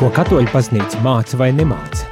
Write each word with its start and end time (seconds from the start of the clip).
Ko 0.00 0.06
katoļu 0.16 0.48
paznīca 0.48 0.96
māca 1.04 1.36
vai 1.36 1.50
nemāca? 1.52 2.06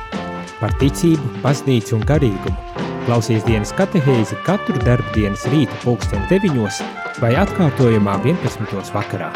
Par 0.58 0.74
ticību, 0.76 1.38
paznīcu 1.40 1.95
un 1.96 2.03
garīgumu. 2.04 2.82
Klausies 3.06 3.46
dienas 3.46 3.71
katehēzi 3.79 4.37
katru 4.45 4.76
darbu 4.82 5.14
dienas 5.14 5.46
rīta 5.48 5.72
pulksteni 5.80 6.29
deviņos 6.29 6.82
vai 7.22 7.30
atkārtojumā 7.40 8.19
11. 8.27 8.90
vakarā. 8.93 9.30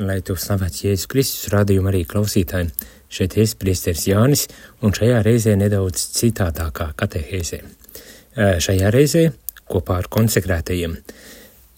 Lai 0.00 0.16
tu 0.24 0.38
slavēts 0.40 0.86
Jēzus 0.86 1.12
Kristus 1.12 1.52
rādījumu 1.52 1.92
arī 1.92 2.06
klausītājiem, 2.08 2.72
šeit 3.12 3.36
ir 3.36 3.52
priesteris 3.60 4.08
Jānis 4.08 4.46
un 4.80 4.96
šajā 4.96 5.20
reizē 5.28 5.58
nedaudz 5.60 6.08
citādākā 6.22 6.94
katehēzē. 6.96 7.60
Šajā 8.64 8.96
reizē 8.96 9.28
kopā 9.68 10.00
ar 10.00 10.08
konsekrētajiem. 10.08 10.96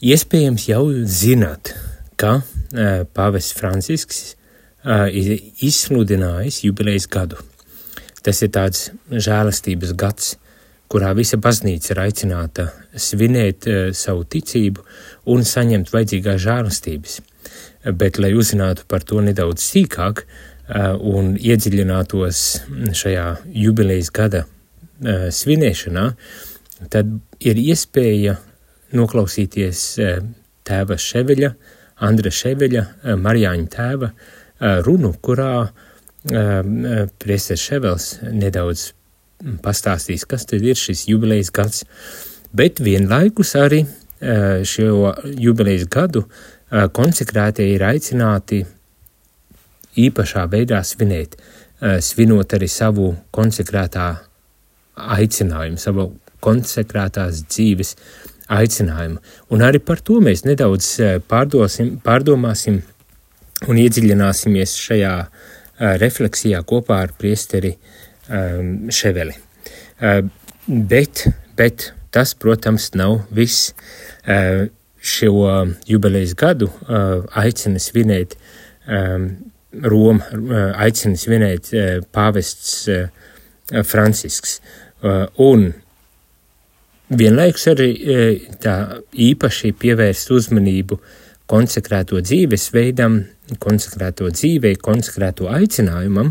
Iespējams 0.07 0.71
jau 0.71 0.85
zināt, 1.03 1.75
ka 2.15 2.45
Pāvests 2.71 3.57
Francisks 3.59 4.21
ir 4.87 5.33
izsludinājis 5.67 6.63
jubilejas 6.65 7.09
gadu. 7.11 7.41
Tas 8.23 8.43
ir 8.45 8.53
tāds 8.55 8.91
žēlastības 9.11 9.95
gads, 9.99 10.35
kurā 10.91 11.13
visa 11.17 11.39
baznīca 11.41 11.95
ir 11.95 12.03
aicināta 12.05 12.69
svinēt 12.99 13.67
uh, 13.71 13.81
savu 13.97 14.27
ticību 14.29 14.85
un 15.33 15.45
saņemt 15.47 15.93
vajadzīgās 15.95 16.41
žēlastības. 16.45 17.19
Bet, 17.97 18.19
lai 18.21 18.35
uzzinātu 18.37 18.85
par 18.89 19.05
to 19.09 19.23
nedaudz 19.25 19.65
sīkāk 19.65 20.27
un 21.11 21.33
iedziļinātos 21.41 22.41
šajā 22.95 23.25
jubilejas 23.57 24.11
gada 24.15 24.45
svinēšanā, 25.01 26.05
tad 26.93 27.17
ir 27.41 27.59
iespēja 27.59 28.37
noklausīties 28.95 29.81
tēva 30.69 30.99
Ševeļa 31.01 31.51
uh, 31.55 31.80
Andra 32.01 32.33
Ševeļa, 32.33 32.85
eh, 33.05 33.17
Marijāņa 33.21 33.69
tēva 33.75 34.11
eh, 34.11 34.81
runu, 34.87 35.13
kurā 35.23 35.53
eh, 35.67 37.07
priesteris 37.21 37.67
Ševels 37.67 38.09
nedaudz 38.25 38.91
pastāstīs, 39.65 40.27
kas 40.29 40.45
tad 40.49 40.65
ir 40.65 40.77
šis 40.77 41.07
jubilejas 41.09 41.53
gads, 41.57 41.85
bet 42.53 42.83
vienlaikus 42.85 43.55
arī 43.57 43.87
šo 44.69 45.15
jubilejas 45.41 45.87
gadu 45.89 46.27
konsekrētie 46.69 47.71
ir 47.73 47.81
aicināti 47.89 48.59
īpašā 49.97 50.43
veidā 50.53 50.83
svinēt, 50.85 51.39
svinot 52.05 52.53
arī 52.53 52.69
savu 52.69 53.07
konsekrētā 53.33 54.11
aicinājumu, 55.17 55.81
savu 55.81 56.11
konsekrētās 56.45 57.41
dzīves 57.49 57.95
aicinājumu. 58.51 59.21
Un 59.55 59.63
arī 59.67 59.81
par 59.83 60.03
to 60.05 60.19
mēs 60.25 60.45
nedaudz 60.47 60.89
eh, 61.01 61.19
pārdosim, 61.31 61.97
pārdomāsim 62.05 62.81
un 63.69 63.77
iedziļināsimies 63.77 64.73
šajā 64.81 65.15
uh, 65.21 65.31
refleksijā 65.81 66.61
kopā 66.67 67.01
ar 67.05 67.15
priesteri 67.19 67.75
um, 67.77 68.91
Ševeli. 68.93 69.37
Uh, 70.01 70.23
bet, 70.67 71.27
bet 71.57 71.91
tas, 72.15 72.35
protams, 72.35 72.91
nav 72.99 73.21
viss. 73.35 73.73
Uh, 74.27 74.69
šo 75.01 75.49
jubilejas 75.89 76.35
gadu 76.37 76.67
uh, 76.69 77.23
aicina 77.41 77.81
svinēt 77.81 78.35
Roma, 79.81 80.27
aicina 80.85 81.17
svinēt 81.17 81.71
pāvests 82.13 82.83
Francisks. 83.89 84.59
Un 85.41 85.65
Vienlaikus 87.11 87.67
arī 87.73 87.91
e, 87.91 88.25
tā 88.63 88.77
īpaši 89.11 89.73
pievērst 89.81 90.31
uzmanību 90.31 91.01
konsekrēto 91.51 92.21
dzīvesveidam, 92.23 93.17
konsekrēto 93.59 94.31
dzīvei, 94.31 94.77
konsekrēto 94.79 95.49
aicinājumam, 95.51 96.31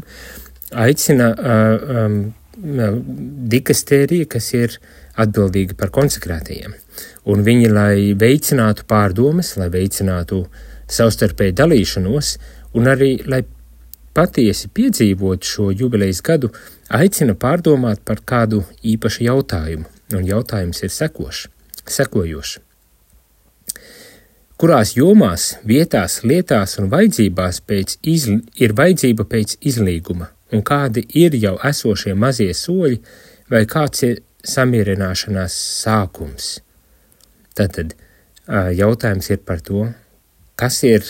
aicina 0.80 1.33
uh, 1.33 1.89
um, 2.05 2.16
dikastērija, 3.51 4.29
kas 4.31 4.47
ir 4.56 4.78
atbildīga 5.19 5.75
par 5.79 5.91
konsekrētajiem. 5.95 6.75
Un 7.31 7.44
viņi, 7.44 7.69
lai 7.73 7.94
veicinātu 8.19 8.88
pārdomas, 8.88 9.56
lai 9.59 9.69
veicinātu 9.73 10.46
savstarpēju 10.90 11.57
dalīšanos, 11.59 12.34
un 12.79 12.90
arī, 12.91 13.17
lai 13.28 13.44
patiesi 14.16 14.72
piedzīvotu 14.73 15.51
šo 15.51 15.69
jubilejas 15.75 16.23
gadu, 16.25 16.53
aicina 16.90 17.35
pārdomāt 17.35 18.01
par 18.06 18.23
kādu 18.25 18.63
īpašu 18.84 19.28
jautājumu, 19.28 19.88
Un 20.16 20.25
jautājums 20.25 20.81
ir 20.81 20.90
sekošs, 20.90 21.46
sekojošs. 21.86 22.58
Kurās 24.59 24.96
jomās, 24.97 25.53
vietās, 25.64 26.18
lietās 26.28 26.74
un 26.81 26.90
vajadzībās 26.92 27.62
izl 28.03 28.42
ir 28.59 28.74
vajadzība 28.75 29.24
pēc 29.24 29.56
izlīguma, 29.62 30.28
un 30.52 30.64
kādi 30.64 31.06
ir 31.16 31.38
jau 31.40 31.56
esošie 31.64 32.16
mazie 32.16 32.53
soļi, 32.53 33.00
vai 33.50 33.64
kāds 33.66 34.03
ir 34.03 34.20
samierināšanās 34.44 35.56
sākums? 35.84 36.59
Tātad 37.56 37.96
jautājums 38.76 39.30
ir 39.30 39.40
par 39.46 39.62
to, 39.62 39.88
kas 40.59 40.84
ir 40.84 41.06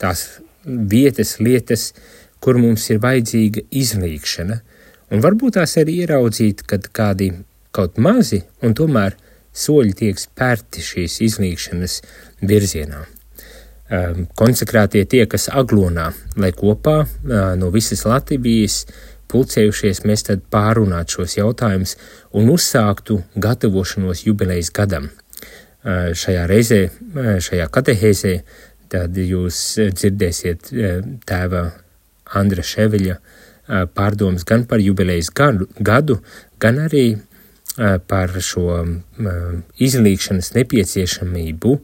tās 0.00 0.40
vietas, 0.64 1.36
lietas, 1.40 1.92
kur 2.40 2.56
mums 2.56 2.88
ir 2.88 3.02
vajadzīga 3.04 3.66
izlīgšana, 3.68 4.60
un 5.12 5.20
varbūt 5.24 5.58
tās 5.58 5.76
arī 5.80 6.00
ieraudzīt, 6.04 6.64
kad 6.68 6.88
kādi 6.88 7.34
kaut 7.74 7.98
mazi, 7.98 8.42
un 8.62 8.74
tomēr 8.76 9.16
soļi 9.54 9.98
tiek 9.98 10.20
spērti 10.20 10.82
šīs 10.82 11.20
izlīgšanas 11.28 11.98
virzienā. 12.46 13.04
Um, 13.84 14.24
konsekrētie 14.38 15.04
tie, 15.04 15.26
kas 15.28 15.50
aglonā, 15.52 16.08
lai 16.40 16.50
kopā 16.56 17.02
no 17.60 17.68
visas 17.74 18.06
Latvijas 18.08 18.84
pulcējušies, 19.30 20.04
mēs 20.08 20.24
tad 20.28 20.46
pārunātu 20.52 21.18
šos 21.18 21.36
jautājumus 21.36 21.96
un 22.38 22.48
uzsāktu 22.54 23.20
gatavošanos 23.36 24.24
jubilejas 24.26 24.70
gadam. 24.74 25.10
Šajā 25.84 26.46
reizē, 26.48 26.80
šajā 27.44 27.66
katehēzē, 27.72 28.34
tad 28.88 29.18
jūs 29.20 29.58
dzirdēsiet 29.92 30.70
tēva 31.28 31.64
Andra 32.40 32.64
Ševeļa 32.64 33.18
pārdomas 33.96 34.46
gan 34.48 34.64
par 34.70 34.80
jubilejas 34.80 35.28
gadu 35.34 36.20
gan 36.60 36.80
arī 36.86 37.04
par 37.76 38.34
šo 38.38 38.84
izlīkšanas 39.82 40.52
nepieciešamību, 40.54 41.74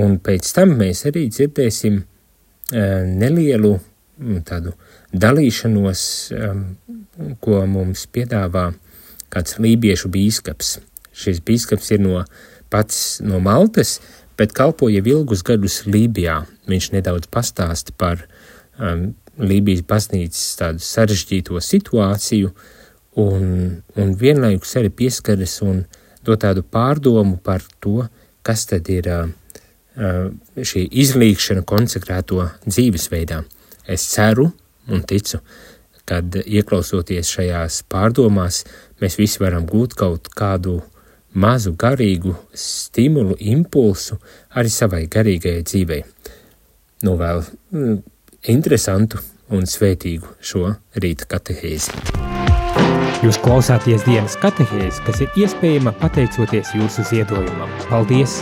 un 0.00 0.16
pēc 0.22 0.50
tam 0.56 0.74
mēs 0.80 1.04
arī 1.10 1.28
dzirdēsim 1.30 2.00
nelielu 2.72 3.76
tādu 4.46 4.74
dalīšanos, 5.14 6.02
ko 7.42 7.60
mums 7.70 8.06
piedāvā 8.10 8.70
kāds 9.30 9.58
lībiešu 9.62 10.10
bīskaps. 10.10 10.78
Šis 11.14 11.40
bīskaps 11.46 11.92
ir 11.94 12.02
no 12.02 12.24
pats 12.70 13.20
no 13.22 13.40
Maltas, 13.42 13.98
bet 14.38 14.54
kalpoja 14.56 15.02
ilgus 15.04 15.42
gadus 15.46 15.82
Lībijā. 15.86 16.42
Viņš 16.70 16.90
nedaudz 16.94 17.28
pastāsta 17.30 17.94
par 17.98 18.22
um, 18.78 19.10
Lībijas 19.38 19.82
baznīcas 19.86 20.44
tādu 20.58 20.82
sarežģīto 20.84 21.60
situāciju, 21.62 22.50
uh, 22.50 22.79
un, 23.18 23.82
un 23.96 24.14
vienlaikus 24.18 24.76
arī 24.78 24.90
pieskaras 25.02 25.60
un 25.66 25.84
dod 26.24 26.40
tādu 26.42 26.62
pārdomu 26.62 27.38
par 27.42 27.64
to, 27.80 28.04
kas 28.46 28.66
tad 28.70 28.88
ir 28.92 29.08
šī 29.96 30.84
izlīkšana 31.02 31.64
konsekrēto 31.66 32.44
dzīvesveidā. 32.66 33.42
Es 33.90 34.06
ceru 34.12 34.50
un 34.90 35.02
ticu, 35.02 35.40
kad 36.08 36.36
ieklausoties 36.44 37.30
šajās 37.34 37.82
pārdomās, 37.90 38.64
mēs 39.02 39.18
visi 39.18 39.42
varam 39.42 39.66
gūt 39.68 39.96
kaut 39.98 40.30
kādu 40.36 40.80
mazu 41.34 41.74
garīgu 41.78 42.34
stimulu, 42.54 43.36
impulsu 43.38 44.18
arī 44.58 44.72
savai 44.72 45.04
garīgajai 45.10 45.66
dzīvei. 45.66 46.02
Novēl 47.06 47.44
interesantu 48.50 49.22
un 49.54 49.66
svētīgu 49.66 50.36
šo 50.42 50.66
rīta 51.00 51.30
katehēzi. 51.30 52.29
Jūs 53.20 53.36
klausāties 53.36 54.00
dienas 54.06 54.32
katehēs, 54.40 54.96
kas 55.04 55.18
ir 55.20 55.34
iespējama 55.36 55.90
pateicoties 56.00 56.70
jūsu 56.72 57.02
ziedojumam. 57.04 57.68
Paldies! 57.90 58.38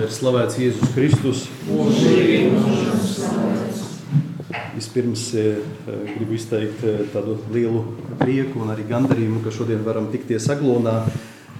Ir 0.00 0.10
slavēts 0.10 0.58
Jēzus 0.58 0.90
Kristus. 0.96 1.44
Vispirms 4.74 5.28
eh, 5.38 5.62
gribu 6.10 6.34
izteikt 6.34 6.82
eh, 6.90 7.04
tādu 7.14 7.38
lielu 7.54 7.86
prieku 8.18 8.66
un 8.66 8.74
arī 8.74 8.90
gandarījumu, 8.90 9.44
ka 9.46 9.54
šodien 9.54 9.86
varam 9.86 10.10
tikties 10.10 10.50
Aglonā 10.50 11.04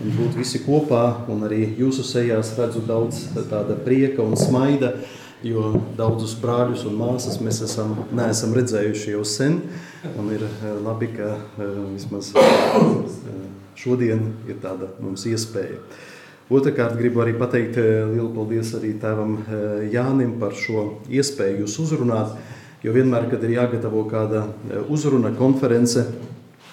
un 0.03 0.17
būt 0.19 0.43
visi 0.43 0.59
kopā. 0.67 1.29
Un 1.31 1.47
arī 1.47 1.69
jūsu 1.79 2.03
sejās 2.03 2.57
redzu 2.59 2.83
daudz 2.91 3.29
tāda 3.47 3.79
prieka 3.87 4.27
un 4.27 4.35
smaida 4.35 4.97
jo 5.47 5.73
daudzus 5.99 6.35
brāļus 6.41 6.85
un 6.89 6.97
māsas 6.99 7.39
mēs 7.43 7.61
esam, 7.67 7.97
neesam 8.15 8.55
redzējuši 8.57 9.15
jau 9.17 9.25
sen. 9.27 9.61
Un 10.19 10.33
ir 10.35 10.45
eh, 10.47 10.65
labi, 10.83 11.11
ka 11.15 11.35
eh, 11.37 11.77
vismaz 11.93 12.33
eh, 12.39 13.45
šodien 13.79 14.33
ir 14.51 14.59
tāda 14.63 14.93
mums 15.03 15.27
iespēja. 15.31 15.79
Otrakārt, 16.53 16.99
gribu 16.99 17.23
arī 17.23 17.33
pateikt 17.39 17.79
lielu 17.79 18.29
paldies 18.35 18.75
arī 18.77 18.91
tēvam 19.01 19.39
Jānim 19.89 20.35
par 20.41 20.53
šo 20.59 20.99
iespēju 21.09 21.63
jūs 21.63 21.79
uzrunāt, 21.81 22.35
jo 22.85 22.93
vienmēr, 22.93 23.31
kad 23.31 23.47
ir 23.47 23.55
jāgatavo 23.55 24.03
kāda 24.11 24.43
uzruna 24.93 25.31
konference, 25.39 26.03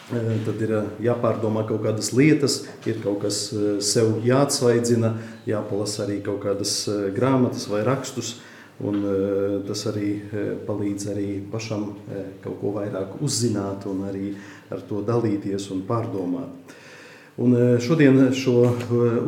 tad 0.10 0.66
ir 0.66 0.74
jāpārdomā 1.06 1.64
kaut 1.70 1.86
kādas 1.86 2.12
lietas, 2.18 2.58
ir 2.90 3.00
kaut 3.06 3.22
kas 3.24 3.40
sev 3.86 4.18
jāatsvaidzina, 4.26 5.14
jāpalasa 5.48 6.04
arī 6.10 6.20
kaut 6.28 6.42
kādas 6.44 6.76
grāmatas 7.16 7.70
vai 7.72 7.86
rakstus, 7.88 8.36
un 8.80 9.00
tas 9.68 9.86
arī 9.92 10.10
palīdz 10.68 11.08
arī 11.12 11.30
pašam 11.52 11.90
kaut 12.44 12.60
ko 12.62 12.74
vairāk 12.78 13.18
uzzināt 13.26 13.88
un 13.90 14.06
arī 14.08 14.34
ar 14.72 14.84
to 14.88 15.02
dalīties 15.06 15.70
un 15.76 15.84
pārdomāt. 15.88 16.76
Un 17.40 17.56
šodien 17.80 18.34
šo 18.36 18.66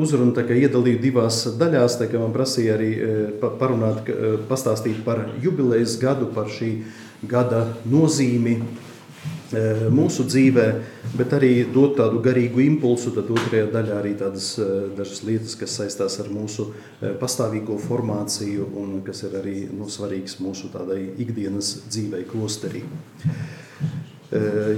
uzrunu 0.04 0.36
iedalīju 0.36 1.00
divās 1.00 1.46
daļās. 1.60 1.96
Man 2.20 2.34
prasīja 2.36 2.76
arī 2.76 2.90
parunāt, 3.40 4.10
pastāstīt 4.50 5.00
par 5.06 5.30
jubilejas 5.44 5.96
gadu, 6.00 6.28
par 6.36 6.52
šī 6.52 6.74
gada 7.24 7.68
nozīmi 7.88 8.58
mūsu 9.92 10.26
dzīvē, 10.28 10.66
bet 11.20 11.34
arī 11.38 11.52
dot 11.74 11.98
tādu 12.00 12.22
garīgu 12.24 12.64
impulsu. 12.66 13.14
Tad 13.16 13.32
otrajā 13.34 13.68
daļā 13.74 13.98
arī 14.00 14.14
tādas 14.20 14.54
dažas 14.98 15.24
lietas, 15.28 15.56
kas 15.60 15.78
saistās 15.80 16.20
ar 16.24 16.30
mūsu 16.32 16.70
pastāvīgo 17.22 17.80
formāciju 17.82 18.70
un 18.82 19.02
kas 19.06 19.26
ir 19.28 19.40
arī 19.42 19.58
nu, 19.72 19.90
svarīgs 19.92 20.40
mūsu 20.44 20.72
tādai 20.74 21.02
ikdienas 21.22 21.76
dzīvei 21.90 22.24
klosterī. 22.30 22.86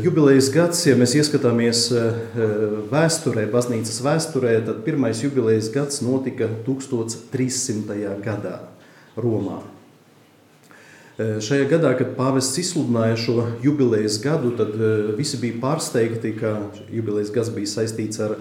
Jubilejas 0.01 0.47
gads, 0.49 0.79
ja 0.87 0.95
mēs 0.97 1.13
ieskatāmies 1.13 1.83
vēsturē, 2.89 3.43
baznīcas 3.53 3.99
vēsturē, 4.01 4.55
tad 4.65 4.81
pirmais 4.87 5.21
jubilejas 5.21 5.69
gads 5.73 6.01
notika 6.01 6.49
1300. 6.65 8.17
gadā 8.25 8.57
Romā. 9.13 9.61
Eh, 11.13 11.37
šajā 11.45 11.67
gadā, 11.69 11.91
kad 11.97 12.15
pāvests 12.17 12.57
izsludināja 12.57 13.19
šo 13.21 13.35
jubilejas 13.61 14.17
gadu, 14.23 14.49
tad 14.57 14.73
visi 15.17 15.37
bija 15.37 15.59
pārsteigti, 15.61 16.33
ka 16.39 16.55
jubilejas 16.89 17.29
gads 17.35 17.53
bija 17.53 17.69
saistīts 17.69 18.17
ar 18.23 18.35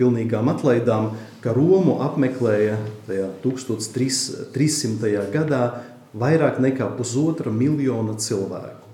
pilnīgām 0.00 0.50
atlaidām, 0.50 1.12
ka 1.44 1.54
Romu 1.54 2.00
apmeklēja 2.02 2.80
tajā 3.06 3.30
1300. 3.46 5.30
gadā 5.30 5.64
vairāk 6.10 6.58
nekā 6.58 6.90
pusotra 6.98 7.54
miljona 7.54 8.18
cilvēku. 8.18 8.89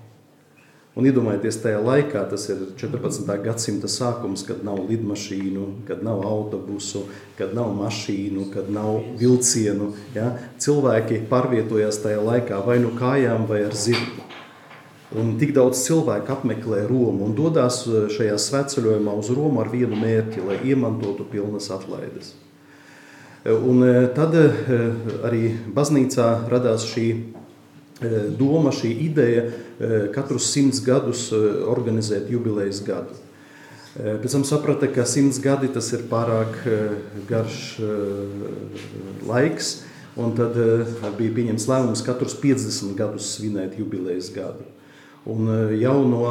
Un 0.97 1.05
iedomājieties, 1.05 1.59
tajā 1.61 1.77
laikā, 1.85 2.23
tas 2.31 2.47
ir 2.49 2.63
14. 2.79 3.27
gadsimta 3.45 3.89
sākums, 3.91 4.41
kad 4.47 4.63
nav 4.65 4.79
lidmašīnu, 4.89 5.65
kad 5.85 6.01
nav 6.01 6.23
autobusu, 6.25 7.03
kad 7.37 7.53
nav 7.53 7.69
mašīnu, 7.77 8.47
kad 8.55 8.71
nav 8.73 9.03
vilcienu. 9.19 9.91
Ja? 10.15 10.31
Cilvēki 10.57 11.21
pārvietojās 11.29 12.01
tajā 12.01 12.23
laikā 12.25 12.63
vai 12.65 12.79
nu 12.81 12.95
kājām, 12.97 13.45
vai 13.45 13.61
ar 13.67 13.77
zirgu. 13.77 14.25
Un 15.15 15.37
tik 15.39 15.53
daudz 15.55 15.85
cilvēku 15.85 16.33
apmeklē 16.33 16.81
Romu 16.89 17.29
un 17.29 17.37
dodas 17.37 17.83
eh, 17.85 18.09
šajā 18.11 18.41
svētceļojumā 18.43 19.13
uz 19.21 19.29
Romu 19.31 19.61
ar 19.61 19.69
vienu 19.71 19.95
mērķi, 20.01 20.43
lai 20.49 20.57
iemantotu 20.67 21.29
pilnas 21.29 21.69
atlaides. 21.71 22.33
Un 23.45 23.85
eh, 23.85 24.01
tad 24.17 24.35
eh, 24.35 24.65
arī 25.23 25.43
baznīcā 25.77 26.49
radās 26.51 26.89
šī 26.89 27.07
doma, 28.37 28.71
šī 28.75 28.91
ideja 29.07 29.47
katrus 30.13 30.51
simts 30.53 30.81
gadus 30.85 31.31
organizēt 31.33 32.29
jubilejas 32.29 32.83
gadu. 32.85 33.17
Pēc 33.97 34.29
tam 34.29 34.43
saprata, 34.45 34.85
ka 34.93 35.07
simts 35.09 35.39
gadi 35.41 35.71
tas 35.73 35.89
ir 35.95 36.05
pārāk 36.11 36.59
garš 37.29 37.79
laiks, 39.25 39.71
un 40.17 40.35
tad 40.37 40.53
bija 41.17 41.33
pieņemts 41.33 41.65
lēmums 41.69 42.05
katrus 42.05 42.37
50 42.37 42.93
gadus 42.97 43.33
svinēt 43.37 43.79
jubilejas 43.81 44.29
gadu. 44.35 44.69
Un 45.25 45.49
jau 45.81 45.97
no 46.07 46.23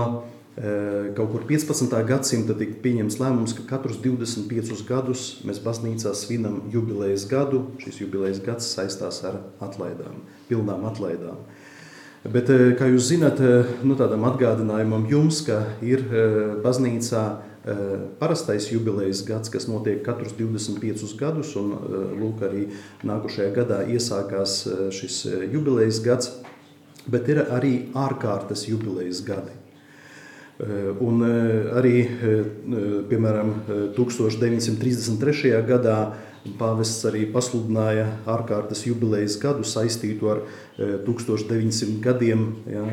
kaut 0.56 1.32
kur 1.34 1.42
15. 1.44 1.90
gadsimta 2.08 2.54
tika 2.56 2.78
pieņemts 2.80 3.18
lēmums, 3.20 3.52
ka 3.58 3.66
katrus 3.74 3.98
25 4.00 4.86
gadus 4.88 5.26
mēs 5.44 5.58
baznīcā 5.60 6.14
svinam 6.16 6.62
jubilejas 6.72 7.26
gadu. 7.28 7.66
Šis 7.82 7.98
jubilejas 8.06 8.40
gads 8.46 8.70
saistās 8.78 9.20
ar 9.26 9.42
atlaidām, 9.60 10.22
pilnām 10.48 10.86
atlaidām. 10.88 11.42
Bet, 12.26 12.48
eh, 12.50 12.72
kā 12.74 12.88
jūs 12.90 13.10
zināt, 13.12 13.40
eh, 13.40 13.68
nu, 13.86 13.94
tādam 13.94 14.24
atgādinājumam 14.26 15.04
jums, 15.06 15.44
ka 15.46 15.60
ir 15.82 16.02
eh, 16.10 16.56
baznīcā 16.62 17.26
parastais 18.20 18.68
jubilejas 18.70 19.24
gads, 19.26 19.50
kas 19.50 19.64
notiek 19.66 20.04
katrus 20.06 20.36
25 20.38 21.16
gadus, 21.18 21.56
un 21.58 21.72
lūk, 22.14 22.44
arī 22.46 22.68
nākošajā 23.02 23.48
gadā 23.56 23.80
iesākās 23.90 24.54
šis 24.94 25.16
jubilejas 25.50 25.98
gads, 26.04 26.30
bet 27.10 27.26
ir 27.26 27.42
arī 27.50 27.88
ārkārtas 27.90 28.68
jubilejas 28.70 29.18
gadi. 29.26 29.65
Un 30.56 31.20
arī, 31.76 31.98
piemēram, 33.10 33.50
1933. 33.98 35.50
gadā 35.68 35.98
Pāvests 36.54 37.02
arī 37.08 37.24
pasludināja 37.32 38.04
ārkārtas 38.30 38.84
jubilejas 38.86 39.34
gadu 39.42 39.64
saistītu 39.66 40.28
ar 40.30 40.38
1900 40.78 41.82
e, 41.86 41.88
gadiem, 42.04 42.44
ja, 42.70 42.84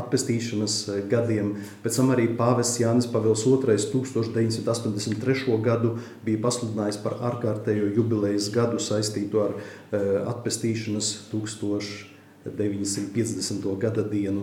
atpestīšanas 0.00 0.74
gadiem. 1.10 1.52
Pēc 1.84 1.92
tam 2.00 2.08
arī 2.14 2.24
pāvests 2.38 2.80
Jānis 2.82 3.08
Pavils 3.12 3.42
II 3.46 3.56
1983. 3.62 5.58
gadu 5.64 5.90
bija 6.26 6.38
pasludinājis 6.42 6.98
par 7.04 7.14
ārkārtējo 7.30 7.86
jubilejas 7.94 8.46
gadu 8.54 8.78
saistītu 8.82 9.36
ar 9.46 9.52
atpestīšanas 10.34 11.06
1950. 11.32 13.78
gada 13.86 14.02
dienu. 14.10 14.42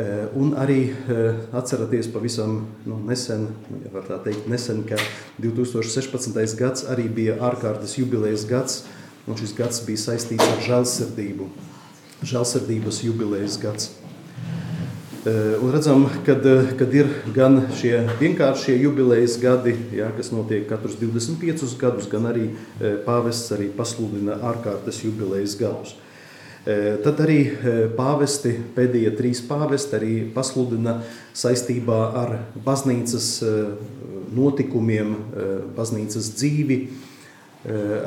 Eh, 0.00 0.28
un 0.38 0.54
arī 0.56 0.86
eh, 0.88 1.34
atceraties 1.52 2.06
pavisam 2.14 2.62
nu, 2.86 2.96
nesen, 3.04 3.48
nu, 3.68 3.80
ja 3.84 3.90
var 3.92 4.06
tā 4.08 4.16
teikt, 4.24 4.46
nesen, 4.48 4.80
ka 4.88 4.96
2016. 5.42 6.38
gads 6.56 6.86
arī 6.88 7.04
bija 7.10 7.34
ārkārtas 7.50 7.98
jubilejas 7.98 8.46
gads, 8.48 8.84
un 9.28 9.36
šis 9.36 9.52
gads 9.58 9.82
bija 9.84 10.00
saistīts 10.00 10.46
ar 10.46 10.62
žēlsirdību, 10.64 11.50
žēlsirdības 12.32 13.02
jubilejas 13.04 13.58
gads. 13.60 13.90
Eh, 15.28 15.58
un 15.60 15.74
redzam, 15.74 16.06
kad, 16.24 16.48
kad 16.80 16.96
ir 16.96 17.10
gan 17.36 17.66
šie 17.76 18.06
vienkāršie 18.22 18.78
jubilejas 18.80 19.36
gadi, 19.42 19.74
ja, 19.98 20.08
kas 20.16 20.32
notiek 20.32 20.64
katrus 20.70 20.96
25 21.02 21.76
gadus, 21.82 22.08
gan 22.08 22.30
arī 22.30 22.46
pāvests 23.04 23.52
arī 23.58 23.68
pasludina 23.74 24.38
ārkārtas 24.54 25.02
jubilejas 25.04 25.58
gadus. 25.60 25.98
Tad 26.60 27.20
arī 27.24 27.38
pāvesti, 27.96 28.52
pēdējie 28.76 29.14
trīs 29.16 29.40
pāvesti 29.48 29.96
arī 29.96 30.14
pasludina 30.34 30.98
saistībā 31.32 32.00
ar 32.20 32.34
baznīcas 32.66 33.28
notikumiem, 34.36 35.14
baznīcas 35.78 36.28
dzīvi, 36.36 36.76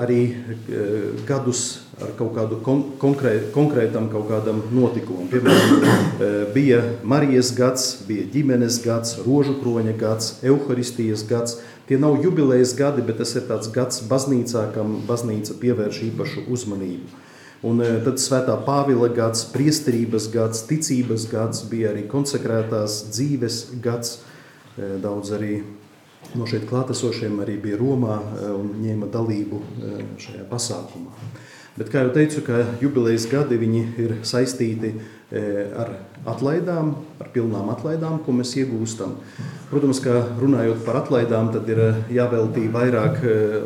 arī 0.02 0.20
gadus 1.26 1.64
ar 2.02 2.14
kaut 2.18 2.32
kādu 2.38 2.62
konkrē, 3.02 3.34
konkrētam 3.54 4.08
kaut 4.14 4.30
kādam 4.30 4.62
notikumam. 4.74 5.28
Piemēram, 5.34 5.84
bija 6.54 6.80
Marijas 7.06 7.52
gads, 7.58 7.90
bija 8.08 8.30
ģimenes 8.34 8.80
gads, 8.86 9.18
rožu 9.26 9.58
kroņa 9.62 9.98
gads, 9.98 10.32
evaharistijas 10.46 11.26
gads. 11.30 11.58
Tie 11.90 11.98
nav 12.02 12.22
jubilejas 12.24 12.78
gadi, 12.78 13.02
bet 13.06 13.18
tas 13.22 13.34
ir 13.36 13.50
tāds 13.50 13.70
gads 13.74 14.06
baznīcā, 14.10 14.70
kam 14.78 15.02
baznīca 15.10 15.58
pievērš 15.62 16.02
īpašu 16.14 16.48
uzmanību. 16.54 17.23
Un 17.64 17.80
e, 17.80 17.90
tad 18.04 18.20
svētā 18.20 18.58
Pāvila 18.66 19.08
gads, 19.16 19.46
priesterības 19.54 20.28
gads, 20.34 20.66
ticības 20.68 21.30
gads, 21.32 21.64
bija 21.72 21.94
arī 21.94 22.04
konsekrētās 22.12 22.98
dzīves 23.14 23.60
gads. 23.84 24.18
E, 24.76 24.98
daudz 25.04 25.32
arī 25.38 25.62
no 26.36 26.48
šeit 26.50 26.66
klātesošiem 26.68 27.40
arī 27.44 27.56
bija 27.64 27.80
Romā 27.80 28.20
e, 28.20 28.52
un 28.58 28.74
ņēma 28.84 29.08
dalību 29.14 29.62
šajā 30.20 30.48
pasākumā. 30.52 31.32
Bet, 31.78 31.88
kā 31.90 32.04
jau 32.04 32.12
teicu, 32.14 32.44
ka 32.46 32.60
jubilejas 32.84 33.26
gadi 33.32 33.58
ir 33.58 34.20
saistīti 34.28 34.92
ar 35.34 35.96
atlaidām, 36.30 36.94
ar 37.20 37.30
pilnām 37.34 37.70
atlaidām, 37.74 38.20
ko 38.24 38.36
mēs 38.36 38.54
iegūstam. 38.62 39.18
Protams, 39.74 39.98
ka 40.04 40.20
runājot 40.38 40.84
par 40.86 41.00
atlaidām, 41.00 41.50
tad 41.54 41.70
ir 41.72 41.80
jāveltī 42.14 42.68
vairāk 42.72 43.24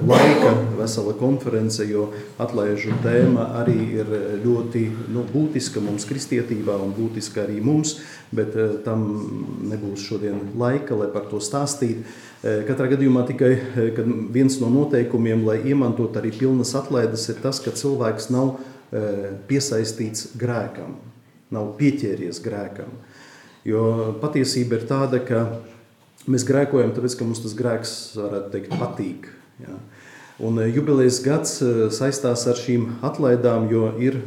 laika, 0.07 0.53
vesela 0.79 1.13
konference, 1.19 1.83
jo 1.85 2.07
atlaižu 2.41 2.95
tēma 3.03 3.49
arī 3.59 3.75
ir 3.99 4.13
ļoti 4.45 4.85
nu, 5.13 5.25
būtiska 5.33 5.83
mums 5.83 6.07
kristietībā 6.07 6.77
un 6.85 6.95
būtiska 6.95 7.43
arī 7.43 7.59
mums, 7.63 7.97
bet 8.31 8.55
tam 8.85 9.03
nebūs 9.67 10.07
šodien 10.07 10.39
laika, 10.55 10.95
lai 10.95 11.09
par 11.11 11.27
to 11.31 11.41
stāstītu. 11.43 12.05
Katrā 12.41 12.87
gadījumā 12.93 13.25
tikai 13.27 13.51
viens 14.31 14.57
no 14.61 14.71
noteikumiem, 14.71 15.43
lai 15.45 15.59
iemantot 15.67 16.15
arī 16.21 16.31
pilnas 16.39 16.71
atlaides, 16.77 17.27
ir 17.33 17.43
tas, 17.43 17.59
ka 17.59 17.75
cilvēks 17.75 18.31
nav 18.31 18.55
piesaistīts 19.49 20.31
grēkam, 20.39 20.95
nav 21.53 21.73
pieķēries 21.79 22.41
grēkam. 22.43 22.91
Jo 23.67 24.13
patiesība 24.21 24.79
ir 24.79 24.87
tāda, 24.87 25.19
ka 25.23 25.43
mēs 26.27 26.45
grēkojam 26.47 26.93
tāpēc, 26.95 27.17
ka 27.19 27.27
mums 27.27 27.43
tas 27.43 27.55
grēks, 27.57 27.93
varētu 28.19 28.53
teikt, 28.53 28.75
patīk. 28.79 29.29
Ja? 29.63 29.77
Un 30.37 30.59
jubilejas 30.69 31.17
gads 31.25 31.55
saistās 31.97 32.43
ar 32.45 32.59
šīm 32.59 32.99
atlaidām, 33.07 33.65
jo 33.73 33.87
ir 33.97 34.19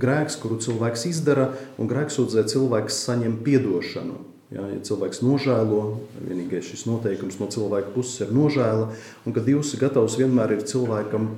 grēks, 0.00 0.36
kuru 0.42 0.58
cilvēks 0.60 1.06
izdara, 1.08 1.46
un 1.80 1.88
grēksūdzē 1.88 2.44
cilvēks 2.50 2.98
saņem 3.06 3.38
piedošanu. 3.46 4.18
Ja, 4.50 4.64
ja 4.66 4.80
cilvēks 4.82 5.22
nožēlo, 5.22 5.80
vienīgais 6.26 6.66
šis 6.66 6.82
noteikums 6.90 7.38
no 7.38 7.46
cilvēka 7.54 7.92
puses 7.94 8.18
ir 8.24 8.32
nožēla, 8.34 8.88
un 9.22 9.36
ka 9.36 9.44
Dievs 9.46 9.70
ir 9.76 9.84
gatavs 9.84 10.18
vienmēr 10.18 10.56
ir 10.56 10.64
cilvēkam 10.66 11.28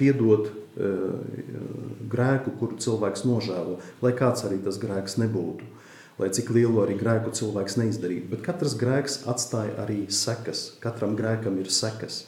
piedot 0.00 0.48
grēku, 0.74 2.52
kuru 2.58 2.80
cilvēks 2.82 3.22
nožēlo, 3.28 3.78
lai 4.02 4.12
kāds 4.18 4.42
arī 4.48 4.58
tas 4.64 4.80
grēks 4.82 5.20
nebūtu 5.22 5.72
lai 6.18 6.30
cik 6.30 6.52
lielu 6.54 6.78
arī 6.84 6.94
grēku 6.98 7.32
cilvēks 7.34 7.78
neizdarītu. 7.80 8.28
Bet 8.30 8.44
katrs 8.46 8.76
grēks 8.78 9.24
atstāja 9.30 9.74
arī 9.82 10.04
sekas. 10.14 10.68
Katram 10.82 11.16
grēkam 11.18 11.58
ir 11.58 11.70
sekas. 11.74 12.24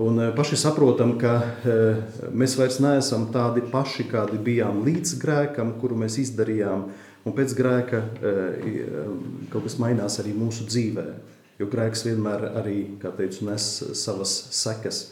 Un 0.00 0.20
eh, 0.20 0.32
paši 0.36 0.58
saprotam, 0.60 1.16
ka 1.20 1.38
eh, 1.40 2.00
mēs 2.32 2.56
vairs 2.60 2.78
neesam 2.84 3.28
tādi 3.34 3.64
paši, 3.72 4.06
kādi 4.10 4.40
bijām 4.44 4.84
līdz 4.86 5.16
grēkam, 5.22 5.74
kuru 5.80 5.98
mēs 6.04 6.20
izdarījām. 6.22 6.90
Un 7.20 7.34
pēc 7.36 7.52
grēka 7.52 7.98
kaut 9.52 9.66
kas 9.66 9.74
mainās 9.76 10.14
arī 10.22 10.30
mūsu 10.32 10.64
dzīvē. 10.64 11.02
Jo 11.60 11.66
grēks 11.68 12.06
vienmēr 12.06 12.46
arī, 12.62 12.78
kā 13.02 13.10
teicu, 13.12 13.44
nes 13.44 13.66
savas 14.00 14.32
sekas. 14.56 15.02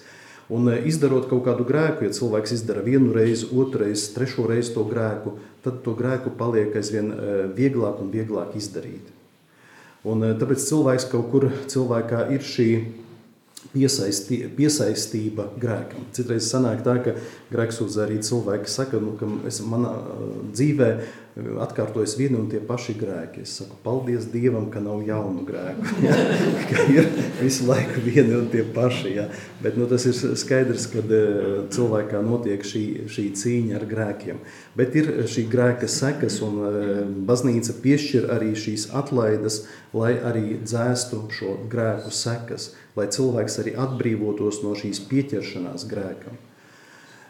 Un 0.49 0.71
izdarot 0.89 1.27
kaut 1.29 1.43
kādu 1.45 1.67
grēku, 1.69 2.07
ja 2.07 2.15
cilvēks 2.17 2.55
izdara 2.57 2.81
vienu 2.81 3.13
reizi, 3.13 3.51
otru 3.53 3.83
reizi, 3.85 4.07
trešo 4.15 4.47
reizi 4.49 4.73
to 4.73 4.85
grēku, 4.89 5.35
tad 5.65 5.83
to 5.85 5.93
grēku 5.99 6.33
paliek 6.39 6.73
aizvien 6.79 7.11
vieglāk 7.57 8.01
un 8.01 8.09
vieglāk 8.15 8.57
izdarīt. 8.57 9.13
Un 10.09 10.25
tāpēc 10.41 10.65
cilvēks 10.65 11.11
kaut 11.13 11.29
kur 11.35 11.51
cilvēkā 11.69 12.31
ir 12.33 12.47
šī 12.49 12.69
piesaisti, 13.73 14.41
piesaistība 14.57 15.49
grēkam. 15.61 16.07
Citreiz 16.17 16.49
sanāk 16.49 16.83
tā, 16.87 16.97
ka 17.05 17.15
grēksūdzē 17.53 18.07
arī 18.07 18.21
cilvēki 18.25 18.71
saka, 18.73 19.01
nu, 19.03 19.15
ka 19.19 19.29
es 19.51 19.61
manā 19.67 19.93
dzīvē 20.55 20.91
atkārtojas 21.63 22.17
vieni 22.19 22.39
un 22.39 22.49
tie 22.51 22.59
paši 22.65 22.95
grēki. 22.99 23.43
Es 23.47 23.55
saku, 23.61 23.77
paldies 23.85 24.27
Dievam, 24.33 24.69
ka 24.73 24.83
nav 24.83 25.05
jaunu 25.07 25.45
grēku. 25.49 25.87
Ja? 26.09 26.15
ka 26.69 26.85
ir 26.93 27.09
visu 27.41 27.67
laiku 27.69 28.01
vieni 28.05 28.35
un 28.37 28.49
tie 28.53 28.63
paši. 28.75 29.13
Ja? 29.17 29.27
Bet 29.63 29.79
nu, 29.79 29.87
tas 29.91 30.07
ir 30.09 30.17
skaidrs, 30.39 30.89
ka 30.93 31.03
cilvēkā 31.75 32.23
notiek 32.25 32.65
šī, 32.67 32.85
šī 33.11 33.27
cīņa 33.39 33.79
ar 33.79 33.87
grēkiem. 33.91 34.43
Bet 34.79 34.97
ir 34.99 35.11
šī 35.31 35.47
grēka 35.53 35.91
sekas, 35.91 36.41
un 36.47 36.59
baznīca 37.29 37.77
piešķir 37.85 38.29
arī 38.35 38.55
šīs 38.59 38.89
atlaides, 38.99 39.63
lai 39.95 40.17
arī 40.19 40.59
dzēstu 40.65 41.25
šo 41.35 41.57
grēku 41.71 42.13
sekas, 42.15 42.73
lai 42.99 43.09
cilvēks 43.15 43.63
arī 43.63 43.79
atbrīvotos 43.79 44.63
no 44.65 44.75
šīs 44.79 45.03
pieķeršanās 45.11 45.89
grēkam. 45.91 46.48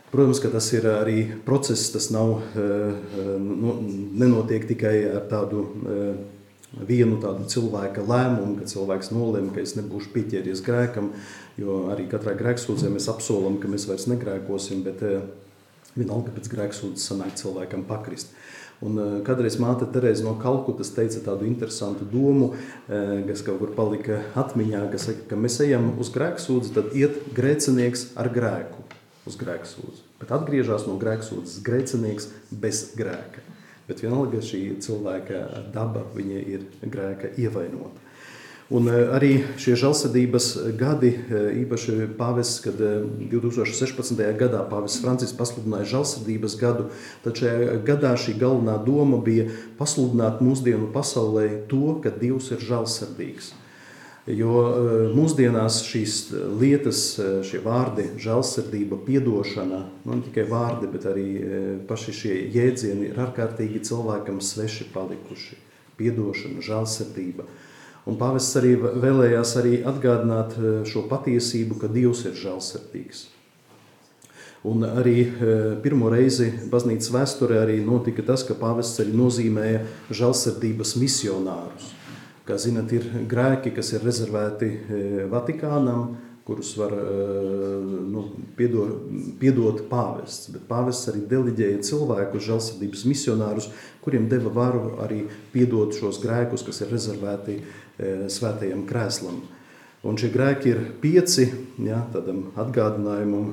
Protams, 0.08 0.38
ka 0.40 0.48
tas 0.48 0.64
ir 0.72 0.86
arī 0.88 1.18
process, 1.44 1.90
tas 1.92 2.08
nav, 2.08 2.38
eh, 2.56 2.60
eh, 2.62 3.26
nu, 3.38 3.74
nenotiek 4.16 4.64
tikai 4.64 5.04
ar 5.04 5.26
tādu 5.28 5.66
eh, 5.84 6.14
vienu 6.88 7.18
tādu 7.20 7.44
cilvēka 7.44 8.06
lēmumu, 8.08 8.56
ka 8.56 8.68
cilvēks 8.72 9.12
nolēma, 9.12 9.52
ka 9.52 9.60
es 9.60 9.76
nebūšu 9.76 10.12
pieķēries 10.14 10.64
grēkam, 10.64 11.10
jo 11.60 11.90
arī 11.92 12.08
katrā 12.08 12.32
grēksūdzē 12.40 12.88
mēs 12.94 13.10
apsolam, 13.12 13.60
ka 13.60 13.68
mēs 13.68 13.84
vairs 13.88 14.08
negrēkosim, 14.08 14.80
bet 14.86 15.04
vienalga 15.96 16.32
pēc 16.32 16.48
grēksūdzes 16.56 17.04
sanāk 17.12 17.36
cilvēkam 17.36 17.84
pakrist. 17.88 18.32
Un 18.80 19.24
kādreiz 19.26 19.56
māte 19.58 19.88
Terēza 19.90 20.22
no 20.22 20.36
Kalkutas 20.38 20.92
teica 20.94 21.20
tādu 21.24 21.48
interesantu 21.48 22.06
domu, 22.06 22.52
kas 22.86 23.42
kaut 23.42 23.58
kur 23.58 23.72
palika 23.74 24.20
atmiņā, 24.38 24.84
ka 24.92 25.00
saka, 25.02 25.24
ka 25.32 25.40
mēs 25.40 25.58
ejam 25.64 25.96
uz 25.98 26.12
grēksūdzi, 26.14 26.76
tad 26.76 26.94
iet 26.94 27.24
grēcinieks 27.34 28.12
ar 28.20 28.30
grēku 28.30 28.87
uz 29.28 29.38
grēksūdzi. 29.40 30.04
Bet 30.22 30.34
atgriežas 30.34 30.88
no 30.88 30.96
grēksūdzes 31.00 31.62
grēcinieks 31.66 32.32
bez 32.50 32.88
grēka. 32.98 33.44
Bet 33.88 34.02
vienalga 34.04 34.42
šī 34.44 34.62
cilvēka 34.84 35.44
daba 35.72 36.04
ir 36.20 36.66
grēka 36.82 37.32
ievainota. 37.40 38.08
Un 38.68 38.84
e, 38.92 38.96
arī 39.16 39.30
šie 39.56 39.78
žēlsirdības 39.80 40.46
gadi, 40.76 41.14
e, 41.16 41.38
īpaši 41.62 42.10
pāvests, 42.18 42.58
kad 42.66 42.76
2016. 42.76 44.20
E, 44.20 44.34
gadā 44.36 44.60
pāvests 44.68 45.00
Francis 45.00 45.32
pasludināja 45.36 45.88
žēlsirdības 45.94 46.56
gadu, 46.60 46.90
tad 47.24 47.40
šajā 47.40 47.78
gadā 47.88 48.12
šī 48.20 48.36
galvenā 48.42 48.76
doma 48.84 49.22
bija 49.24 49.48
pasludināt 49.80 50.44
mūsdienu 50.44 50.90
pasaulē 50.92 51.46
to, 51.72 51.96
ka 52.04 52.12
Dievs 52.12 52.50
ir 52.52 52.60
žēlsirdīgs. 52.68 53.54
Jo 54.28 54.54
eh, 54.60 55.04
mūsdienās 55.16 55.78
šīs 55.88 56.16
lietas, 56.60 57.00
eh, 57.16 57.38
šie 57.48 57.62
vārdi, 57.64 58.10
žēlsirdība, 58.20 58.98
atdošana, 59.00 59.78
nu, 60.04 60.18
ne 60.18 60.24
tikai 60.26 60.44
vārdi, 60.50 60.90
bet 60.92 61.06
arī 61.08 61.28
eh, 61.38 61.70
paši 61.88 62.14
šie 62.18 62.34
jēdzieni 62.52 63.08
ir 63.08 63.22
ārkārtīgi 63.24 63.80
cilvēkam 63.88 64.42
sveši 64.44 64.90
palikuši. 64.92 65.64
Atdošana, 65.98 66.60
žēlsirdība. 66.62 67.48
Un 68.06 68.20
pāvests 68.20 68.54
arī 68.60 68.76
vēlējās 68.78 69.56
arī 69.58 69.80
atgādināt 69.88 70.54
šo 70.86 71.02
patiesību, 71.10 71.80
ka 71.80 71.90
Dievs 71.90 72.22
ir 72.28 72.36
žēlsirdīgs. 72.38 73.24
Un 74.68 74.86
arī 74.86 75.26
pirmo 75.82 76.06
reizi 76.14 76.52
baznīcas 76.70 77.10
vēsturē 77.16 77.58
arī 77.64 77.80
notika 77.82 78.22
tas, 78.30 78.46
ka 78.46 78.54
pāvests 78.58 79.02
arī 79.02 79.18
nozīmēja 79.18 79.82
žēlsirdības 80.14 80.94
misionārus. 81.02 81.90
Kā 82.48 82.56
zinat, 82.56 82.88
ir 82.96 83.04
grēki, 83.28 83.74
kas 83.76 83.90
ir 83.92 84.04
rezervēti 84.06 84.68
e, 84.72 85.00
Vatikānam, 85.28 86.14
kurus 86.46 86.70
var 86.80 86.94
e, 86.96 87.02
nu, 88.08 88.22
piedot, 88.56 89.02
piedot 89.36 89.82
pāvests. 89.90 90.48
Bet 90.54 90.64
pāvests 90.70 91.10
arī 91.12 91.26
deliģēja 91.28 91.82
cilvēkus, 91.90 92.46
žēlsirdības 92.46 93.04
misionārus, 93.10 93.68
kuriem 94.00 94.30
deva 94.32 94.54
varu 94.54 94.94
arī 95.04 95.26
piedot 95.52 95.92
šos 95.92 96.22
grēkus, 96.24 96.64
kas 96.64 96.80
ir 96.80 96.94
rezervēti 96.94 97.58
e, 97.60 98.16
svētajam 98.32 98.86
krēslam. 98.88 99.42
Un 100.08 100.16
šie 100.16 100.30
grēki 100.32 100.72
ir 100.72 100.84
pieci, 101.02 101.50
ja, 101.84 101.98
tādam 102.14 102.46
atgādinājumam, 102.56 103.48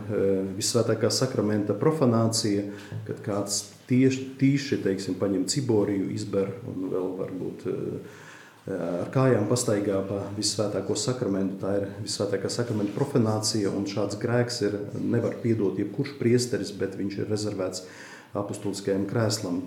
visvētākā 0.55 1.09
sakramenta 1.11 1.73
profanācija, 1.75 2.67
kad 3.07 3.23
kāds 3.25 3.63
tieši, 3.89 4.27
tīši, 4.39 4.79
teiksim, 4.85 5.17
paņem 5.19 5.47
ciboriju, 5.51 6.11
izber 6.13 6.53
un 6.69 6.85
vēl 6.93 7.09
varbūt 7.17 7.65
ar 8.65 9.09
kājām 9.13 9.45
pastaigā 9.49 9.99
pa 10.09 10.23
visvētāko 10.37 10.97
sakramentu. 10.97 11.59
Tā 11.61 11.75
ir 11.77 11.87
visvētākā 12.01 12.49
sakramenta 12.49 12.95
profanācija, 12.97 13.69
un 13.69 13.85
šāds 13.89 14.17
grēks 14.21 14.61
ir, 14.65 14.79
nevar 14.97 15.37
piedot 15.43 15.77
jebkurš 15.77 16.15
priesteris, 16.17 16.73
bet 16.73 16.97
viņš 16.97 17.19
ir 17.21 17.29
rezervēts 17.29 17.85
apustuliskajam 18.35 19.05
krēslam. 19.09 19.63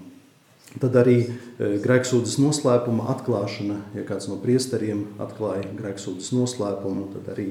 Tad 0.83 0.99
arī 1.01 1.31
grēksūdzes 1.57 2.37
noslēpuma 2.43 3.07
atklāšana, 3.15 3.79
ja 3.97 4.03
kāds 4.05 4.27
no 4.29 4.37
priesteriem 4.43 5.07
atklāja 5.23 5.65
grēksūdzes 5.79 6.35
noslēpumu, 6.37 7.07
tad 7.15 7.31
arī 7.33 7.47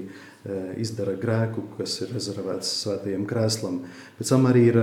izdara 0.78 1.16
grēku, 1.18 1.64
kas 1.80 1.96
ir 2.04 2.12
rezervēts 2.14 2.70
svētajam 2.84 3.26
krēslam. 3.28 3.82
Pēc 4.20 4.36
tam 4.36 4.46
arī 4.52 4.68
ir 4.70 4.80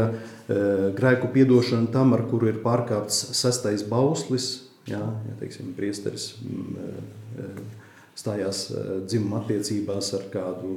grēku 0.98 1.30
piedošana 1.36 1.92
tam, 1.94 2.16
ar 2.16 2.24
kuru 2.26 2.50
ir 2.50 2.58
pārkāpts 2.64 3.20
sestais 3.38 3.86
bauslis, 3.86 4.63
Jā, 4.84 5.00
ja 5.00 5.34
teiksim, 5.40 5.72
priesteris 5.76 6.34
mm, 6.44 6.74
e, 6.76 7.40
e, 7.40 7.46
stājās 8.20 8.66
e, 8.68 8.82
dzimuma 9.08 9.40
attiecībās 9.40 10.10
ar 10.18 10.26
kādu 10.32 10.74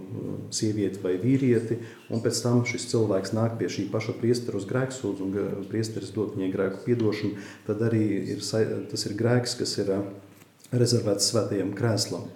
sievieti 0.55 1.01
vai 1.03 1.17
vīrieti, 1.19 1.79
un 2.15 2.23
pēc 2.23 2.39
tam 2.45 2.61
šis 2.67 2.87
cilvēks 2.93 3.35
nāk 3.35 3.57
pie 3.59 3.67
šī 3.73 3.89
paša 3.91 4.15
priestera 4.21 4.59
uz 4.59 4.67
grēksūdzu, 4.69 5.27
un 5.27 5.67
priesteris 5.67 6.13
dod 6.15 6.37
viņai 6.37 6.49
grēku 6.55 6.81
piedošanu, 6.87 7.43
tad 7.67 7.83
arī 7.89 8.05
ir, 8.37 8.41
tas 8.41 9.05
ir 9.09 9.19
grēks, 9.19 9.59
kas 9.59 9.75
ir 9.83 9.91
rezervēts 10.71 11.27
svētajam 11.33 11.75
krēslam. 11.75 12.29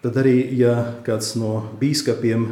Tad 0.00 0.16
arī, 0.22 0.38
ja 0.56 0.74
kāds 1.04 1.34
no 1.36 1.58
bīskapiem 1.80 2.48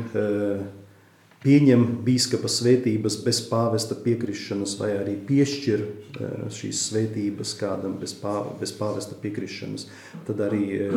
pieņem 1.45 1.83
biskupa 2.05 2.49
svētības 2.49 3.19
bez 3.25 3.41
pāvesta 3.51 3.97
piekrišanas, 4.01 4.77
vai 4.81 4.91
arī 4.97 5.15
piešķir 5.29 5.83
eh, 5.85 6.37
šīs 6.57 6.81
svētības 6.89 7.53
kādam 7.61 7.99
bez, 8.01 8.15
pāv, 8.17 8.55
bez 8.61 8.73
pāvesta 8.77 9.17
piekrišanas, 9.21 9.87
tad 10.29 10.41
arī 10.47 10.65
eh, 10.87 10.95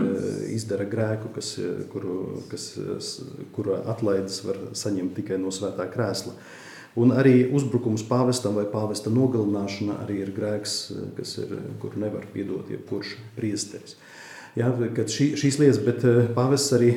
izdara 0.56 0.88
grēku, 0.88 1.34
kas, 1.36 1.54
eh, 1.60 1.84
kuru, 1.92 2.46
kas, 2.52 2.70
kuru 3.56 3.82
atlaides 3.84 4.40
var 4.48 4.62
saņemt 4.78 5.18
tikai 5.20 5.42
no 5.42 5.52
svētā 5.54 5.90
krēsla. 5.92 6.36
Un 6.98 7.12
arī 7.14 7.44
uzbrukums 7.54 8.02
pāvestam 8.08 8.56
vai 8.58 8.66
pāvesta 8.72 9.12
nogalināšana 9.14 10.00
arī 10.08 10.24
ir 10.24 10.32
grēks, 10.34 10.78
kas 11.20 11.36
ir, 11.44 11.52
kuru 11.84 12.00
nevar 12.08 12.26
piedot 12.34 12.72
jebkurš 12.74 13.18
priesteris. 13.36 13.94
Ja, 14.00 14.07
šī, 14.58 15.36
šīs 15.38 15.60
lietas, 15.62 15.80
bet 15.86 16.04
eh, 16.08 16.28
pāvests 16.34 16.74
arī 16.74 16.90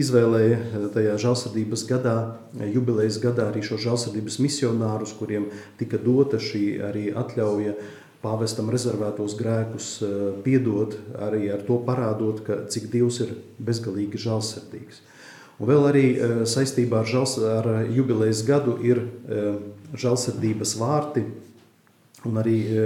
izvēlēja 0.00 0.58
eh, 0.58 0.84
tajā 0.94 1.16
žēlsirdības 1.22 1.84
gadā, 1.88 2.16
eh, 2.58 2.70
jubilejas 2.74 3.20
gadā 3.22 3.48
arī 3.50 3.62
šo 3.62 3.78
žēlsirdības 3.80 4.38
misionārus, 4.40 5.14
kuriem 5.18 5.48
tika 5.78 5.98
dota 5.98 6.36
šī 6.36 6.80
arī 6.84 7.10
atļauja 7.14 7.74
pāvestam 8.20 8.68
rezervētos 8.68 9.32
grēkus 9.38 10.02
piedot, 10.44 10.98
arī 11.24 11.48
ar 11.54 11.62
to 11.64 11.78
parādot, 11.86 12.42
ka 12.44 12.66
cik 12.68 12.90
Dievs 12.92 13.22
ir 13.24 13.32
bezgalīgi 13.56 14.20
žēlsirdīgs. 14.20 15.00
Un 15.60 15.68
vēl 15.68 15.86
arī 15.88 16.04
saistībā 16.44 17.00
ar, 17.00 17.08
žals, 17.08 17.38
ar 17.40 17.88
jubilejas 17.88 18.42
gadu 18.44 18.76
ir 18.84 19.00
žēlsirdības 19.96 20.76
vārti. 20.80 21.24
Un 22.28 22.36
arī 22.36 22.56
e, 22.68 22.82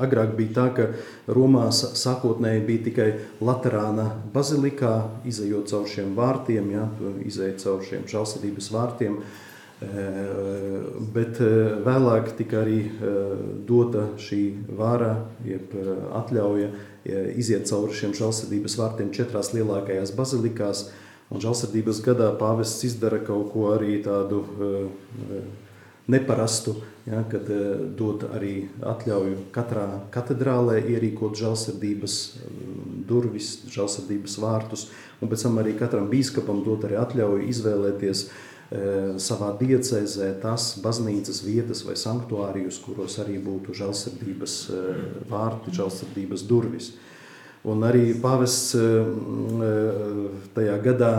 agrāk 0.00 0.32
bija 0.38 0.54
tā, 0.56 0.66
ka 0.72 0.86
Romā 1.28 1.66
sākotnēji 1.74 2.62
bija 2.64 2.84
tikai 2.86 3.08
Latvijas 3.44 4.14
bazilikā, 4.32 4.94
izējot 5.28 5.68
caur 5.68 5.84
šiem 5.90 6.14
vārtiem, 6.16 6.70
ja, 6.72 6.86
izējot 7.28 7.60
caur 7.60 7.84
šiem 7.84 8.08
žēlsirdības 8.08 8.70
vārtiem. 8.72 9.20
E, 9.20 10.06
bet 11.12 11.42
e, 11.44 11.50
vēlāk 11.84 12.34
tika 12.40 12.62
arī 12.62 12.80
e, 12.88 13.12
dota 13.68 14.06
šī 14.20 14.40
vāra, 14.76 15.14
jeb 15.44 15.72
atļauja 16.16 16.72
iziet 17.40 17.68
cauri 17.68 17.96
šiem 17.96 18.12
žēlsirdības 18.16 18.76
vārtiem 18.80 19.12
četrās 19.16 19.54
lielākajās 19.56 20.12
bazilikās. 20.16 20.86
Un 21.30 21.40
žēlsirdības 21.40 22.00
gadā 22.04 22.32
pāvests 22.40 22.84
izdara 22.88 23.20
kaut 23.24 23.52
ko 23.52 23.70
arī 23.76 24.00
tādu 24.04 24.42
neparastu, 26.08 26.76
ja, 27.06 27.22
kad 27.30 27.48
dod 27.96 28.24
arī 28.32 28.68
atļauju 28.86 29.48
katrā 29.54 29.86
katedrālē 30.14 30.78
ierīkot 30.94 31.36
žēlsirdības 31.40 32.16
durvis, 33.08 33.50
žēlsirdības 33.72 34.38
vārtus, 34.42 34.88
un 35.20 35.30
pēc 35.30 35.46
tam 35.46 35.58
arī 35.62 35.74
katram 35.78 36.08
bīskapam 36.12 36.62
dot 36.66 36.86
arī 36.88 37.00
atļauju 37.00 37.50
izvēlēties 37.50 38.24
savā 39.18 39.50
diecēzē 39.58 40.28
tas 40.42 40.76
baznīcas 40.82 41.42
vietas 41.42 41.82
vai 41.82 41.96
sanktuārijus, 41.98 42.78
kuros 42.84 43.18
arī 43.18 43.40
būtu 43.42 43.74
žēlsirdības 43.74 44.58
vārti, 45.30 45.74
žēlsirdības 45.74 46.46
durvis. 46.46 46.92
Un 47.66 47.82
arī 47.84 48.14
pāvests 48.22 48.76
tajā 50.54 50.76
gadā 50.86 51.12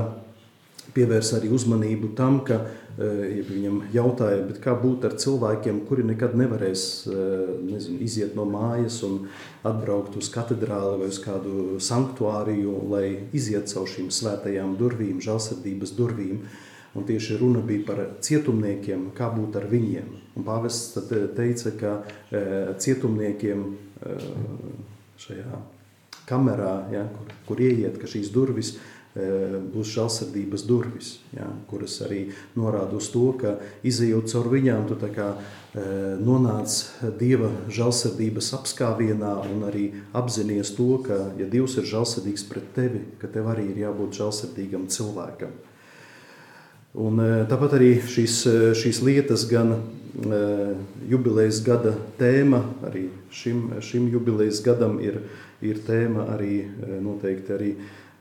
pievērs 0.95 1.33
arī 1.37 1.51
uzmanību 1.53 2.13
tam, 2.15 2.39
ka 2.47 2.63
viņam 2.97 3.81
jautāja, 3.93 4.41
kā 4.63 4.73
būt 4.77 5.05
ar 5.07 5.15
cilvēkiem, 5.21 5.83
kuri 5.87 6.03
nekad 6.09 6.35
nevarēs 6.37 6.83
nezinu, 7.07 7.99
iziet 8.03 8.35
no 8.35 8.45
mājas 8.49 9.01
un 9.07 9.27
atbraukt 9.67 10.17
uz 10.19 10.29
katedrāli 10.33 10.99
vai 11.03 11.07
uz 11.11 11.21
kādu 11.23 11.79
sanktuāriju, 11.81 12.75
lai 12.91 13.05
iziet 13.33 13.71
caur 13.71 13.87
šīm 13.89 14.11
svētajām 14.11 14.75
durvīm, 14.79 15.21
žēlsirdības 15.23 15.95
durvīm. 15.97 16.43
Un 16.91 17.05
tieši 17.07 17.37
runa 17.39 17.61
bija 17.63 17.85
par 17.87 18.01
cietumniekiem, 18.19 19.13
kā 19.15 19.29
būt 19.31 19.55
ar 19.61 19.69
viņiem. 19.71 20.09
Pāvests 20.43 20.97
teica, 21.37 21.71
ka 21.79 21.93
cietumniekiem 22.83 23.63
šajā 25.21 25.61
kamerā, 26.31 26.73
ja, 26.93 27.05
kur, 27.15 27.35
kur 27.47 27.61
ieiet, 27.63 27.97
ka 28.01 28.09
šīs 28.09 28.31
durvis 28.33 28.75
e, 28.75 28.79
būs 29.13 29.89
žēlsirdības 29.91 30.63
durvis, 30.63 31.09
ja, 31.35 31.49
kuras 31.67 31.97
arī 32.05 32.29
norāda 32.55 32.95
uz 32.95 33.09
to, 33.11 33.33
ka 33.35 33.57
izējot 33.83 34.31
caur 34.31 34.47
viņām, 34.53 34.85
tu 34.87 34.95
kā, 35.11 35.33
e, 35.75 35.83
nonāc 36.21 36.77
Dieva 37.19 37.51
žēlsirdības 37.67 38.53
apskāvienā 38.55 39.33
un 39.51 39.65
arī 39.67 39.89
apzinājies 40.15 40.71
to, 40.77 41.01
ka, 41.03 41.19
ja 41.35 41.49
Dievs 41.51 41.75
ir 41.81 41.89
žēlsirdīgs 41.91 42.47
pret 42.47 42.71
tevi, 42.77 43.03
ka 43.19 43.27
tev 43.27 43.51
arī 43.51 43.67
ir 43.73 43.83
jābūt 43.83 44.15
žēlsirdīgam 44.21 44.87
cilvēkam. 44.87 45.51
Un, 46.95 47.19
e, 47.19 47.43
tāpat 47.51 47.75
arī 47.81 47.97
šīs, 47.99 48.45
šīs 48.79 49.03
lietas, 49.03 49.47
gan 49.51 49.75
jubilejas 51.07 51.61
gada 51.63 51.93
tēma, 52.19 52.65
arī 52.83 53.05
šim, 53.31 53.77
šim 53.79 54.09
jubilejas 54.11 54.59
gadam 54.63 54.99
ir, 54.99 55.21
ir 55.63 55.79
tēma 55.87 56.25
arī 56.33 56.65
noteikti 56.99 57.53
arī 57.55 57.69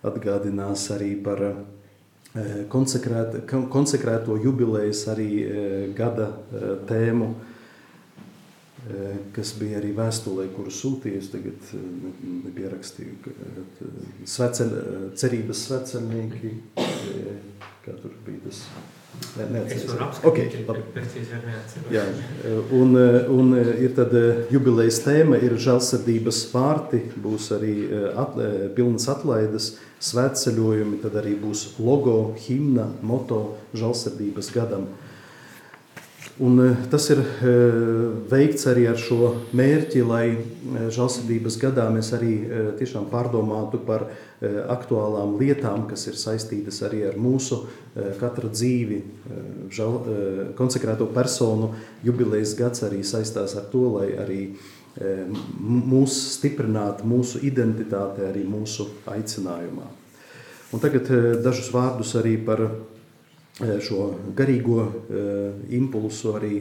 atgādinās 0.07 0.87
arī 0.95 1.13
par 1.25 1.43
konsekrēt, 2.71 3.41
konsekrēto 3.73 4.37
jubilejas 4.41 5.05
arī 5.11 5.31
gada 5.97 6.31
tēmu, 6.89 7.33
kas 9.35 9.53
bija 9.61 9.81
arī 9.81 9.91
vēstulē, 9.99 10.47
kuru 10.55 10.73
sūtījusi, 10.73 11.33
tagad 11.35 11.75
nepierakstīju, 12.47 13.35
sveceļ, 14.25 14.73
cerības 15.21 15.67
sveceļnieki, 15.67 16.55
kā 17.85 17.99
tur 18.01 18.17
bija 18.27 18.47
tas. 18.47 18.65
Ne, 19.37 19.47
neatceros. 19.55 20.21
Okay, 20.27 20.49
Jā, 21.93 22.03
un, 22.75 22.97
un 23.31 23.53
ir 23.61 23.93
tad 23.95 24.15
jubilejas 24.51 25.01
tēma 25.05 25.39
ir 25.39 25.55
žēlsirdības 25.61 26.41
vārti, 26.55 27.03
būs 27.21 27.51
arī 27.55 27.75
at, 28.19 28.35
pilnas 28.77 29.07
atlaides, 29.13 29.75
svētceļojumi, 30.03 30.99
tad 31.05 31.21
arī 31.21 31.37
būs 31.39 31.77
logo, 31.79 32.35
himna, 32.47 32.89
moto 33.07 33.61
žēlsirdības 33.77 34.51
gadam. 34.57 34.89
Un 36.41 36.57
tas 36.89 37.05
ir 37.13 37.21
veikts 38.31 38.65
arī 38.71 38.87
ar 38.89 38.97
šo 38.97 39.35
mērķi, 39.53 40.01
lai 40.09 40.25
žēlsirdības 40.89 41.59
gadā 41.61 41.85
mēs 41.93 42.15
arī 42.17 42.33
tiešām 42.81 43.11
pārdomātu 43.13 43.83
par 43.85 44.09
aktuālām 44.41 45.35
lietām, 45.37 45.85
kas 45.91 46.07
ir 46.09 46.17
saistītas 46.17 46.81
arī 46.87 47.03
ar 47.11 47.17
mūsu 47.21 47.59
eh, 47.61 48.13
katra 48.21 48.49
dzīvi. 48.49 49.01
Eh, 49.01 49.49
žal, 49.77 49.99
konsekrēto 50.57 51.11
personu 51.13 51.75
jubilejas 52.07 52.55
gads 52.59 52.85
arī 52.87 53.03
saistās 53.05 53.57
ar 53.61 53.69
to, 53.73 53.87
lai 53.99 54.11
arī 54.19 54.43
mūs 55.01 56.15
stiprinātu 56.35 57.07
mūsu 57.07 57.39
identitāte 57.47 58.25
arī 58.27 58.43
mūsu 58.43 58.89
aicinājumā. 59.09 59.85
Un 60.75 60.83
tagad 60.83 61.07
dažus 61.45 61.69
vārdus 61.71 62.11
arī 62.19 62.35
par 62.43 62.65
šo 63.87 64.09
garīgo 64.37 64.83
impulsu 65.79 66.35
arī 66.41 66.59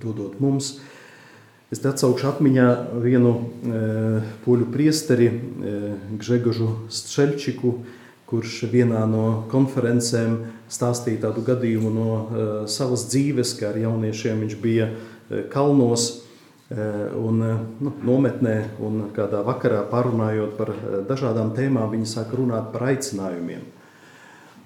dodot 0.00 0.40
mums. 0.40 0.78
Es 1.68 1.82
atsaukšu 1.84 2.30
atmiņā 2.30 2.66
vienu 3.04 3.30
e, 3.36 3.78
poļu 4.46 4.70
priesteri, 4.72 5.26
e, 5.28 5.72
Gžegožu 6.16 6.68
Strelčiku, 6.88 7.74
kurš 8.28 8.62
vienā 8.72 9.02
no 9.08 9.42
konferencēm 9.52 10.38
stāstīja 10.72 11.26
tādu 11.26 11.44
gadījumu 11.44 11.92
no 11.92 12.08
e, 12.08 12.48
savas 12.72 13.04
dzīves, 13.12 13.52
kā 13.60 13.68
ar 13.74 13.82
jauniešiem 13.84 14.40
viņš 14.46 14.56
bija 14.64 14.88
e, 14.88 15.44
kalnos 15.52 16.08
e, 16.08 16.80
un 17.20 17.44
e, 17.44 17.52
nu, 17.84 17.92
nometnē, 18.14 18.56
un 18.80 19.10
kādā 19.12 19.44
vakarā 19.44 19.84
parunājot 19.92 20.56
par 20.56 20.72
e, 20.72 21.04
dažādām 21.08 21.52
tēmām, 21.56 21.92
viņi 21.92 22.08
sāk 22.16 22.32
runāt 22.40 22.72
par 22.72 22.88
aicinājumiem. 22.94 23.68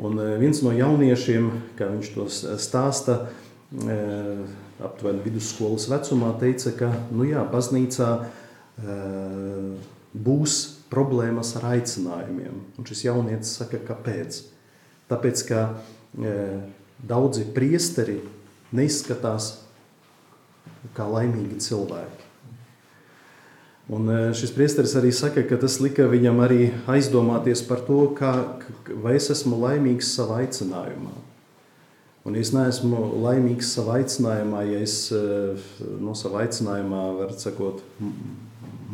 Un 0.07 0.23
e, 0.23 0.35
viens 0.39 0.63
no 0.63 0.71
jauniešiem, 0.71 1.51
kā 1.83 1.91
viņš 1.97 2.15
to 2.15 2.31
stāsta, 2.63 3.25
e, 3.75 4.05
aptuveni 4.85 5.23
vidusskolas 5.25 5.89
vecumā, 5.91 6.33
teica, 6.41 6.73
ka 6.77 6.91
nu 7.15 7.27
jā, 7.29 7.43
baznīcā 7.53 8.09
e, 8.23 8.97
būs 10.13 10.59
problēmas 10.93 11.55
ar 11.61 11.71
aicinājumiem. 11.77 12.61
Un 12.79 12.89
šis 12.89 13.07
jaunietis 13.07 13.57
saka, 13.61 13.81
kāpēc? 13.89 14.43
Tāpēc, 15.11 15.45
ka 15.49 15.63
e, 16.19 16.35
daudzi 17.03 17.47
priesteri 17.55 18.21
neizskatās 18.73 19.55
kā 20.97 21.07
laimīgi 21.09 21.61
cilvēki. 21.63 22.29
Un 23.93 24.09
e, 24.09 24.21
šis 24.39 24.55
priesteris 24.55 24.95
arī 24.99 25.11
saka, 25.15 25.43
ka 25.47 25.59
tas 25.61 25.81
lika 25.83 26.07
viņam 26.11 26.41
arī 26.45 26.71
aizdomāties 26.91 27.65
par 27.67 27.83
to, 27.87 28.05
kā, 28.19 28.33
vai 29.03 29.17
es 29.19 29.29
esmu 29.35 29.59
laimīgs 29.65 30.15
savā 30.17 30.43
aicinājumā. 30.45 31.13
Un 32.23 32.37
es 32.39 32.53
neesmu 32.55 33.01
laimīgs 33.19 33.73
savā 33.75 33.97
aicinājumā, 33.99 34.61
ja 34.71 34.83
es 34.85 35.09
eh, 35.15 35.65
no 35.99 36.15
savā 36.15 36.45
aicinājumā, 36.45 37.01
var 37.19 37.33
sakot, 37.35 37.83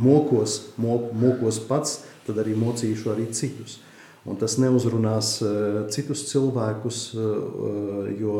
mokos, 0.01 0.55
mok, 0.81 1.11
mokos 1.13 1.59
pats, 1.69 1.99
tad 2.25 2.41
arī 2.41 2.57
mocīšu 2.57 3.13
arī 3.13 3.29
citus. 3.37 3.83
Un 4.29 4.41
tas 4.41 4.57
neuzrunās 4.61 5.35
eh, 5.45 5.77
citus 5.93 6.25
cilvēkus, 6.31 7.03
eh, 7.21 8.11
jo, 8.23 8.39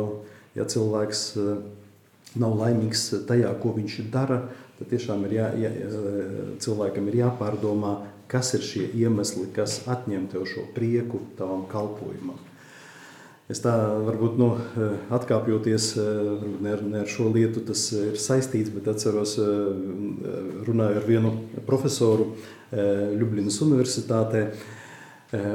ja 0.57 0.65
cilvēks 0.65 1.25
nav 2.41 2.57
laimīgs 2.57 3.11
tajā, 3.29 3.53
ko 3.61 3.77
viņš 3.77 4.01
dara, 4.13 4.47
tad 4.79 4.89
tiešām 4.89 5.29
ir 5.29 5.37
jā, 5.37 5.53
jā, 5.67 5.77
cilvēkam 6.65 7.13
ir 7.13 7.21
jāpārdomā, 7.27 7.99
kas 8.31 8.57
ir 8.57 8.65
šie 8.65 8.89
iemesli, 8.97 9.51
kas 9.53 9.83
atņem 9.85 10.31
tev 10.33 10.49
šo 10.49 10.65
prieku 10.73 11.27
tavam 11.37 11.69
kalpojumam. 11.69 12.48
Es 13.49 13.63
tā 13.65 13.73
varbūt 14.05 14.35
nu, 14.37 14.51
atkāpjoties, 15.17 15.85
ne 16.61 16.73
ar, 16.75 16.83
ne 16.85 16.99
ar 17.01 17.09
šo 17.09 17.31
lietu 17.33 17.63
tas 17.65 17.87
ir 17.97 18.19
saistīts, 18.21 18.69
bet 18.75 18.91
atceros, 18.93 19.39
runāju 20.67 21.01
ar 21.01 21.07
vienu 21.07 21.31
profesoru 21.65 22.35
Ljubljanas 22.69 23.57
Universitātē. 23.65 24.43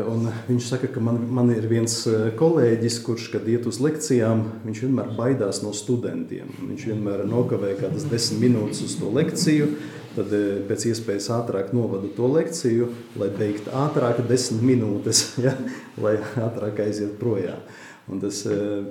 Un 0.09 0.25
viņš 0.47 0.71
saka, 0.71 0.89
ka 0.93 1.01
man, 1.05 1.19
man 1.33 1.51
ir 1.53 1.67
viens 1.69 1.93
kolēģis, 2.37 2.97
kurš, 3.05 3.27
kad 3.33 3.45
iet 3.49 3.69
uz 3.69 3.77
lekcijām, 3.81 4.41
viņš 4.65 4.83
vienmēr 4.87 5.13
baidās 5.17 5.61
no 5.61 5.75
studentiem. 5.77 6.49
Viņš 6.65 6.89
vienmēr 6.91 7.23
nokavē 7.29 7.75
kādas 7.77 8.09
desmit 8.09 8.47
minūtes 8.47 8.81
uz 8.85 8.97
to 8.97 9.13
lekciju, 9.13 9.69
tad 10.17 10.33
pēc 10.69 10.89
iespējas 10.89 11.29
ātrāk 11.37 11.73
novadu 11.77 12.09
to 12.17 12.29
lekciju, 12.39 12.89
lai 13.21 13.29
beigtu 13.37 13.73
ātrāk 13.85 14.25
desmit 14.29 14.65
minūtes, 14.73 15.25
ja? 15.45 15.53
lai 16.01 16.17
ātrāk 16.41 16.85
aiziet 16.87 17.17
projām. 17.21 17.61
Un 18.11 18.19
tas 18.19 18.41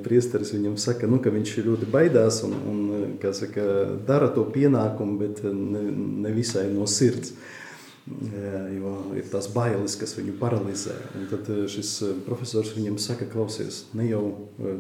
priesteris 0.05 0.55
viņam 0.55 0.79
saka, 0.81 1.09
nu, 1.11 1.19
ka 1.21 1.33
viņš 1.33 1.59
ļoti 1.67 1.89
baidās 1.93 2.41
un, 2.47 2.55
un 2.71 3.33
saka, 3.37 3.65
dara 4.09 4.31
to 4.33 4.47
pienākumu, 4.55 5.19
bet 5.21 5.43
ne, 5.45 5.83
ne 6.25 6.33
visai 6.33 6.71
no 6.73 6.89
sirds. 6.89 7.35
Jo 8.03 8.97
ir 9.15 9.29
tās 9.31 9.47
bailes, 9.53 9.95
kas 10.01 10.17
viņu 10.17 10.33
paralizē. 10.41 10.97
Un 11.19 11.29
tad 11.31 11.47
šis 11.71 11.93
profesors 12.27 12.73
viņam 12.75 12.97
saka, 12.99 13.29
klausies, 13.31 13.85
ne 13.95 14.09
jau 14.09 14.25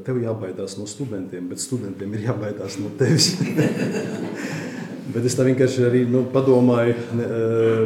tev 0.07 0.19
jābaidās 0.25 0.79
no 0.81 0.89
studentiem, 0.91 1.47
bet 1.53 1.63
studentiem 1.63 2.17
ir 2.17 2.27
jābaidās 2.33 2.81
no 2.83 2.91
tevis. 2.99 3.35
Bet 5.13 5.27
es 5.29 5.35
tā 5.37 5.45
vienkārši 5.45 5.83
arī 5.85 6.01
nu, 6.09 6.23
padomāju, 6.33 6.95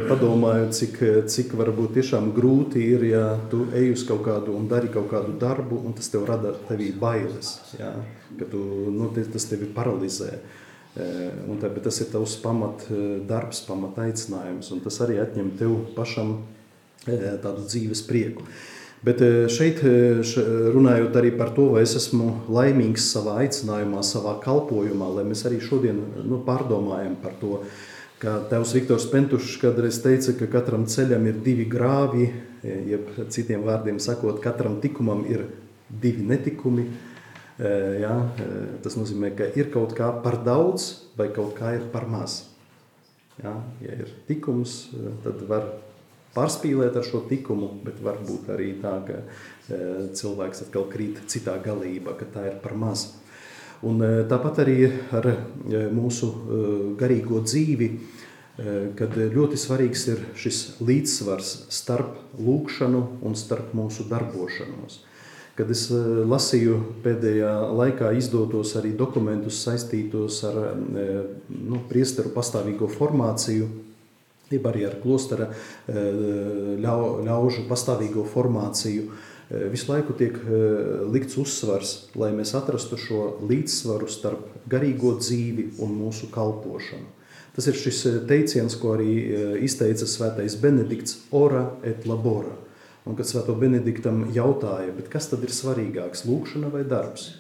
padomāju 0.06 0.68
cik, 0.76 0.98
cik 1.32 1.54
varbūt 1.58 1.96
tiešām 1.96 2.28
grūti 2.36 2.82
ir, 2.92 3.02
ja 3.08 3.24
tu 3.50 3.64
ej 3.74 3.90
uz 3.96 4.04
kaut 4.06 4.22
kādu 4.28 4.54
un 4.54 4.68
dari 4.70 4.90
kaut 4.92 5.08
kādu 5.10 5.34
darbu, 5.40 5.80
un 5.88 5.96
tas 5.96 6.10
tev 6.12 6.26
rada 6.28 6.52
tevī 6.68 6.92
bailes, 6.94 7.56
ja? 7.80 7.90
ka 8.38 8.46
tu, 8.52 8.60
nu, 8.94 9.10
tas 9.16 9.48
tevi 9.50 9.66
paralizē. 9.74 10.36
Un 11.50 11.58
tā, 11.60 11.68
tas 11.82 11.98
ir 12.00 12.12
tavs 12.12 12.38
pamat 12.40 12.86
darbs, 13.28 13.64
pamat 13.66 13.98
aicinājums, 14.06 14.70
un 14.72 14.84
tas 14.84 15.00
arī 15.04 15.18
atņem 15.24 15.50
tev 15.58 15.74
pašam 15.98 16.38
tādu 17.04 17.66
dzīves 17.66 18.06
prieku. 18.06 18.46
Bet 19.04 19.20
eh, 19.20 19.44
šeit 19.52 19.82
eh, 19.84 20.22
runājot 20.72 21.16
arī 21.20 21.32
par 21.36 21.52
to, 21.56 21.68
vai 21.74 21.84
es 21.84 21.92
esmu 21.98 22.30
laimīgs 22.52 23.10
savā 23.12 23.40
aicinājumā, 23.44 24.00
savā 24.06 24.36
kalpošanā, 24.44 25.10
lai 25.18 25.26
mēs 25.28 25.44
arī 25.48 25.60
šodien 25.64 26.00
nu, 26.24 26.40
pārdomājam 26.46 27.18
par 27.22 27.36
to. 27.40 27.60
Kā 28.16 28.38
tevs 28.48 28.72
Viktors 28.72 29.04
Pentušs 29.12 29.58
kādreiz 29.60 29.98
teica, 30.00 30.32
ka 30.38 30.48
katram 30.54 30.86
ceļam 30.88 31.26
ir 31.28 31.42
divi 31.44 31.66
grāvi, 31.68 32.30
eh, 32.62 32.80
jeb 32.94 33.12
citiem 33.32 33.66
vārdiem 33.66 34.00
sakot, 34.00 34.40
katram 34.44 34.80
tikumam 34.80 35.26
ir 35.28 35.44
divi 35.90 36.24
netikumi. 36.26 36.88
Ja, 37.56 38.12
tas 38.84 38.98
nozīmē, 39.00 39.30
ka 39.32 39.46
ir 39.56 39.70
kaut 39.72 39.94
kā 39.96 40.10
par 40.20 40.34
daudz 40.44 41.06
vai 41.16 41.30
kaut 41.32 41.54
kā 41.56 41.70
ir 41.78 41.86
par 41.88 42.04
maz. 42.04 42.50
Ja, 43.40 43.54
ja 43.80 43.94
ir 43.96 44.10
tikums, 44.28 44.74
tad 45.24 45.40
var 45.48 45.64
pārspīlēt 46.36 46.96
ar 46.98 47.06
šo 47.06 47.22
likumu, 47.30 47.70
bet 47.84 48.00
varbūt 48.04 48.50
arī 48.54 48.72
tā, 48.82 48.98
ka 49.06 49.22
e, 49.22 49.80
cilvēks 50.16 50.66
atkal 50.66 50.86
krīt 50.92 51.22
citā 51.32 51.56
galībā, 51.64 52.16
ka 52.18 52.28
tā 52.34 52.46
ir 52.50 52.60
par 52.62 52.76
maz. 52.78 53.08
Un 53.86 54.00
e, 54.04 54.12
tāpat 54.28 54.62
arī 54.64 54.76
ar 55.16 55.30
e, 55.32 55.36
mūsu 55.94 56.30
garīgo 57.00 57.42
dzīvi, 57.46 57.90
kad 58.96 59.12
ļoti 59.12 59.58
svarīgs 59.60 60.02
ir 60.08 60.20
šis 60.40 60.58
līdzsvars 60.80 61.48
starp 61.76 62.14
lūkšanu 62.40 63.02
un 63.28 63.34
starp 63.36 63.74
mūsu 63.76 64.06
darbošanos. 64.08 65.02
Kad 65.58 65.68
es 65.74 65.82
lasīju 65.92 66.78
pēdējā 67.04 67.50
laikā 67.76 68.14
izdotos 68.16 68.72
arī 68.80 68.94
dokumentus 68.96 69.60
saistītos 69.60 70.40
ar 70.48 70.56
nu, 70.78 71.82
priesteru 71.90 72.32
pastāvīgo 72.32 72.88
formāciju, 72.96 73.68
jeb 74.50 74.66
arī 74.68 74.84
ar 74.86 74.98
klostera 75.02 75.48
eh, 75.50 75.96
ļau, 76.82 77.00
ļaužu 77.26 77.66
pastāvīgo 77.70 78.26
formāciju. 78.30 79.06
Eh, 79.06 79.66
visu 79.72 79.90
laiku 79.90 80.16
tiek 80.18 80.36
eh, 80.38 81.06
likts 81.12 81.38
uzsvars, 81.40 81.94
lai 82.18 82.32
mēs 82.36 82.54
atrastu 82.58 82.98
šo 83.00 83.22
līdzsvaru 83.46 84.10
starp 84.10 84.52
garīgo 84.70 85.16
dzīvi 85.20 85.72
un 85.82 85.96
mūsu 85.98 86.30
kalpošanu. 86.34 87.14
Tas 87.56 87.70
ir 87.70 87.78
šis 87.80 88.02
teiciens, 88.28 88.74
ko 88.76 88.90
arī 88.98 89.12
izteica 89.64 90.04
svētais 90.04 90.58
Benedikts, 90.60 91.22
ora 91.32 91.70
et 91.88 92.04
labora. 92.04 92.52
Un 93.08 93.16
kad 93.16 93.24
svēto 93.24 93.54
Benediktam 93.56 94.26
jautāja, 94.34 94.92
kas 95.08 95.30
tad 95.30 95.46
ir 95.46 95.54
svarīgāks, 95.54 96.26
lūkšana 96.28 96.68
vai 96.74 96.82
darbs? 96.84 97.30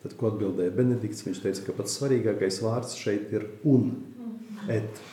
Tad, 0.00 0.14
ko 0.16 0.30
atbildēja 0.30 0.72
Benedikts, 0.72 1.20
viņš 1.26 1.42
teica, 1.44 1.66
ka 1.66 1.76
pats 1.82 1.98
svarīgākais 1.98 2.62
vārds 2.64 2.96
šeit 2.96 3.28
ir 3.36 3.44
un, 3.68 3.90
et. 4.72 5.04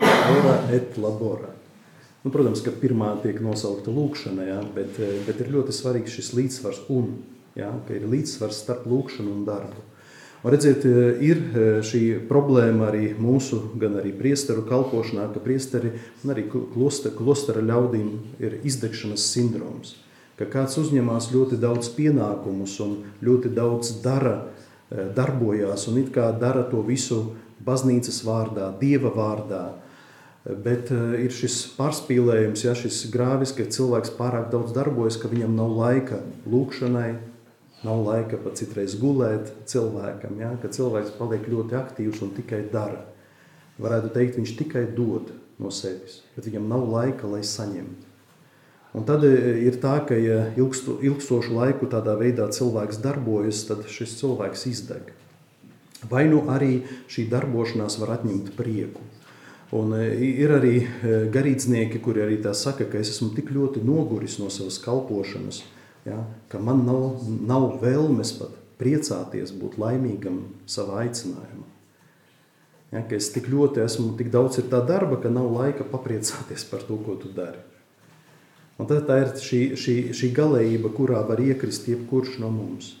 Ora 0.00 0.58
et 0.72 0.96
labora. 0.98 1.52
Nu, 2.24 2.32
protams, 2.32 2.62
ka 2.64 2.72
pirmā 2.72 3.10
tiek 3.20 3.42
nosaukta 3.44 3.92
lūkšana, 3.92 4.44
ja, 4.48 4.60
bet, 4.74 4.96
bet 5.26 5.42
ir 5.44 5.50
ļoti 5.52 5.74
svarīgs 5.76 6.14
šis 6.16 6.30
līdzsvars 6.38 6.86
un, 6.94 7.18
ja, 7.58 7.68
ka 7.84 7.98
ir 7.98 8.06
līdzsvars 8.08 8.62
starp 8.64 8.86
lūkšanu 8.88 9.34
un 9.34 9.42
darbu. 9.44 9.82
Un 10.44 10.52
redziet, 10.52 10.82
ir 11.24 11.38
šī 11.84 12.00
problēma 12.28 12.90
arī 12.90 13.14
mūsu, 13.16 13.60
gan 13.80 13.94
arī 14.00 14.10
priesteru 14.16 14.64
kalpošanā, 14.68 15.30
ka 15.32 15.40
priesteri 15.40 15.94
un 16.20 16.32
arī 16.34 16.46
klostera, 16.52 17.64
ļaudīm 17.64 18.10
ir 18.44 18.58
izdegšanas 18.60 19.24
sindroms. 19.32 19.94
Ka 20.36 20.48
kāds 20.52 20.76
uzņemās 20.80 21.30
ļoti 21.32 21.56
daudz 21.62 21.88
pienākumus 21.96 22.76
un 22.84 22.98
ļoti 23.24 23.54
daudz 23.56 23.94
dara, 24.04 24.50
darbojās 24.90 25.88
un 25.88 26.02
it 26.02 26.12
kā 26.12 26.28
dara 26.36 26.64
to 26.68 26.82
visu 26.84 27.22
baznīcas 27.64 28.22
vārdā, 28.26 28.70
dieva 28.80 29.12
vārdā. 29.14 29.64
Bet 30.44 30.90
eh, 30.92 31.24
ir 31.24 31.32
šis 31.32 31.56
pārspīlējums, 31.78 32.66
ja 32.66 32.74
šis 32.76 33.06
grāvis, 33.12 33.54
ka 33.56 33.64
cilvēks 33.64 34.12
pārāk 34.18 34.50
daudz 34.52 34.74
darbojas, 34.76 35.16
ka 35.20 35.30
viņam 35.32 35.54
nav 35.56 35.72
laika 35.78 36.20
lūkšanai, 36.44 37.14
nav 37.84 38.02
laika 38.04 38.40
pat 38.40 38.60
citreiz 38.60 38.96
gulēt 39.00 39.54
cilvēkam, 39.70 40.36
ja, 40.40 40.52
ka 40.60 40.68
cilvēks 40.72 41.16
paliek 41.16 41.48
ļoti 41.48 41.78
aktīvs 41.80 42.20
un 42.24 42.34
tikai 42.36 42.60
dara. 42.72 43.06
Varētu 43.80 44.12
teikt, 44.14 44.36
viņš 44.38 44.56
tikai 44.60 44.84
dod 44.96 45.32
no 45.58 45.72
sevis, 45.72 46.20
bet 46.36 46.50
viņam 46.50 46.68
nav 46.70 46.84
laika, 46.92 47.28
lai 47.30 47.40
saņemtu. 47.48 48.12
Un 48.94 49.08
tad 49.08 49.24
eh, 49.26 49.64
ir 49.64 49.80
tā, 49.80 49.96
ka 50.06 50.20
ja 50.20 50.44
ilgstu, 50.60 51.00
ilgstošu 51.08 51.56
laiku 51.56 51.88
tādā 51.90 52.18
veidā 52.20 52.52
cilvēks 52.52 53.00
darbojas, 53.02 53.64
tad 53.70 53.88
šis 53.90 54.18
cilvēks 54.20 54.68
izdeg. 54.70 55.14
Vai 56.10 56.26
nu 56.28 56.42
arī 56.52 56.82
šī 57.10 57.26
darbošanās 57.32 57.98
var 58.02 58.18
atņemt 58.18 58.52
prieku. 58.58 59.04
Un 59.74 59.94
e, 59.96 60.04
ir 60.44 60.52
arī 60.54 60.74
e, 60.84 61.14
garīdznieki, 61.34 62.00
kuri 62.04 62.22
arī 62.22 62.38
tā 62.44 62.52
saka, 62.54 62.86
ka 62.90 63.00
es 63.00 63.10
esmu 63.16 63.32
tik 63.34 63.50
ļoti 63.54 63.82
noguris 63.82 64.36
no 64.38 64.50
savas 64.52 64.78
kalpošanas, 64.84 65.62
ja, 66.06 66.20
ka 66.52 66.60
man 66.62 66.84
nav, 66.86 67.24
nav 67.24 67.80
vēlmes 67.82 68.34
pat 68.38 68.54
priecāties, 68.78 69.54
būt 69.56 69.78
laimīgam 69.80 70.42
savā 70.70 71.04
aicinājumā. 71.06 71.66
Ja, 72.94 73.02
ka 73.02 73.18
es 73.18 73.32
tik 73.34 73.48
ļoti 73.50 73.82
esmu, 73.82 74.12
tik 74.18 74.30
daudz 74.30 74.60
ir 74.62 74.68
tā 74.70 74.78
darba, 74.86 75.18
ka 75.22 75.32
nav 75.32 75.48
laika 75.50 75.86
papriecāties 75.88 76.68
par 76.70 76.84
to, 76.86 77.00
ko 77.02 77.16
tu 77.18 77.32
dari. 77.34 77.58
Un 78.78 78.90
tad 78.90 79.06
tā 79.08 79.20
ir 79.22 79.32
šī, 79.38 79.60
šī, 79.78 79.94
šī 80.14 80.30
galējība, 80.34 80.90
kurā 80.94 81.22
var 81.26 81.42
iekrist 81.42 81.88
jebkurš 81.90 82.38
no 82.42 82.50
mums. 82.54 82.94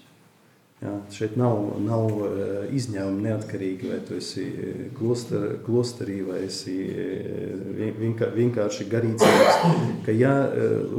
Jā, 0.84 0.92
šeit 1.08 1.38
nav, 1.40 1.78
nav 1.80 2.10
eh, 2.26 2.48
izņēmuma 2.76 3.22
neatkarīgi, 3.24 3.88
vai 3.88 4.02
tu 4.04 4.18
esi 4.18 4.42
eh, 4.44 4.82
kloster, 4.92 5.54
klosterī 5.64 6.18
vai 6.26 6.42
esi 6.44 6.74
eh, 6.92 7.94
vienkārši 8.34 8.84
garīdznieks. 8.92 9.62
Ka 10.04 10.12
ja 10.12 10.34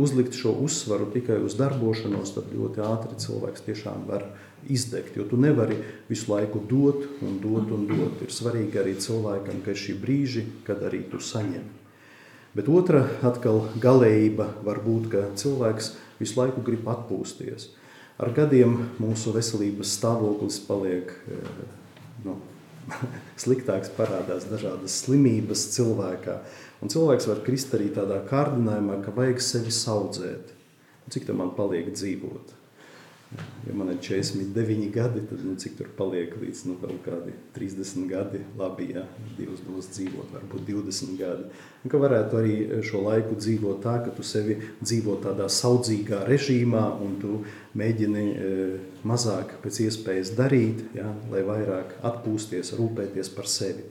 uzlikt 0.02 0.34
šo 0.40 0.56
uzsvaru 0.66 1.12
tikai 1.14 1.38
uz 1.46 1.54
darbošanos, 1.60 2.34
tad 2.34 2.50
ļoti 2.56 2.82
ātri 2.82 3.20
cilvēks 3.28 3.68
tiešām 3.68 4.10
var 4.10 4.26
izdegt. 4.74 5.14
Jo 5.20 5.28
tu 5.30 5.38
nevari 5.38 5.78
visu 6.10 6.34
laiku 6.34 6.66
dot 6.66 7.06
un 7.22 7.38
dot 7.44 7.70
un 7.78 7.86
dot. 7.92 8.26
Ir 8.26 8.34
svarīgi 8.34 8.82
arī 8.82 8.98
cilvēkam, 8.98 9.62
ka 9.62 9.76
ir 9.76 9.84
šī 9.86 10.00
brīži, 10.02 10.48
kad 10.66 10.82
arī 10.82 11.06
tu 11.14 11.22
saņem. 11.22 11.70
Bet 12.58 12.74
otra 12.74 13.06
atkal 13.28 13.68
galējība 13.84 14.50
var 14.66 14.82
būt, 14.82 15.10
ka 15.14 15.28
cilvēks 15.38 15.94
visu 16.18 16.42
laiku 16.42 16.66
grib 16.66 16.88
atpūsties. 16.90 17.75
Ar 18.16 18.32
gadiem 18.32 18.78
mūsu 19.02 19.34
veselības 19.36 19.92
stāvoklis 19.98 20.62
paliek 20.64 21.10
eh, 21.28 21.64
nu, 22.24 22.38
sliktāks, 23.44 23.92
parādās 23.98 24.48
dažādas 24.48 24.96
slimības 25.04 25.68
cilvēkā. 25.76 26.38
Un 26.84 26.92
cilvēks 26.92 27.28
var 27.28 27.42
krist 27.44 27.74
arī 27.76 27.90
tādā 27.96 28.22
kārdinājumā, 28.30 29.02
ka 29.04 29.16
vajag 29.16 29.42
sevi 29.44 29.74
audzēt. 29.92 30.54
Cik 31.12 31.28
tam 31.28 31.44
man 31.44 31.52
paliek 31.58 31.92
dzīvot? 31.92 32.56
Ja 33.68 33.74
man 33.74 33.90
ir 33.90 33.98
49 33.98 34.92
gadi, 34.94 35.22
tad 35.30 35.42
nu, 35.44 35.56
cik 35.58 35.74
tur 35.80 35.88
paliek 35.98 36.36
līdz 36.38 36.60
nu, 36.70 36.76
kaut 36.78 37.00
kādi 37.08 37.34
30 37.56 38.06
gadi, 38.08 38.44
labi, 38.60 38.92
ja 38.94 39.02
Dievs 39.40 39.64
dos 39.66 39.90
dzīvot, 39.96 40.30
varbūt 40.36 40.68
20 40.68 41.18
gadi. 41.18 41.48
Un 41.82 41.92
ka 41.92 42.02
varētu 42.02 42.38
arī 42.38 42.56
šo 42.86 43.02
laiku 43.08 43.38
dzīvot 43.40 43.82
tā, 43.84 43.96
ka 44.06 44.14
tu 44.14 44.24
sevi 44.26 44.60
dzīvo 44.84 45.18
tādā 45.26 45.50
saudzīgā 45.50 46.22
režīmā 46.30 46.86
un 47.02 47.18
tu 47.24 47.40
mēģini 47.76 48.28
e, 48.30 48.54
mazāk 49.10 49.58
pēc 49.66 49.82
iespējas 49.88 50.36
darīt, 50.38 50.86
ja, 50.96 51.10
lai 51.34 51.42
vairāk 51.50 51.98
atpūsties, 52.06 52.76
rūpēties 52.78 53.34
par 53.34 53.50
sevi. 53.50 53.90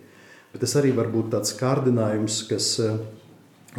Bet 0.54 0.62
tas 0.62 0.78
arī 0.78 0.94
var 0.94 1.10
būt 1.10 1.34
tāds 1.34 1.56
kārdinājums, 1.58 2.44
kas 2.46 2.76
e, 2.78 2.94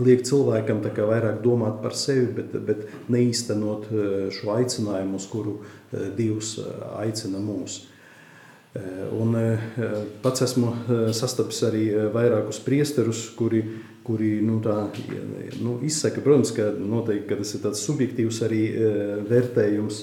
liek 0.01 0.25
cilvēkam 0.27 0.81
vairāk 0.83 1.41
domāt 1.43 1.81
par 1.83 1.95
sevi, 1.95 2.27
bet, 2.35 2.53
bet 2.67 2.85
neīstenot 3.11 3.89
eh, 3.89 4.13
šo 4.35 4.55
aicinājumu, 4.57 5.19
uz 5.19 5.27
kuru 5.31 5.59
eh, 5.61 6.09
Dievs 6.17 6.57
eh, 6.59 6.87
aicina 7.05 7.41
mūs. 7.43 7.83
Un 9.15 9.37
pats 10.19 10.41
esmu 10.43 10.67
sastapis 11.15 11.61
arī 11.63 11.85
vairākus 12.11 12.57
priesterus, 12.59 13.21
kuri, 13.37 13.61
kuri 14.03 14.33
nu, 14.43 14.57
tā, 14.59 14.89
nu, 15.63 15.77
izsaka, 15.87 16.19
protams, 16.19 16.51
ka 16.51 16.73
noteikti 16.75 17.29
ka 17.29 17.37
tas 17.39 17.53
ir 17.55 17.63
tāds 17.63 17.85
subjektīvs 17.87 18.41
arī 18.49 18.59
vērtējums, 19.29 20.01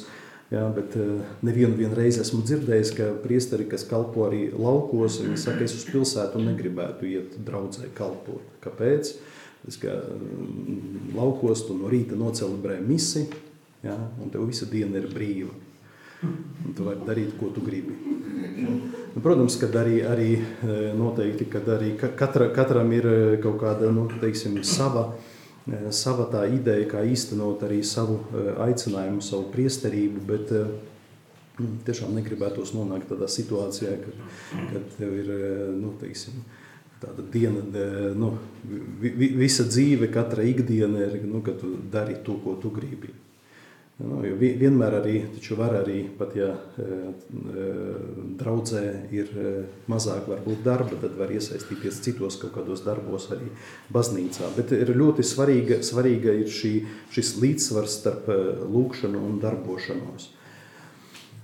Jā, 0.53 0.67
bet 0.77 0.93
nevienu 1.41 1.87
reizi 1.97 2.21
esmu 2.21 2.43
dzirdējis, 2.45 2.91
ka 2.97 3.07
priesteri, 3.23 3.65
kas 3.69 3.87
kalpo 3.89 4.27
arī 4.27 4.51
laukos, 4.53 5.23
viņi 5.23 5.39
saka, 5.41 5.65
es 5.65 5.77
uz 5.79 5.87
pilsētu 5.89 6.43
negribētu 6.45 7.09
iet 7.09 7.39
draudzē 7.45 7.89
kalpot. 7.97 8.51
Kāpēc? 8.61 9.15
Tas, 9.63 9.79
ka 9.79 9.95
laukos 11.15 11.67
tu 11.69 11.77
no 11.79 11.91
rīta 11.91 12.19
nocelebrē 12.19 12.81
misi, 12.83 13.29
jā, 13.85 13.95
un 14.19 14.33
tev 14.33 14.49
visa 14.49 14.67
diena 14.67 14.99
ir 14.99 15.07
brīva. 15.13 15.53
Un 16.23 16.75
tu 16.77 16.87
vari 16.87 17.03
darīt, 17.07 17.35
ko 17.39 17.51
tu 17.55 17.63
gribi. 17.63 17.95
Nu, 19.13 19.21
protams, 19.23 19.57
ka 19.59 19.69
arī, 19.81 20.01
arī 20.07 20.31
noteikti, 20.99 21.49
kad 21.51 21.67
arī 21.71 21.93
katra, 21.99 22.49
katram 22.55 22.91
ir 22.95 23.07
kaut 23.43 23.59
kāda 23.63 23.91
nu, 23.95 24.07
teiksim, 24.23 24.61
sava, 24.67 25.13
sava 25.95 26.29
tā 26.31 26.45
ideja, 26.55 26.87
kā 26.91 27.03
īstenot 27.07 27.63
arī 27.67 27.83
savu 27.87 28.21
aicinājumu, 28.67 29.23
savu 29.23 29.51
priesterību, 29.55 30.25
bet 30.31 30.55
tiešām 31.87 32.15
negribētos 32.17 32.73
nonākt 32.75 33.11
tādā 33.13 33.29
situācijā, 33.31 33.95
kad, 34.03 34.23
kad 34.73 34.91
tev 34.99 35.19
ir, 35.21 35.33
nu, 35.79 35.93
teiksim, 36.01 36.43
tāda 37.03 37.27
diena, 37.35 37.65
nu, 38.19 38.33
visa 39.03 39.67
dzīve, 39.67 40.09
katra 40.15 40.47
ikdiena 40.47 41.03
ir, 41.09 41.19
nu, 41.27 41.43
kad 41.45 41.59
tu 41.61 41.75
dari 41.93 42.21
to, 42.25 42.39
ko 42.45 42.57
tu 42.63 42.71
gribi. 42.75 43.11
Nu, 44.03 44.19
vienmēr 44.41 44.97
arī, 44.99 45.19
var 45.55 45.77
arī, 45.83 45.99
pat 46.19 46.33
ja 46.35 46.49
e, 46.81 46.87
e, 47.29 47.67
draudzē 48.41 48.83
ir 49.15 49.29
e, 49.37 49.53
mazāk 49.93 50.27
varbūt 50.31 50.63
darba, 50.65 50.97
tad 50.99 51.15
var 51.19 51.31
iesaistīties 51.31 52.01
citos 52.03 52.39
kaut 52.41 52.55
kādos 52.57 52.83
darbos 52.87 53.29
arī 53.37 53.53
baznīcā. 53.95 54.49
Bet 54.57 54.73
ir 54.75 54.95
ļoti 54.97 55.27
svarīga, 55.27 55.83
svarīga 55.87 56.35
ir 56.41 56.51
šī, 56.51 56.73
šis 57.15 57.35
līdzsvars 57.45 57.99
starp 58.01 58.31
lūkšanu 58.73 59.23
un 59.29 59.39
darbošanos. 59.45 60.33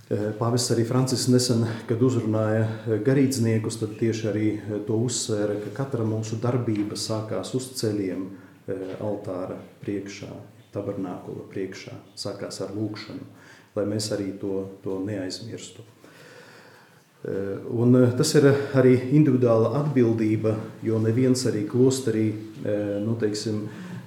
Pāvests 0.08 0.72
arī 0.72 0.86
Francisks 0.88 1.28
nesen, 1.28 1.66
kad 1.88 2.00
uzrunāja 2.00 2.98
garīdzniekus, 3.04 3.76
tad 3.82 3.98
tieši 4.00 4.28
arī 4.30 4.46
to 4.88 4.96
uzsvēra, 5.04 5.58
ka 5.66 5.74
katra 5.82 6.06
mūsu 6.08 6.40
darbība 6.40 6.96
sākās 6.96 7.52
uz 7.58 7.72
ceļiem 7.76 8.22
altāra 9.04 9.58
priekšā 9.82 10.30
tabernākula 10.74 11.46
priekšā, 11.52 11.94
sākās 12.18 12.60
ar 12.64 12.74
lūkšanu, 12.76 13.28
lai 13.76 13.84
mēs 13.88 14.10
arī 14.16 14.32
to, 14.40 14.64
to 14.84 14.98
neaizmirstu. 15.04 15.84
Un 17.74 17.96
tas 18.18 18.30
ir 18.38 18.46
arī 18.78 18.94
individuāla 19.18 19.72
atbildība, 19.80 20.54
jo 20.86 21.00
neviens 21.02 21.42
arī 21.50 21.64
klosterī, 21.68 22.28
nu, 23.02 23.16
teiksim, 23.18 23.64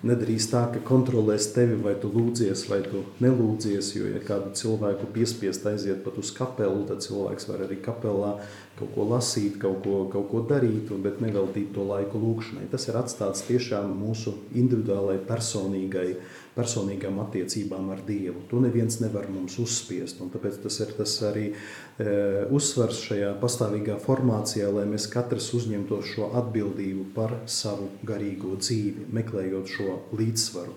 nedarīs 0.08 0.48
tā, 0.52 0.64
ka 0.74 0.82
kontrolēs 0.88 1.52
tevi, 1.56 1.78
vai 1.84 1.94
tu 2.02 2.10
lūdzies, 2.14 2.66
vai 2.72 2.82
tu 2.86 3.04
nelūdzies. 3.24 3.94
Jo, 3.98 4.10
ja 4.16 4.22
kādu 4.26 4.54
cilvēku 4.58 5.10
piespiest 5.16 5.66
aiziet 5.70 6.04
pat 6.06 6.20
uz 6.22 6.34
kapelu, 6.36 6.84
tad 6.90 7.06
cilvēks 7.06 7.50
var 7.52 7.66
arī 7.68 7.80
kapelā 7.86 8.36
kaut 8.80 8.94
ko 8.96 9.06
lasīt, 9.12 9.60
kaut 9.62 9.84
ko, 9.86 10.04
kaut 10.10 10.30
ko 10.32 10.44
darīt, 10.50 10.90
bet 11.04 11.22
neveltīt 11.22 11.74
to 11.76 11.86
laiku 11.86 12.22
lūkšanai. 12.22 12.70
Tas 12.72 12.88
ir 12.90 12.98
atstāts 12.98 13.46
tiešām 13.46 13.92
mūsu 14.00 14.34
individuālai, 14.58 15.20
personīgai 15.28 16.08
uh, 16.16 16.41
personīgām 16.56 17.20
attiecībām 17.24 17.92
ar 17.94 18.02
Dievu. 18.08 18.44
To 18.52 18.60
neviens 18.64 19.00
nevar 19.02 19.30
mums 19.32 19.56
uzspiest. 19.62 20.20
Tāpēc 20.34 20.60
tas 20.66 20.80
ir 20.84 20.94
tas 20.98 21.14
arī 21.30 21.46
e, 21.52 21.56
uzsvars 22.52 23.00
šajā 23.08 23.32
pastāvīgā 23.42 23.96
formācijā, 24.04 24.68
lai 24.76 24.86
mēs 24.90 25.08
katrs 25.12 25.52
uzņemtos 25.58 26.12
šo 26.12 26.32
atbildību 26.42 27.08
par 27.16 27.38
savu 27.52 27.88
garīgo 28.08 28.58
dzīvi, 28.60 29.08
meklējot 29.16 29.72
šo 29.78 29.98
līdzsvaru. 30.20 30.76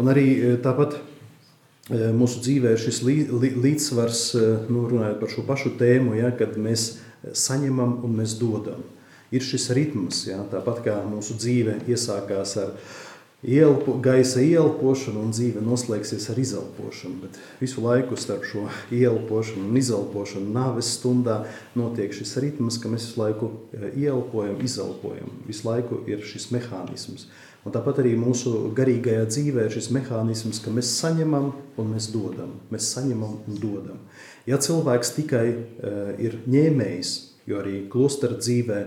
Un 0.00 0.12
arī 0.12 0.26
e, 0.30 0.54
tāpat 0.64 0.96
e, 0.96 2.08
mūsu 2.16 2.40
dzīvē 2.46 2.72
šis 2.80 3.02
lī, 3.04 3.18
lī, 3.28 3.52
līdzsvars, 3.60 4.24
nu, 4.72 4.86
runājot 4.88 5.20
par 5.20 5.34
šo 5.34 5.44
pašu 5.48 5.76
tēmu, 5.80 6.16
ja, 6.22 6.32
kad 6.36 6.56
mēs 6.56 6.94
saņemam 7.36 8.00
un 8.06 8.16
mēs 8.22 8.38
dodam. 8.40 8.80
Ir 9.30 9.44
šis 9.46 9.68
ritms, 9.76 10.24
ja, 10.26 10.40
tāpat 10.50 10.80
kā 10.88 10.96
mūsu 11.06 11.36
dzīve 11.38 11.76
iesākās 11.86 12.56
ar 12.58 12.72
Ielpo, 13.40 13.94
gaisa 14.04 14.42
ieelpošana 14.44 15.16
un 15.24 15.30
dzīve 15.32 15.62
noslēgsies 15.64 16.26
ar 16.28 16.38
izelpošanu. 16.42 17.22
Bet 17.22 17.38
visu 17.62 17.80
laiku 17.80 18.18
starp 18.20 18.44
šo 18.44 18.66
ieelpošanu 18.92 19.64
un 19.64 19.78
izelpošanu, 19.80 20.50
nāves 20.52 20.90
stundā, 20.98 21.38
notiek 21.72 22.12
šis 22.12 22.34
ritms, 22.44 22.76
ka 22.82 22.92
mēs 22.92 23.06
visu 23.08 23.22
laiku 23.22 23.48
eh, 23.72 23.86
ieelpojam, 24.02 24.58
izelpojam. 24.60 25.32
Visu 25.48 25.70
laiku 25.70 26.02
ir 26.10 26.20
šis 26.20 26.50
mehānisms. 26.52 27.30
Un 27.64 27.72
tāpat 27.72 28.02
arī 28.04 28.12
mūsu 28.20 28.74
garīgajā 28.76 29.24
dzīvē 29.32 29.64
ir 29.64 29.72
šis 29.72 29.88
mehānisms, 29.96 30.60
ka 30.60 30.72
mēs 30.76 30.92
saņemam 31.00 31.50
un 31.80 31.90
mēs 31.94 32.10
dodam. 32.12 32.58
Mēs 32.68 32.92
saņemam 32.92 33.40
un 33.40 33.58
dodam. 33.60 34.04
Ja 34.48 34.60
cilvēks 34.60 35.16
tikai 35.16 35.46
uh, 35.52 36.12
ir 36.20 36.38
ņēmējs, 36.48 37.16
jo 37.48 37.60
arī 37.60 37.82
klostera 37.92 38.38
dzīvē 38.40 38.80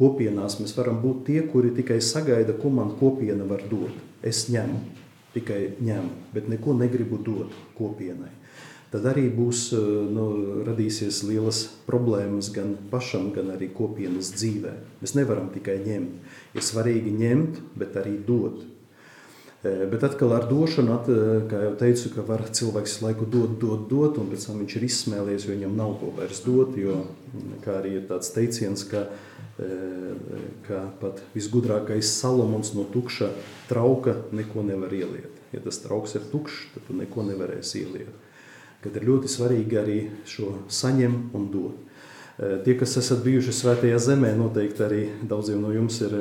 kopienās 0.00 0.58
mēs 0.62 0.74
varam 0.78 1.00
būt 1.02 1.24
tie, 1.28 1.40
kuri 1.52 1.74
tikai 1.76 2.00
sagaida, 2.04 2.56
ko 2.56 2.72
man 2.72 2.94
kopiena 3.00 3.44
var 3.48 3.62
dot. 3.68 3.94
Es 4.24 4.46
ņemu, 4.52 4.80
tikai 5.36 5.60
ņemu, 5.80 6.12
bet 6.34 6.48
neko 6.50 6.76
negribu 6.78 7.20
dot 7.24 7.54
kopienai. 7.78 8.32
Tad 8.90 9.04
arī 9.06 9.28
būs, 9.30 9.68
eh, 9.76 9.82
nu, 10.10 10.24
radīsies 10.66 11.22
lielas 11.22 11.62
problēmas 11.86 12.50
gan 12.52 12.74
pašam, 12.90 13.30
gan 13.32 13.52
arī 13.54 13.70
kopienas 13.70 14.32
dzīvē. 14.34 14.72
Mēs 15.02 15.14
nevaram 15.14 15.46
tikai 15.54 15.78
ņemt. 15.84 16.10
Ir 16.54 16.60
svarīgi 16.60 17.14
ņemt, 17.14 17.60
bet 17.78 17.94
arī 17.94 18.16
dot. 18.26 18.64
Eh, 19.62 19.86
bet 19.86 20.02
atkal 20.02 20.32
ar 20.32 20.48
došanu, 20.50 20.94
at, 20.94 21.08
eh, 21.08 21.46
kā 21.46 21.62
jau 21.62 21.76
teicu, 21.76 22.14
ka 22.14 22.22
var 22.22 22.38
cilvēks 22.50 23.00
laiku 23.02 23.30
dot, 23.30 23.60
dot, 23.60 23.88
dot, 23.88 24.18
un 24.18 24.26
pēc 24.26 24.46
tam 24.46 24.58
viņš 24.58 24.76
ir 24.76 24.82
izsmēlies, 24.82 25.46
jo 25.46 25.54
viņam 25.54 25.76
nav 25.76 26.00
ko 26.00 26.10
vairs 26.16 26.40
dot, 26.40 26.74
jo, 26.74 27.06
kā 27.62 27.82
arī 27.82 27.92
ir 28.00 28.08
tāds 28.08 28.32
teiciens, 28.34 28.88
ka 28.88 29.06
uh, 29.06 29.29
ka 30.66 30.80
pat 31.00 31.20
visgudrākais 31.34 32.14
Salomons 32.20 32.72
no 32.76 32.86
tukša 32.92 33.30
trauka 33.68 34.16
neko 34.32 34.64
nevar 34.66 34.94
ieliet. 34.94 35.36
Ja 35.52 35.60
tas 35.60 35.80
trauks 35.82 36.14
ir 36.14 36.26
tukšs, 36.30 36.70
tad 36.74 36.86
tu 36.86 36.96
neko 36.96 37.24
nevarēsi 37.26 37.84
ieliet. 37.84 38.10
Kad 38.80 38.96
ir 38.96 39.08
ļoti 39.10 39.28
svarīgi 39.28 39.78
arī 39.80 40.00
šo 40.28 40.54
saņem 40.72 41.16
un 41.36 41.48
dot. 41.52 41.86
Tie, 42.64 42.72
kas 42.80 42.94
esat 42.96 43.20
bijuši 43.20 43.52
svētajā 43.52 43.98
zemē, 44.00 44.30
noteikti 44.38 44.84
arī 44.86 45.00
daudziem 45.28 45.60
no 45.60 45.74
jums 45.74 45.98
ir 46.06 46.14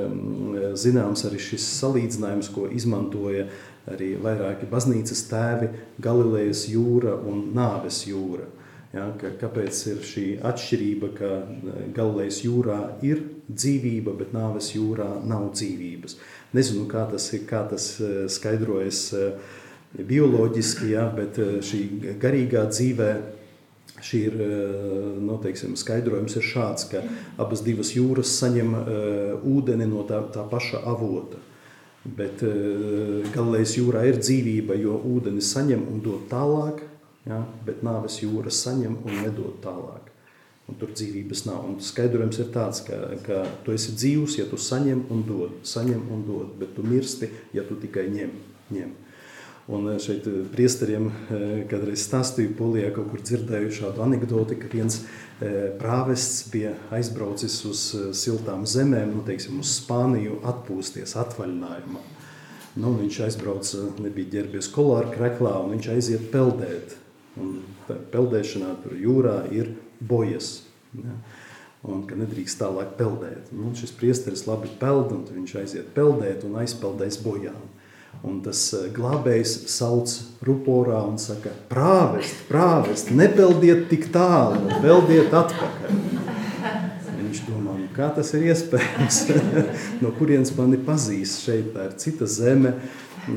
zināms 0.76 1.24
arī 1.30 1.40
šis 1.40 1.64
salīdzinājums, 1.78 2.50
ko 2.52 2.66
izmantoja 2.76 3.46
arī 3.88 4.18
vairāki 4.20 4.68
baznīcas 4.68 5.22
tēvi– 5.30 5.70
Galilejas 6.06 6.66
jūra 6.68 7.16
un 7.24 7.54
Nāves 7.56 8.02
jūra. 8.10 8.50
Ja, 8.90 9.04
ka, 9.22 9.30
kāpēc 9.38 9.80
ir 9.92 10.00
šī 10.02 10.24
atšķirība, 10.50 11.12
ka 11.14 11.28
e, 11.46 11.74
Galilejas 11.94 12.40
jūrā 12.42 12.80
ir 13.06 13.22
dzīvība, 13.46 14.16
bet 14.18 14.34
nāves 14.34 14.72
jūrā 14.74 15.12
nav 15.30 15.52
dzīvības? 15.54 16.18
Nezinu, 16.58 16.88
kā 16.90 17.04
tas, 17.12 17.28
kā 17.46 17.62
tas 17.70 17.86
e, 18.02 18.26
skaidrojas 18.34 19.04
e, 19.14 19.28
bioloģiski, 20.10 20.90
ja, 20.96 21.06
bet 21.14 21.38
šī 21.38 21.84
garīgā 22.22 22.66
dzīvē 22.72 23.12
šī 24.00 24.20
ir 24.30 24.36
noteiksim, 25.22 25.74
nu, 25.76 25.78
skaidrojums 25.78 26.38
ir 26.40 26.46
šāds, 26.46 26.86
ka 26.90 27.02
abas 27.42 27.62
divas 27.66 27.90
jūras 27.98 28.32
saņem 28.40 28.78
ūdeni 29.50 29.90
no 29.90 30.06
tā, 30.08 30.22
tā 30.32 30.46
paša 30.48 30.86
avota. 30.88 31.42
Bet 32.06 32.40
Galilejas 33.34 33.74
jūrā 33.76 34.06
ir 34.08 34.22
dzīvība, 34.22 34.78
jo 34.80 34.96
ūdeni 35.10 35.44
saņem 35.44 35.84
un 35.92 36.00
dod 36.06 36.30
tālāk, 36.32 36.86
ja, 37.30 37.44
bet 37.66 37.84
nāves 37.86 38.20
jūra 38.24 38.52
saņem 38.54 39.02
un 39.06 39.20
nedod 39.24 39.60
tālāk. 39.64 40.08
Un 40.70 40.78
tur 40.78 40.92
dzīvības 40.94 41.46
nav. 41.48 41.64
Un 41.66 41.78
skaidrojums 41.82 42.42
ir 42.44 42.50
tāds, 42.54 42.84
ka, 42.86 42.98
ka 43.26 43.42
tu 43.66 43.74
esi 43.74 43.96
dzīvs, 43.96 44.38
ja 44.38 44.46
tu 44.50 44.58
saņem 44.62 45.08
un 45.14 45.24
dod, 45.26 45.62
saņem 45.66 46.10
un 46.14 46.26
dod, 46.28 46.52
bet 46.62 46.76
tu 46.78 46.86
mirsti, 46.86 47.32
ja 47.58 47.66
tu 47.66 47.78
tikai 47.82 48.06
ņem. 48.14 48.36
ņem. 48.76 48.92
Un 49.70 49.90
eh, 49.90 50.00
šeit 50.02 50.28
eh, 50.28 50.38
priesteriem, 50.50 51.10
eh, 51.10 51.48
kādreiz 51.70 52.02
stāstīju, 52.08 52.56
polijā 52.58 52.90
kaut 52.94 53.12
kur 53.12 53.22
dzirdēju 53.22 53.74
šādu 53.82 54.06
anekdoti, 54.06 54.58
ka 54.62 54.72
viens 54.74 55.04
prāvests 55.80 56.50
bija 56.52 56.74
aizbraucis 56.92 57.54
uz 57.64 57.82
siltām 58.20 58.66
zemēm, 58.68 59.14
nu, 59.16 59.22
teiksim, 59.24 59.62
uz 59.64 59.70
Spāniju 59.78 60.42
atpūsties 60.52 61.14
atvaļinājumā. 61.22 62.02
Nu, 62.84 62.92
viņš 62.98 63.20
aizbrauca, 63.24 63.86
nebija 64.04 64.34
ģērbies 64.34 64.68
kolāra 64.76 65.08
kreklā, 65.14 65.54
un 65.64 65.78
viņš 65.78 65.88
aiziet 65.94 66.28
peldēt. 66.34 66.99
Un 67.40 67.60
peldēšanā 68.14 68.74
tur 68.84 68.98
jūrā 69.00 69.42
ir 69.56 69.74
bojas. 70.00 70.60
Ja? 70.98 71.16
Un 71.90 72.04
ka 72.08 72.18
nedrīkst 72.20 72.60
tālāk 72.60 72.98
peldēt. 73.00 73.54
Nu, 73.56 73.72
šis 73.78 73.94
priesteris 73.96 74.44
labi 74.50 74.68
peld, 74.82 75.14
un 75.16 75.24
viņš 75.32 75.54
aiziet 75.62 75.94
peldēt 75.96 76.44
un 76.48 76.58
aizpeldēs 76.60 77.22
bojām. 77.24 77.62
Un 78.26 78.42
tas 78.44 78.60
glābējs 78.92 79.54
sauc 79.72 80.12
ruporā 80.44 81.00
un 81.08 81.16
saka, 81.22 81.54
prāvest, 81.72 82.42
prāvest, 82.50 83.14
nepeldiet 83.16 83.86
tik 83.92 84.10
tālu, 84.12 84.74
peldiet 84.84 85.32
atpakaļ. 85.32 85.94
Viņš 87.20 87.44
domā, 87.46 87.78
nu, 87.78 87.88
kā 87.96 88.10
tas 88.16 88.34
ir 88.36 88.50
iespējams, 88.50 89.22
no 90.04 90.12
kurienes 90.18 90.52
mani 90.58 90.82
pazīst 90.84 91.46
šeit, 91.46 91.72
tā 91.76 91.88
ir 91.92 91.96
cita 92.02 92.28
zeme, 92.28 92.74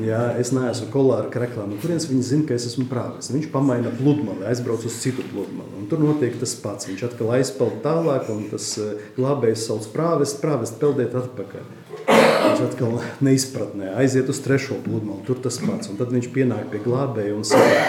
Jā, 0.01 0.21
es 0.41 0.49
neesmu 0.55 0.87
kolāra 0.93 1.29
kreklā. 1.31 1.65
No 1.69 1.77
kurienes 1.81 2.07
viņi 2.09 2.23
zina, 2.25 2.45
ka 2.49 2.55
es 2.55 2.65
esmu 2.69 2.85
prāvis? 2.89 3.29
Viņš 3.33 3.49
pamaina 3.53 3.91
pludmali, 3.93 4.45
aizbrauc 4.49 4.85
uz 4.87 4.95
citu 5.03 5.25
pludmali. 5.29 5.83
Tur 5.91 6.01
notiek 6.01 6.37
tas 6.39 6.55
pats. 6.57 6.87
Viņš 6.89 7.03
atkal 7.09 7.33
aizpeld 7.35 7.81
tālāk, 7.83 8.29
un 8.33 8.47
tas 8.49 8.71
eh, 8.81 8.95
glābējs 9.17 9.67
sauc 9.67 9.85
prāvis, 9.93 10.33
prāvis 10.41 10.73
peldiet 10.79 11.13
atpakaļ. 11.19 11.67
Viņš 12.07 12.63
atkal 12.65 12.97
neizpratnē, 13.23 13.91
aiziet 14.01 14.31
uz 14.31 14.41
trešo 14.43 14.79
pludmali, 14.85 15.21
tur 15.27 15.39
tas 15.43 15.59
pats. 15.61 15.91
Un 15.91 15.99
tad 15.99 16.11
viņš 16.15 16.31
pienāk 16.33 16.71
pie 16.73 16.81
glābēja 16.83 17.37
un 17.37 17.45
saka, 17.47 17.85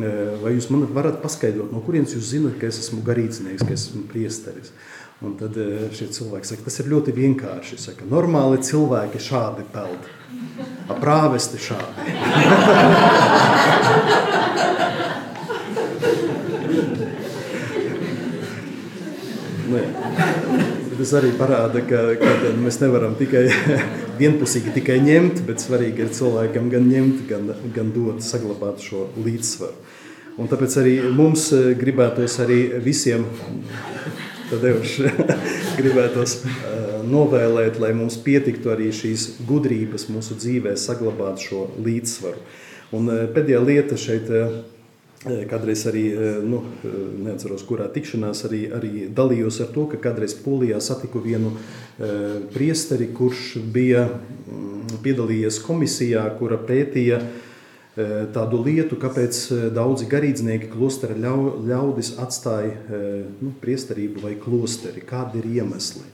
eh, 0.00 0.32
vai 0.42 0.54
jūs 0.56 0.70
man 0.72 0.88
varat 0.94 1.20
paskaidrot, 1.24 1.74
no 1.74 1.84
kurienes 1.84 2.16
jūs 2.16 2.32
zinat, 2.32 2.58
ka 2.60 2.70
es 2.70 2.80
esmu 2.86 3.02
garīdznieks, 3.06 3.66
ka 3.66 3.76
es 3.76 3.90
esmu 3.90 4.06
priesteris. 4.10 4.72
Un 5.22 5.36
tad 5.38 5.58
eh, 5.60 5.86
šie 5.94 6.08
cilvēki 6.16 6.54
saka, 6.54 6.66
tas 6.70 6.80
ir 6.80 6.90
ļoti 6.94 7.14
vienkārši. 7.18 7.78
Saka, 7.78 8.08
normāli 8.08 8.62
cilvēki 8.64 9.22
šādi 9.22 9.68
peld. 9.74 10.10
Prāvesti 11.02 11.58
šādi. 11.62 12.06
nu, 19.72 19.78
tas 20.98 21.12
arī 21.18 21.32
parāda, 21.38 21.82
ka, 21.88 22.02
ka 22.20 22.52
mēs 22.60 22.80
nevaram 22.82 23.16
tikai 23.18 23.46
vienpusīgi 24.20 24.74
tikai 24.76 24.98
ņemt, 25.02 25.42
bet 25.48 25.62
svarīgi 25.64 26.04
ir 26.04 26.12
cilvēkam 26.14 26.68
gan 26.72 26.86
ņemt, 26.90 27.24
gan, 27.30 27.50
gan 27.74 27.90
dot, 27.94 28.22
saglabāt 28.24 28.84
šo 28.84 29.08
līdzsvaru. 29.22 29.74
Un 30.40 30.48
tāpēc 30.48 30.78
arī 30.80 30.94
mums 31.12 31.50
eh, 31.52 31.72
gribētos 31.76 32.38
arī 32.40 32.62
visiem 32.84 33.26
Tadeuši 34.52 35.10
gribētos 35.78 36.38
novēlēt, 37.06 37.78
lai 37.82 37.92
mums 37.96 38.18
pietiktu 38.22 38.72
arī 38.72 38.90
šīs 38.94 39.42
gudrības 39.48 40.08
mūsu 40.12 40.36
dzīvē 40.38 40.76
saglabāt 40.80 41.42
šo 41.42 41.66
līdzsvaru. 41.82 42.42
Un 42.96 43.08
pēdējā 43.32 43.60
lieta 43.64 43.96
šeit, 43.96 44.28
kādreiz 45.48 45.86
arī, 45.88 46.02
nu, 46.44 46.60
neatceros, 47.24 47.62
kurā 47.64 47.86
tikšanās 47.92 48.44
arī, 48.48 48.66
arī 48.76 49.06
dalījos 49.08 49.62
ar 49.64 49.70
to, 49.72 49.86
ka 49.92 50.00
kādreiz 50.08 50.34
Polijā 50.44 50.80
satiku 50.84 51.22
vienu 51.24 51.54
priesteri, 52.52 53.08
kurš 53.16 53.54
bija 53.72 54.08
piedalījies 55.04 55.62
komisijā, 55.64 56.26
kura 56.36 56.60
pētīja 56.60 57.22
Eh, 57.92 58.22
tādu 58.32 58.56
lietu, 58.64 58.96
kāpēc 58.96 59.38
eh, 59.52 59.64
daudzi 59.76 60.06
garīdznieki 60.08 60.70
klostera 60.72 61.12
ļaudis 61.12 62.14
atstāja 62.24 62.70
eh, 62.72 63.02
nu, 63.44 63.50
priesterību 63.60 64.22
vai 64.24 64.32
klosteri. 64.40 65.02
Kādi 65.04 65.42
ir 65.42 65.50
iemesli? 65.58 66.06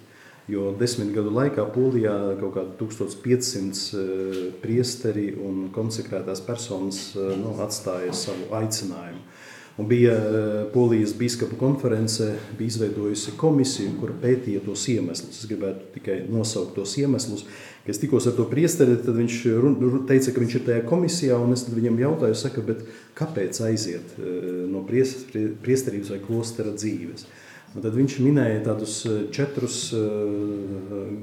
Jo 0.48 0.70
desmit 0.80 1.10
gadu 1.12 1.28
laikā 1.36 1.66
Polijā 1.74 2.14
kaut 2.40 2.54
kādi 2.56 2.76
1500 2.80 4.54
priesteri 4.62 5.26
un 5.36 5.66
konsekrētās 5.74 6.40
personas 6.46 7.02
nu, 7.16 7.52
atstāja 7.60 8.14
savu 8.16 8.48
aicinājumu. 8.56 9.20
Un 9.78 9.86
bija 9.86 10.14
Polijas 10.72 11.12
biskupa 11.14 11.54
konference, 11.60 12.32
bija 12.58 12.72
izveidojusi 12.72 13.36
komisiju, 13.38 13.92
kura 14.00 14.16
pētīja 14.22 14.64
tos 14.64 14.86
iemeslus. 14.90 15.36
Es 15.38 15.50
gribētu 15.50 15.92
tikai 15.94 16.16
nosaukt 16.32 16.72
tos 16.74 16.96
iemeslus. 16.98 17.44
Kad 17.84 17.92
es 17.92 18.00
tikos 18.02 18.26
ar 18.26 18.34
to 18.34 18.48
priesteri, 18.50 18.96
tad 19.04 19.20
viņš 19.20 19.36
teica, 20.08 20.32
ka 20.32 20.42
viņš 20.42 20.56
ir 20.56 20.64
tajā 20.66 20.86
komisijā, 20.88 21.36
un 21.38 21.54
es 21.54 21.62
viņam 21.68 22.00
jautāju, 22.02 22.40
saka, 22.40 22.64
kāpēc 23.20 23.60
aiziet 23.68 24.16
no 24.72 24.82
priesterības 24.88 26.10
vai 26.16 26.18
klostera 26.24 26.72
dzīves. 26.74 27.28
Un 27.76 27.84
tad 27.84 27.92
viņš 27.96 28.18
minēja 28.24 28.62
tādus 28.70 29.00
eh, 29.08 29.26
četrus 29.34 29.80
eh, 29.96 30.00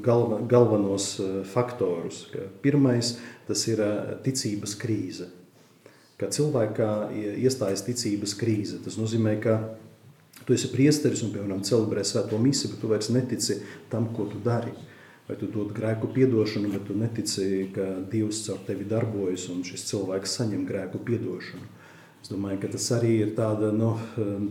galva, 0.05 0.41
galvenos 0.45 1.07
faktorus. 1.49 2.25
Pirmais 2.61 3.15
tas 3.47 3.65
ir 3.69 3.81
ticības 4.25 4.75
krīze. 4.81 5.31
Kad 6.15 6.31
cilvēkā 6.31 6.91
iestājas 7.43 7.83
ticības 7.83 8.37
krīze, 8.39 8.77
tas 8.85 8.95
nozīmē, 8.95 9.33
ka 9.43 9.57
tu 10.47 10.55
esi 10.55 10.69
priesteris 10.71 11.25
un, 11.25 11.33
piemēram, 11.33 11.63
celebrē 11.67 12.05
svēto 12.07 12.39
misiju, 12.39 12.71
bet 12.71 12.81
tu 12.83 12.91
vairs 12.91 13.09
netici 13.11 13.57
tam, 13.91 14.07
ko 14.15 14.29
tu 14.31 14.39
dari. 14.43 14.71
Vai 15.25 15.35
tu 15.41 15.49
dod 15.49 15.71
grēku 15.73 16.11
piedošanu, 16.13 16.69
bet 16.75 16.85
tu 16.85 16.95
netici, 16.97 17.65
ka 17.73 17.87
Dievs 18.11 18.43
caur 18.45 18.59
tevi 18.67 18.85
darbojas 18.85 19.47
un 19.49 19.63
šis 19.65 19.87
cilvēks 19.89 20.37
saņem 20.37 20.67
grēku 20.69 21.01
piedošanu. 21.07 21.65
Es 22.25 22.31
domāju, 22.31 22.57
ka 22.63 22.69
tas 22.73 22.87
arī 22.95 23.09
ir 23.21 23.33
tāda 23.37 23.67
nu, 23.69 23.91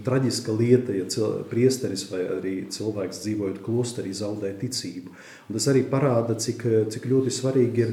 traģiska 0.06 0.52
lieta, 0.54 0.94
ja 0.94 1.30
priesteris 1.50 2.04
vai 2.06 2.20
arī 2.36 2.52
cilvēks 2.70 3.18
dzīvojot 3.24 3.58
klosterī 3.64 4.12
zaudē 4.14 4.52
ticību. 4.60 5.10
Un 5.48 5.58
tas 5.58 5.66
arī 5.72 5.82
parāda, 5.90 6.36
cik, 6.38 6.62
cik 6.94 7.08
ļoti 7.10 7.32
svarīgi 7.34 7.82
ir, 7.82 7.90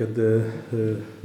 kad 0.00 0.18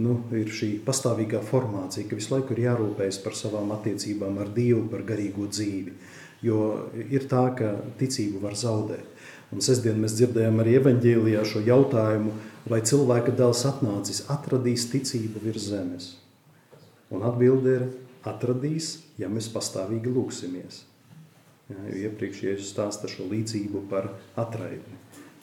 nu, 0.06 0.20
ir 0.38 0.54
šī 0.54 0.70
pastāvīgā 0.86 1.42
formācija, 1.50 2.06
ka 2.06 2.22
visu 2.22 2.36
laiku 2.36 2.54
ir 2.54 2.62
jārūpējas 2.68 3.22
par 3.26 3.40
savām 3.42 3.74
attiecībām 3.80 4.38
ar 4.38 4.54
Dievu, 4.54 4.86
par 4.94 5.02
garīgo 5.10 5.50
dzīvi. 5.50 5.98
Jo 6.46 6.62
ir 6.94 7.26
tā, 7.26 7.48
ka 7.58 7.74
ticību 7.98 8.46
var 8.46 8.54
zaudēt. 8.54 9.18
Un 9.50 9.66
sestdien 9.66 9.98
mēs 9.98 10.14
dzirdējām 10.22 10.62
arī 10.62 10.78
evaņģēlijā 10.84 11.42
šo 11.56 11.66
jautājumu, 11.66 12.38
vai 12.70 12.86
cilvēka 12.86 13.34
dēls 13.34 13.66
atnācis, 13.74 14.28
atradīs 14.30 14.92
ticību 14.94 15.48
virs 15.50 15.72
zemes. 15.74 16.12
Un 17.10 17.26
atbilde 17.26 17.74
ir 17.76 17.86
atradīs, 18.30 19.00
ja 19.18 19.30
mēs 19.32 19.50
pastāvīgi 19.54 20.12
lūksimies. 20.14 20.84
Ja, 21.70 21.82
iepriekš 22.10 22.44
Jēzus 22.46 22.72
stāsta 22.74 23.10
šo 23.10 23.28
līdzību 23.30 23.84
par 23.92 24.10
atraidni, 24.40 24.98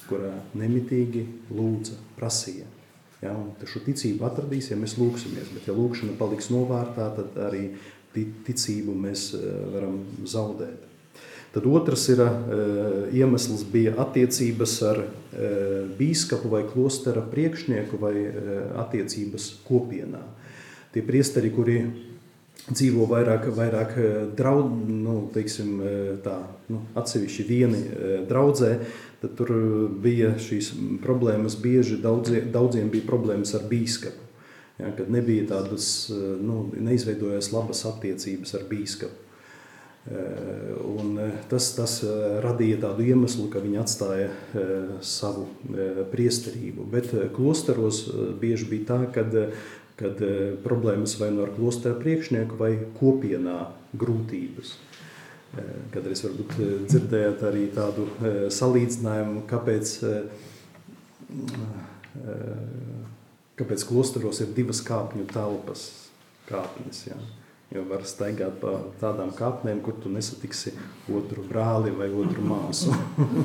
kurā 0.07 0.33
nemitīgi 0.59 1.23
lūdza, 1.55 1.99
prasīja. 2.19 2.67
Ja, 3.23 3.33
šo 3.67 3.81
ticību 3.87 4.27
atradīs, 4.29 4.71
ja 4.71 4.79
mēs 4.79 4.97
lūksimies, 5.01 5.53
bet 5.55 5.71
ja 5.71 5.75
lūkšana 5.77 6.19
paliks 6.19 6.51
novārtā, 6.53 7.09
tad 7.17 7.39
arī 7.49 7.71
ticību 8.17 8.95
mēs 8.97 9.31
eh, 9.37 9.47
varam 9.73 10.03
zaudēt. 10.27 10.87
Tad 11.57 11.65
otrs 11.73 12.03
ir, 12.13 12.21
e, 12.21 12.57
iemesls 13.17 13.63
bija 13.73 13.95
attiecības 14.03 14.73
ar 14.91 14.99
e, 15.01 15.07
bīskapu 15.97 16.51
vai 16.53 16.67
klostera 16.69 17.23
priekšnieku 17.25 17.97
vai 17.97 18.13
attiecības 18.83 19.47
kopienā. 19.65 20.21
Tie 20.97 21.03
priesteri, 21.05 21.51
kuri 21.53 21.75
dzīvo 22.67 23.05
vairāk, 23.11 23.51
vairāk 23.53 23.91
draud, 24.39 24.71
nu, 24.89 25.19
teiksim, 25.35 25.75
tā, 26.25 26.39
nu, 26.73 26.81
atsevišķi 26.97 27.45
vieni 27.45 27.83
draudzē, 28.31 28.71
tad 29.21 29.35
tur 29.37 29.53
bija 30.01 30.33
šīs 30.41 30.73
problēmas 31.05 31.59
bieži, 31.61 32.01
daudzie, 32.01 32.41
daudziem 32.49 32.89
bija 32.95 33.05
problēmas 33.07 33.53
ar 33.61 33.69
bīskapu. 33.69 34.25
Ja, 34.81 34.89
kad 34.97 35.13
nebija 35.13 35.45
tādas, 35.53 36.09
nu, 36.17 36.67
neizveidojās 36.73 37.53
labas 37.53 37.85
attiecības 37.93 38.57
ar 38.57 38.67
bīskapu. 38.73 39.27
Eh, 40.07 40.75
un 40.99 41.19
eh, 41.19 41.33
tas, 41.51 41.73
tas 41.75 41.97
eh, 42.07 42.27
radīja 42.45 42.79
tādu 42.85 43.03
iemeslu, 43.03 43.49
ka 43.51 43.59
viņi 43.59 43.81
atstāja 43.83 44.29
savu 45.03 45.49
priesterību. 46.13 46.87
Bet 46.93 47.11
klosteros 47.35 48.05
bieži 48.39 48.69
bija 48.71 48.87
tā, 48.93 49.01
kad, 49.17 49.35
kad 49.97 50.21
problēmas 50.65 51.17
vai 51.21 51.31
nu 51.33 51.45
ar 51.47 51.55
klostera 51.57 51.97
priekšnieku 52.01 52.59
vai 52.61 52.73
kopienā 52.99 53.59
grūtības. 53.97 54.75
Kad 55.95 56.09
es 56.13 56.21
varbūt 56.27 56.57
dzirdējāt 56.91 57.45
arī 57.49 57.65
tādu 57.73 58.05
salīdzinājumu, 58.53 59.47
kāpēc, 59.49 59.95
kāpēc 63.57 63.87
klosteros 63.89 64.43
ir 64.45 64.53
divas 64.59 64.83
kāpņu 64.85 65.25
telpas 65.33 65.87
kāpnes. 66.51 67.07
Jā. 67.09 67.17
Jo 67.75 67.83
var 67.89 68.05
staigāt 68.07 68.61
pa 68.61 68.77
tādām 69.01 69.33
kāpnēm, 69.35 69.81
kur 69.83 69.97
tu 69.99 70.11
nesatiksi 70.13 70.71
otru 71.11 71.43
brāli 71.49 71.91
vai 71.91 72.07
otru 72.15 72.45
māsu. 72.47 72.93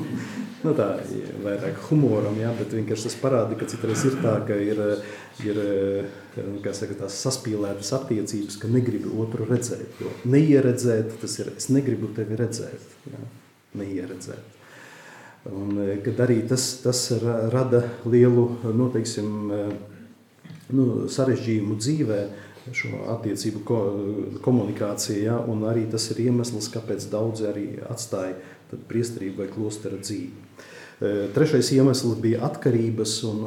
nu, 0.64 0.74
tā 0.78 0.86
ir 1.10 1.32
vairāk 1.42 1.80
humoram, 1.88 2.36
jā, 2.38 2.52
bet 2.60 2.76
vienkārši 2.78 3.08
tas 3.08 3.16
parāda, 3.18 3.58
ka 3.58 3.66
citreiz 3.72 4.04
ir 4.06 4.20
tā, 4.22 4.36
ka 4.46 4.54
ir, 4.62 4.78
ir 5.42 5.58
saka, 6.70 7.00
tās 7.00 7.18
saspīlētas 7.24 7.90
attiecības, 7.98 8.60
ka 8.62 8.70
negribi 8.70 9.10
otru 9.10 9.48
redzēt. 9.50 9.98
Jo 9.98 10.14
neieredzēt, 10.30 11.18
tas 11.24 11.34
ir, 11.42 11.50
es 11.58 11.66
negribu 11.74 12.12
tevi 12.14 12.38
redzēt, 12.38 12.94
jā, 13.10 13.24
neieredzēt. 13.82 14.58
Un, 15.50 15.74
kad 16.06 16.22
arī 16.22 16.38
tas, 16.46 16.68
tas 16.84 17.02
rada 17.50 17.82
lielu, 18.06 18.46
nu, 18.70 18.86
teiksim, 18.94 19.50
nu, 20.70 20.88
sarežģījumu 21.10 21.82
dzīvē, 21.82 22.22
šo 22.70 23.02
attiecību 23.16 23.64
ko, 23.66 23.80
komunikāciju, 24.44 25.18
ja, 25.24 25.40
un 25.50 25.66
arī 25.66 25.88
tas 25.90 26.06
ir 26.14 26.28
iemesls, 26.28 26.70
kāpēc 26.72 27.08
daudzi 27.10 27.48
arī 27.50 27.66
atstāja 27.90 28.38
priesterību 28.88 29.42
vai 29.42 29.50
klostera 29.52 29.98
dzīvi. 30.00 30.52
Trešais 31.34 31.72
iemesls 31.74 32.20
bija 32.22 32.44
atkarības, 32.46 33.16
un 33.26 33.38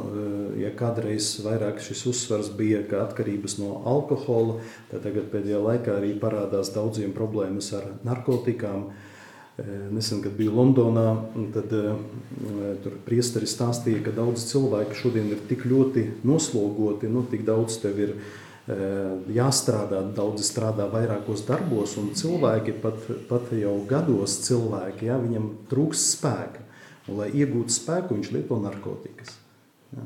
ja 0.60 0.74
kādreiz 0.76 1.30
vairāk 1.46 1.80
šis 1.80 2.02
uzsvars 2.12 2.50
bija 2.58 2.82
atkarības 3.00 3.56
no 3.62 3.78
alkohola, 3.88 4.58
tad 4.92 5.06
tagad 5.08 5.30
pēdējā 5.32 5.62
laikā 5.64 5.96
arī 6.02 6.12
parādās 6.20 6.74
daudziem 6.76 7.16
problēmas 7.16 7.72
ar 7.78 7.94
narkotikām. 8.04 8.90
Nesen, 9.96 10.20
kad 10.20 10.36
biju 10.36 10.52
Londonā, 10.58 11.08
tad 11.56 11.72
tur 12.84 12.98
priesteri 13.08 13.48
stāstīja, 13.48 14.04
ka 14.04 14.12
daudz 14.18 14.50
cilvēku 14.50 14.98
šodien 15.00 15.32
ir 15.32 15.46
tik 15.48 15.64
ļoti 15.64 16.10
noslogoti, 16.28 17.08
nu, 17.08 17.24
tik 17.32 17.48
daudz 17.48 17.80
tev 17.80 18.02
ir 18.04 18.18
jāstrādā, 18.66 20.00
daudzi 20.18 20.46
strādā 20.48 20.88
vairākos 20.90 21.46
darbos, 21.46 21.98
un 22.02 22.14
cilvēki 22.18 22.80
pat, 22.82 22.98
pat 23.30 23.52
jau 23.54 23.76
gados 23.90 24.40
cilvēki, 24.48 25.06
ja, 25.12 25.20
viņam 25.22 25.52
trūks 25.70 26.12
spēka. 26.16 26.66
Un, 27.06 27.20
lai 27.20 27.32
iegūtu 27.38 27.74
spēku, 27.74 28.18
viņš 28.18 28.32
lieto 28.34 28.58
narkotikas. 28.62 29.36
Ja? 29.94 30.06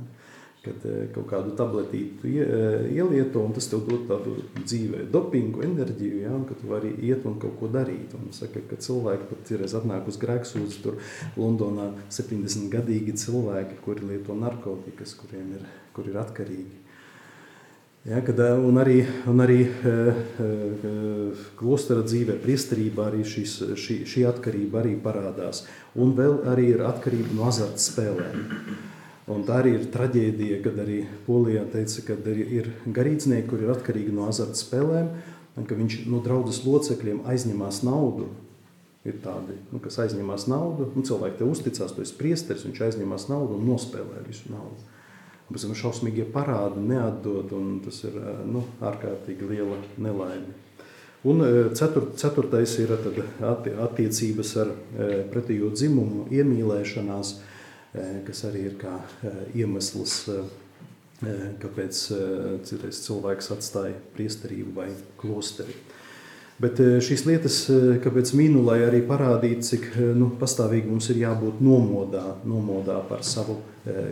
Kad 0.60 0.84
eh, 0.90 1.06
kaut 1.16 1.30
kādu 1.30 1.54
tabletītu 1.56 2.28
eh, 2.28 2.90
ielieto, 2.92 3.40
un 3.48 3.54
tas 3.56 3.70
tev 3.72 3.86
dod 3.88 4.04
tādu 4.10 4.34
dzīvē 4.58 5.06
dopingu, 5.14 5.64
enerģiju, 5.64 6.20
ja? 6.26 6.34
ka 6.50 6.58
tu 6.60 6.68
vari 6.68 6.92
iet 7.08 7.24
un 7.30 7.40
kaut 7.40 7.56
ko 7.62 7.72
darīt. 7.72 8.12
Un 8.20 8.34
saka, 8.36 8.66
ka 8.68 8.82
cilvēki 8.84 9.30
pat 9.32 9.54
ir 9.56 9.64
atnāk 9.70 10.12
uz 10.12 10.20
grēksūdzi, 10.20 10.84
tur 10.84 11.00
Londonā 11.40 11.94
70 12.12 12.68
gadīgi 12.76 13.16
cilvēki, 13.24 13.80
kuri 13.88 14.12
lieto 14.12 14.36
narkotikas, 14.36 15.16
kuriem 15.22 15.56
ir, 15.56 15.66
kur 15.96 16.12
ir 16.12 16.20
atkarīgi. 16.20 16.79
Ja, 18.08 18.22
kad, 18.26 18.40
eh, 18.40 18.54
un 18.56 18.80
arī, 18.80 19.02
un 19.28 19.42
arī 19.44 19.58
klostera 21.60 22.04
dzīvē, 22.06 22.38
priesterībā 22.40 23.10
arī 23.10 23.26
šis, 23.28 23.58
šī, 23.76 23.98
šī 24.08 24.24
atkarība 24.30 24.80
arī 24.84 24.94
parādās. 25.04 25.66
Un 26.00 26.14
vēl 26.16 26.40
arī 26.48 26.70
ir 26.78 26.86
atkarība 26.88 27.36
no 27.36 27.50
azartspēlēm. 27.52 28.46
Un 29.30 29.44
tā 29.46 29.60
arī 29.62 29.76
ir 29.78 29.90
traģēdija, 29.94 30.62
kad 30.64 30.80
arī 30.82 31.04
Polijā 31.28 31.66
teica, 31.70 32.06
ka 32.08 32.16
ir 32.34 32.72
garīdznieki, 32.88 33.48
kur 33.52 33.62
ir 33.62 33.74
atkarīgi 33.76 34.14
no 34.16 34.30
azartspēlēm, 34.32 35.10
un 35.60 35.68
ka 35.68 35.76
viņš 35.78 36.06
no 36.10 36.22
draudzes 36.24 36.64
locekļiem 36.66 37.26
aizņemās 37.30 37.84
naudu. 37.86 38.30
Ir 39.08 39.20
tādi, 39.24 39.56
nu, 39.72 39.80
kas 39.84 40.00
aizņemās 40.04 40.48
naudu, 40.52 40.90
un 40.96 41.06
cilvēki 41.08 41.40
te 41.40 41.46
uzticās, 41.48 41.94
tu 41.96 42.04
esi 42.04 42.16
priesteris, 42.20 42.66
viņš 42.68 42.82
aizņemās 42.88 43.28
naudu 43.30 43.60
un 43.60 43.70
nospēlē 43.70 44.24
visu 44.26 44.52
naudu. 44.52 44.82
Pēc 45.50 45.66
tam 45.66 45.76
šausmīgie 45.78 46.28
parādi 46.30 46.84
neatdod, 46.92 47.54
un 47.58 47.80
tas 47.82 48.04
ir 48.06 48.18
nu, 48.46 48.64
ārkārtīgi 48.86 49.50
liela 49.50 49.80
nelaime. 49.98 50.54
Un 51.28 51.42
ceturt, 51.76 52.14
ceturtais 52.22 52.78
ir 52.80 52.94
attiecības 52.94 54.52
ar 54.62 54.70
pretējo 55.34 55.74
dzimumu, 55.74 56.28
iemīlēšanās, 56.32 57.34
kas 58.28 58.44
arī 58.48 58.62
ir 58.70 58.78
kā 58.80 58.94
iemesls, 59.58 60.14
kāpēc 61.66 62.04
cilvēks 63.02 63.52
atstāja 63.58 63.98
priesterību 64.16 64.78
vai 64.78 64.94
klosteri. 65.20 65.76
Bet 66.60 66.80
eh, 66.84 66.98
šīs 67.04 67.24
lietas, 67.24 67.58
eh, 67.72 67.98
kāpēc 68.04 68.34
minu, 68.36 68.62
lai 68.68 68.82
arī 68.84 69.00
parādītu, 69.08 69.64
cik 69.64 69.86
eh, 69.94 70.10
nu, 70.16 70.28
pastāvīgi 70.42 70.92
mums 70.92 71.08
ir 71.14 71.22
jābūt 71.22 71.62
nomodā, 71.64 72.26
nomodā 72.44 72.98
par 73.08 73.24
savu 73.24 73.62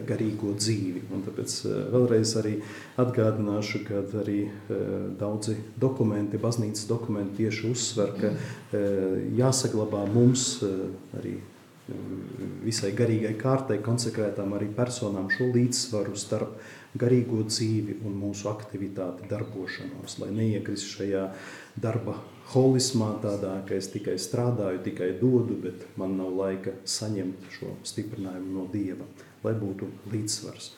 garīgo 0.08 0.54
dzīvi. 0.58 1.04
Un 1.14 1.26
tāpēc 1.26 1.58
vēlreiz 1.94 2.34
arī 2.42 2.56
atgādināšu, 3.02 3.84
ka 3.88 4.06
arī 4.22 4.40
daudzi 5.20 5.58
dokumenti, 5.80 6.42
baznīcas 6.42 6.88
dokumenti 6.90 7.44
tieši 7.44 7.70
uzsver, 7.72 8.16
ka 8.18 8.34
jāsaglabā 9.38 10.06
mums 10.14 10.50
arī 11.18 11.38
visai 12.66 12.92
garīgai 12.96 13.34
kārtai, 13.40 13.78
konsekrētām 13.84 14.56
arī 14.58 14.68
personām 14.76 15.30
šo 15.32 15.48
līdzsvaru 15.54 16.18
starp 16.20 16.58
garīgo 16.98 17.44
dzīvi 17.48 18.00
un 18.08 18.18
mūsu 18.20 18.50
aktivitāti, 18.52 19.28
darbošanos, 19.30 20.18
lai 20.22 20.32
neiekrist 20.36 20.90
šajā 20.98 21.28
darba 21.80 22.18
holismā, 22.54 23.12
tādā, 23.24 23.54
ka 23.68 23.76
es 23.78 23.90
tikai 23.94 24.16
strādāju, 24.20 24.82
tikai 24.86 25.12
dodu, 25.22 25.58
bet 25.68 25.84
man 26.00 26.16
nav 26.20 26.34
laika 26.38 26.76
saņemt 26.88 27.50
šo 27.58 27.74
stiprinājumu 27.88 28.54
no 28.56 28.68
Dieva, 28.74 29.08
lai 29.48 29.56
būtu 29.58 29.90
līdzsvars. 30.14 30.74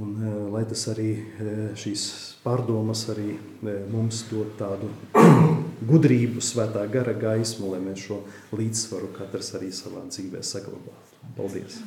Un, 0.00 0.14
e, 0.24 0.34
lai 0.54 0.62
tas 0.68 0.86
arī 0.88 1.10
e, 1.20 1.54
šīs 1.76 2.04
pārdomas 2.44 3.04
arī 3.12 3.34
e, 3.34 3.74
mums 3.92 4.22
dod 4.30 4.54
tādu 4.60 4.88
gudrību, 5.90 6.40
svētā 6.40 6.86
gara 6.92 7.12
gaismu, 7.12 7.74
lai 7.74 7.82
mēs 7.84 8.06
šo 8.06 8.22
līdzsvaru 8.56 9.12
katrs 9.18 9.52
arī 9.58 9.68
savā 9.76 10.06
dzīvē 10.08 10.40
saglabātu. 10.40 11.20
Paldies! 11.36 11.82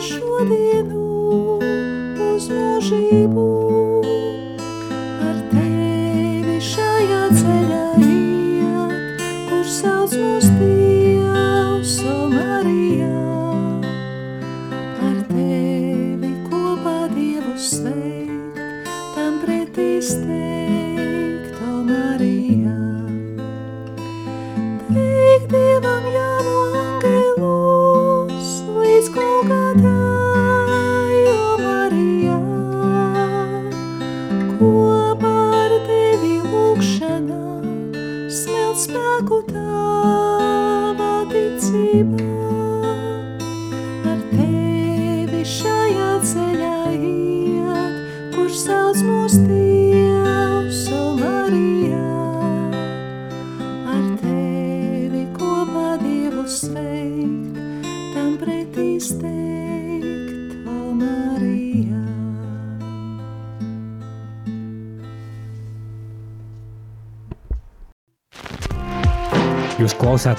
šodienu 0.00 1.00
uz 2.32 2.48
mūžību. 2.48 3.69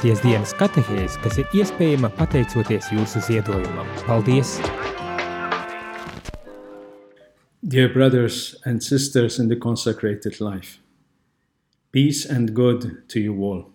Klausāties 0.01 0.21
dienas 0.25 0.53
katehēzi, 0.57 1.19
kas 1.21 1.35
ir 1.37 1.51
iespējama 1.53 2.09
pateicoties 2.17 2.87
jūsu 2.89 3.21
ziedojumam. 3.21 3.85
Paldies! 4.07 4.57
Dear 7.61 7.89
brothers 7.93 8.55
and 8.65 8.81
sisters 8.81 9.37
in 9.37 9.47
the 9.49 9.55
consecrated 9.55 10.41
life, 10.41 10.79
peace 11.91 12.25
and 12.25 12.55
good 12.55 13.07
to 13.09 13.19
you 13.19 13.35
all. 13.43 13.69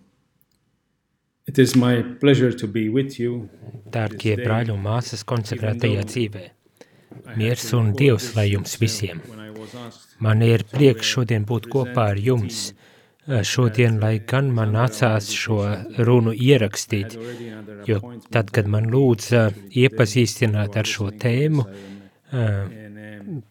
It 1.47 1.57
is 1.57 1.75
my 1.75 2.03
pleasure 2.19 2.51
to 2.51 2.67
be 2.67 2.89
with 2.89 3.19
you. 3.19 3.47
Dārgie 3.89 4.35
brāļi 4.35 4.75
un 4.75 4.83
māsas 4.83 5.23
konsekrētajā 5.23 6.03
dzīvē, 6.03 6.43
miers 7.37 7.71
un 7.73 7.93
Dievs 7.95 8.33
lai 8.35 8.49
jums 8.51 8.75
visiem. 8.81 9.23
Man 10.19 10.43
ir 10.43 10.67
prieks 10.67 11.07
šodien 11.07 11.47
būt 11.47 11.71
kopā 11.71 12.11
ar 12.11 12.19
jums. 12.19 12.73
Šodien, 13.27 13.97
lai 13.99 14.21
gan 14.23 14.53
man 14.55 14.71
nācās 14.71 15.27
šo 15.35 15.59
runu 16.07 16.31
ierakstīt, 16.31 17.17
jo 17.89 17.99
tad, 18.31 18.53
kad 18.55 18.69
man 18.71 18.87
lūdza 18.93 19.49
iepazīstināt 19.75 20.77
ar 20.79 20.87
šo 20.87 21.09
tēmu, 21.11 21.65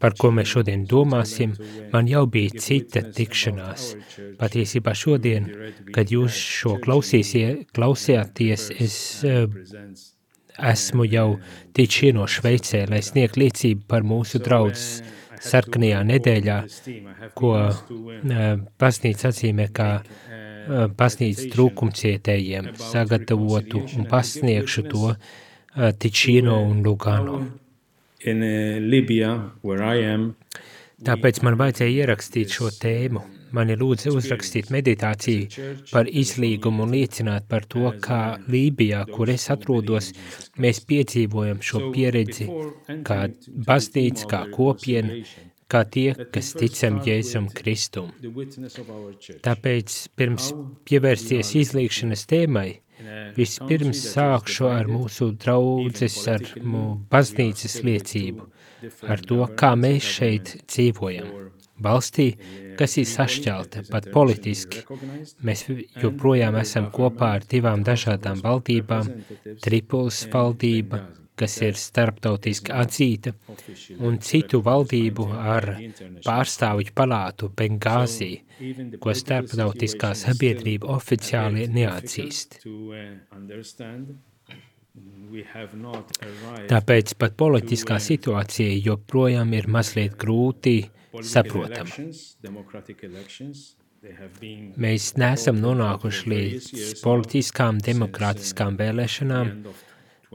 par 0.01 0.17
ko 0.17 0.31
mēs 0.33 0.49
šodien 0.55 0.87
domāsim, 0.89 1.53
man 1.93 2.09
jau 2.09 2.25
bija 2.25 2.57
cita 2.57 3.05
tikšanās. 3.19 3.91
Patiesībā 4.41 4.97
šodien, 4.97 5.51
kad 5.93 6.09
jūs 6.13 6.33
šo 6.33 6.79
klausījāties, 6.81 8.71
es 8.81 8.97
esmu 10.57 11.05
jau 11.13 11.29
tiči 11.77 12.15
no 12.17 12.25
Šveicē, 12.25 12.87
lai 12.89 13.03
sniegtu 13.05 13.45
liecību 13.45 13.85
par 13.93 14.09
mūsu 14.09 14.41
draudzes 14.41 15.03
sarkanajā 15.43 16.01
nedēļā, 16.09 16.57
ko 17.37 17.53
pasnīca 18.81 19.31
atzīmē 19.33 19.69
kā 19.77 19.91
pasnīca 20.99 21.51
trūkumcietējiem, 21.53 22.73
sagatavotu 22.81 23.85
un 23.99 24.09
pasniegšu 24.11 24.87
to 24.91 25.15
Ticino 26.01 26.63
un 26.65 26.83
Lugano. 26.87 27.43
Tāpēc 31.07 31.43
man 31.45 31.59
vajadzēja 31.61 32.07
ierakstīt 32.07 32.55
šo 32.57 32.71
tēmu. 32.73 33.36
Mani 33.57 33.77
lūdza 33.81 34.13
uzrakstīt 34.13 34.71
meditāciju 34.75 35.67
par 35.91 36.11
izlīgumu 36.23 36.85
un 36.85 36.95
liecināt 36.97 37.49
par 37.51 37.67
to, 37.73 37.89
kā 38.05 38.21
Lībijā, 38.53 39.05
kur 39.13 39.33
es 39.33 39.49
atrodos, 39.55 40.13
mēs 40.61 40.83
piedzīvojam 40.89 41.63
šo 41.65 41.91
pieredzi 41.95 42.49
kā 43.07 43.21
baznīca, 43.69 44.31
kā 44.33 44.43
kopiena, 44.53 45.21
kā 45.73 45.83
tie, 45.91 46.11
kas 46.33 46.53
ticam 46.59 47.01
Jēzum 47.07 47.49
Kristum. 47.57 48.13
Tāpēc 49.47 49.97
pirms 50.19 50.51
pievērsties 50.87 51.55
izlīgšanas 51.63 52.27
tēmai, 52.31 52.69
vispirms 53.37 54.03
sākšu 54.13 54.71
ar 54.71 54.91
mūsu 54.91 55.33
draudzes, 55.43 56.17
ar 56.33 56.45
mūsu 56.63 57.01
baznīcas 57.13 57.81
liecību, 57.87 58.47
ar 59.11 59.25
to, 59.29 59.43
kā 59.59 59.75
mēs 59.79 60.15
šeit 60.19 60.57
dzīvojam. 60.65 61.33
Valstī, 61.83 62.31
kas 62.79 62.97
ir 63.01 63.09
sašķelta 63.11 63.85
pat 63.91 64.09
politiski, 64.15 64.81
mēs 65.45 65.67
joprojām 66.03 66.57
esam 66.63 66.89
kopā 66.95 67.35
ar 67.39 67.47
divām 67.51 67.85
dažādām 67.85 68.41
valdībām- 68.45 69.13
Tripolis 69.65 70.23
valdība, 70.33 71.03
kas 71.37 71.59
ir 71.61 71.77
starptautiski 71.77 72.73
atzīta, 72.73 73.35
un 74.01 74.17
citu 74.25 74.63
valdību 74.65 75.27
ar 75.37 75.69
pārstāvju 76.25 76.95
palātu 76.97 77.51
Bengāzī, 77.53 78.31
ko 79.01 79.13
starptautiskā 79.13 80.15
sabiedrība 80.17 80.89
oficiāli 80.97 81.69
neatzīst. 81.69 82.61
Tāpēc 86.73 87.15
pat 87.21 87.35
politiskā 87.37 87.99
situācija 88.01 88.77
joprojām 88.87 89.53
ir 89.59 89.67
mazliet 89.69 90.17
grūti 90.17 90.79
saprotama. 91.25 91.91
Mēs 94.77 95.07
neesam 95.19 95.59
nonākuši 95.63 96.31
līdz 96.31 96.67
politiskām, 97.03 97.81
demokrātiskām 97.83 98.77
vēlēšanām, 98.79 99.53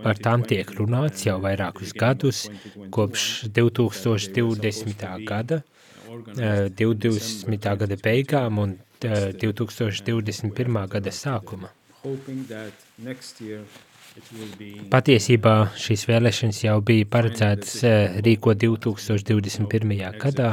par 0.02 0.20
tām 0.26 0.44
tiek 0.48 0.72
runāts 0.80 1.28
jau 1.28 1.38
vairākus 1.44 1.94
gadus, 1.98 2.46
kopš 2.92 3.28
2020. 3.60 5.06
gada, 5.28 5.62
eh, 6.38 6.70
20. 6.82 7.76
gada 7.84 8.00
beigām 8.02 8.60
un 8.66 8.76
eh, 9.04 9.32
2021. 9.46 10.88
gada 10.88 11.16
sākuma. 11.16 11.72
Patiesībā 14.92 15.54
šīs 15.80 16.06
vēlēšanas 16.10 16.60
jau 16.64 16.76
bija 16.86 17.08
paredzētas 17.12 17.74
eh, 17.88 18.20
rīko 18.26 18.54
2021. 18.60 19.96
gadā, 20.22 20.52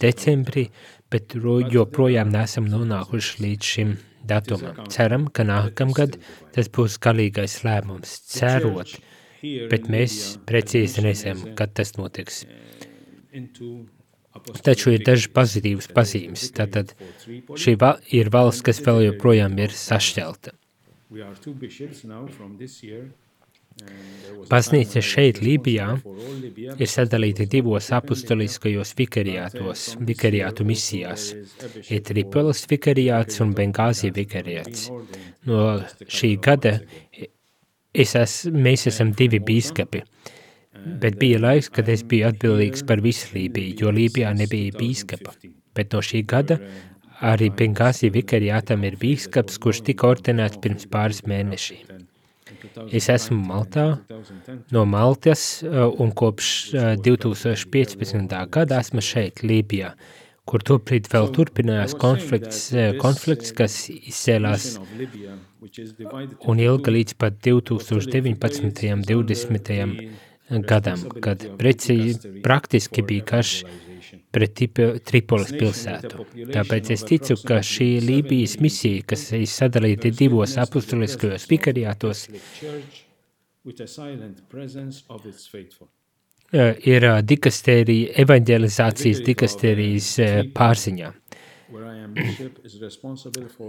decembrī, 0.00 0.68
bet 1.12 1.34
ro- 1.36 1.60
joprojām 1.72 2.30
nesam 2.32 2.68
nonākuši 2.70 3.42
līdz 3.44 3.72
šim 3.74 3.92
datumam. 4.28 4.84
Ceram, 4.92 5.28
ka 5.32 5.44
nākamgad 5.48 6.18
tas 6.54 6.70
būs 6.72 6.98
galīgais 7.04 7.60
lēmums, 7.66 8.16
cerot, 8.32 8.96
bet 9.70 9.88
mēs 9.92 10.38
precīzi 10.48 11.04
nezinām, 11.06 11.54
kad 11.58 11.74
tas 11.78 11.94
notiks. 11.98 12.44
Taču 14.62 14.92
ir 14.94 15.02
dažas 15.06 15.28
pozitīvas 15.34 15.88
pazīmes. 15.96 16.48
Tātad 16.54 16.92
šī 17.58 17.74
va 17.80 17.96
ir 18.14 18.30
valsts, 18.34 18.62
kas 18.66 18.80
vēl 18.84 19.08
joprojām 19.08 19.56
ir 19.58 19.74
sašķelta. 19.74 20.54
We 21.10 21.22
are 21.22 21.34
two 21.34 21.54
bishops 21.54 22.04
now 22.04 22.26
from 22.26 22.58
this 22.58 22.82
year. 22.82 23.10
and 23.80 23.90
there 24.24 24.34
was 24.34 24.48
a 24.48 24.52
Baznīca 24.52 25.02
šeit, 25.04 25.40
Lībijā, 25.44 25.88
ir 26.82 26.90
sadalīta 26.90 27.46
divos 27.50 27.90
apustuliskajos 27.94 28.94
vikariātos, 28.98 29.84
vikariātu 30.08 30.66
misijās. 30.68 31.30
Ir 31.88 32.02
Tripolis 32.06 32.64
vikariāts 32.70 33.42
un 33.44 33.54
Bengāzi 33.58 34.10
vikariāts. 34.14 34.88
No 35.46 35.78
šī 36.06 36.34
gada 36.42 36.78
es 37.94 38.14
es, 38.18 38.40
mēs 38.52 38.88
esam 38.90 39.14
divi 39.16 39.40
bīskapi, 39.40 40.02
bet 41.02 41.18
bija 41.20 41.40
laiks, 41.42 41.70
kad 41.70 41.88
es 41.88 42.04
biju 42.06 42.32
atbildīgs 42.32 42.84
par 42.86 43.02
visu 43.04 43.32
Lībiju, 43.36 43.78
jo 43.82 43.94
Lībijā 43.94 44.34
nebija 44.36 44.74
bīskapa. 44.78 45.36
Bet 45.78 45.94
no 45.94 46.02
šī 46.02 46.24
gada 46.26 46.58
arī 47.24 47.50
Bengāzi 47.54 48.10
vikariātam 48.14 48.84
ir 48.86 48.98
bīskaps, 49.00 49.58
kurš 49.62 49.82
tika 49.88 50.12
ordinēts 50.12 50.60
pirms 50.62 50.86
pāris 50.90 51.24
mēnešiem. 51.26 52.06
Es 52.94 53.08
esmu 53.12 53.38
Maltā, 53.48 53.86
no 54.74 54.84
Maltas, 54.88 55.60
uh, 55.64 55.88
un 56.02 56.12
kopš 56.16 56.48
uh, 56.74 56.94
2015. 57.04 58.34
gada 58.54 58.80
esmu 58.82 59.02
šeit, 59.04 59.42
Lībijā, 59.46 59.92
kur 60.48 60.64
tobrīd 60.66 61.10
vēl 61.12 61.28
turpinājās 61.34 61.94
konflikts, 61.98 62.62
uh, 62.72 62.94
konflikts 63.02 63.54
kas 63.56 63.76
izcēlās 63.92 64.78
un 66.48 66.62
ilga 66.64 66.94
līdz 66.94 67.18
pat 67.20 67.38
2019. 67.44 68.88
un 68.94 69.04
20. 69.06 70.08
gadam, 70.70 71.04
kad 71.22 71.44
preci, 71.60 72.14
praktiski 72.42 73.04
bija 73.04 73.26
karš 73.34 73.54
pret 74.34 74.62
Tripolis 75.08 75.52
pilsētu. 75.56 76.26
Tāpēc 76.52 76.92
es 76.94 77.04
ticu, 77.08 77.36
ka 77.48 77.60
šī 77.64 77.88
Lībijas 78.04 78.58
misija, 78.62 79.04
kas 79.12 79.28
ir 79.36 79.46
sadalīta 79.50 80.12
divos 80.14 80.56
apustuliskajos 80.60 81.48
vikariātos, 81.50 82.26
ir 86.88 87.06
dikastērija, 87.28 88.12
evanģelizācijas 88.24 89.24
dikastērijas 89.26 90.10
eh, 90.24 90.36
pārziņā. 90.56 91.12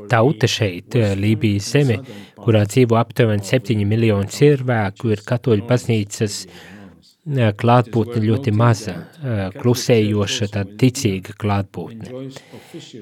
Tauta 0.10 0.48
šeit, 0.48 0.96
Lībijas 1.20 1.74
zeme, 1.74 1.98
kurā 2.40 2.64
dzīvo 2.64 2.96
aptuveni 2.96 3.44
7 3.44 3.84
miljoni 3.84 4.32
cilvēku, 4.32 5.12
ir 5.12 5.26
katoļu 5.28 5.68
baznīcas 5.68 6.46
eh, 6.46 6.79
klātbūtne 7.30 8.22
ļoti 8.24 8.52
maza, 8.56 8.96
eh, 9.22 9.50
klusējoša, 9.54 10.48
tāda 10.56 10.78
ticīga 10.82 11.36
klātbūtne. 11.38 12.32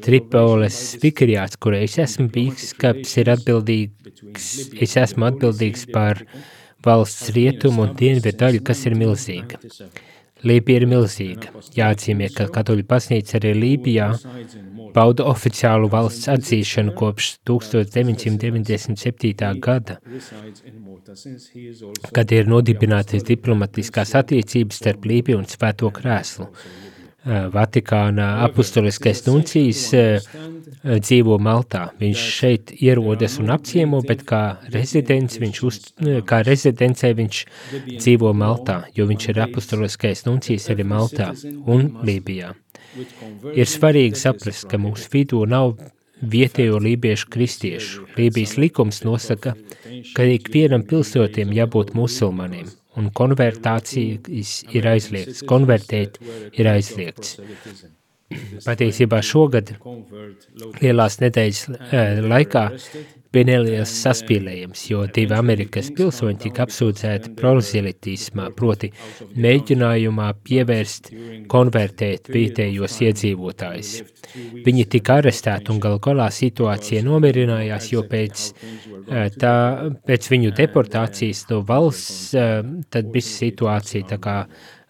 Tripoles 0.03 0.97
vikariāts, 1.01 1.57
kurā 1.57 1.83
es 1.83 1.97
esmu 1.97 2.27
bīskaps, 2.29 3.17
ir 3.17 3.31
atbildīgs, 3.35 4.81
es 4.81 4.97
esmu 4.97 5.31
atbildīgs 5.31 5.91
par 5.91 6.25
valsts 6.83 7.31
rietumu 7.31 7.87
un 7.87 7.95
dienvidu 7.95 8.37
daļu, 8.37 8.63
kas 8.63 8.85
ir 8.85 8.95
milzīga. 8.95 9.59
Lībija 10.45 10.81
ir 10.81 10.85
milzīga. 10.89 11.51
Jāatzīmē, 11.77 12.27
ka 12.35 12.47
katoļu 12.53 12.83
baznīca 12.89 13.37
arī 13.39 13.51
Lībijā 13.57 14.07
bauda 14.93 15.25
oficiālu 15.31 15.89
valsts 15.93 16.27
atzīšanu 16.33 16.91
kopš 16.97 17.23
1997. 17.49 19.61
gada, 19.67 19.95
kad 22.13 22.27
ir 22.37 22.43
nodibinātas 22.49 23.21
diplomatiskās 23.27 24.15
attiecības 24.21 24.75
starp 24.83 25.01
Lībiju 25.09 25.37
un 25.41 25.47
Svēto 25.49 25.87
krēslu. 25.93 26.45
Vatikāna 27.51 28.27
apustuliskais 28.45 29.25
nuncijs 29.25 29.81
dzīvo 30.87 31.35
Maltā. 31.43 31.89
Viņš 31.99 32.21
šeit 32.37 32.71
ierodas 32.77 33.35
un 33.41 33.51
apciemo, 33.51 33.99
bet 34.07 34.23
kā 34.29 34.41
rezidents 34.71 35.39
viņš 35.41 35.59
uz, 35.67 35.79
kā 36.29 36.39
rezidencē 36.47 37.11
viņš 37.17 37.41
dzīvo 37.97 38.31
Maltā, 38.37 38.79
jo 38.95 39.09
viņš 39.09 39.27
ir 39.33 39.43
apustuliskais 39.47 40.23
nuncijs 40.27 40.69
arī 40.71 40.87
Maltā 40.87 41.33
un 41.67 41.91
Lībijā. 42.07 42.53
Ir 43.53 43.67
svarīgi 43.67 44.17
saprast, 44.17 44.69
ka 44.71 44.79
mūsu 44.81 45.11
vidū 45.11 45.43
nav 45.49 45.75
vietējo 46.21 46.79
lībiešu 46.81 47.27
kristiešu. 47.29 48.07
Lībijas 48.17 48.55
likums 48.57 49.03
nosaka, 49.05 49.53
ka 50.15 50.25
ikvienam 50.25 50.85
pilsotiem 50.87 51.51
jābūt 51.53 51.93
musulmanim, 51.97 52.71
un 52.97 53.11
konvertācijas 53.15 54.55
ir 54.75 54.89
aizliegts, 54.93 55.43
konvertēt 55.47 56.17
ir 56.57 56.71
aizliegts. 56.71 57.37
Patiesībā 58.65 59.21
šogad 59.23 59.71
lielās 60.81 61.21
nedēļas 61.23 61.61
eh, 61.69 62.17
laikā 62.27 62.65
bija 63.33 63.47
neliels 63.51 63.91
saspīlējums, 64.03 64.83
jo 64.91 65.03
divi 65.13 65.35
Amerikas 65.37 65.89
pilsoņi 65.95 66.39
tika 66.45 66.65
apsūdzēti 66.65 67.33
prozelitismā, 67.37 68.49
proti 68.57 68.91
mēģinājumā 69.37 70.29
pievērst, 70.47 71.11
konvertēt 71.51 72.31
vietējos 72.33 72.99
iedzīvotājus. 73.07 73.93
Viņi 74.65 74.87
tika 74.97 75.19
arestēti 75.21 75.73
un 75.73 75.81
gal 75.83 75.99
galā 76.03 76.29
situācija 76.33 77.03
nomierinājās, 77.05 77.91
jo 77.93 78.03
pēc, 78.07 78.47
eh, 79.07 79.29
tā, 79.39 79.55
pēc 80.07 80.31
viņu 80.33 80.55
deportācijas 80.57 81.45
no 81.51 81.61
valsts 81.67 82.33
eh, 82.33 82.63
tad 82.89 83.13
bija 83.13 83.29
situācija 83.31 84.11
tā 84.15 84.19
kā 84.23 84.39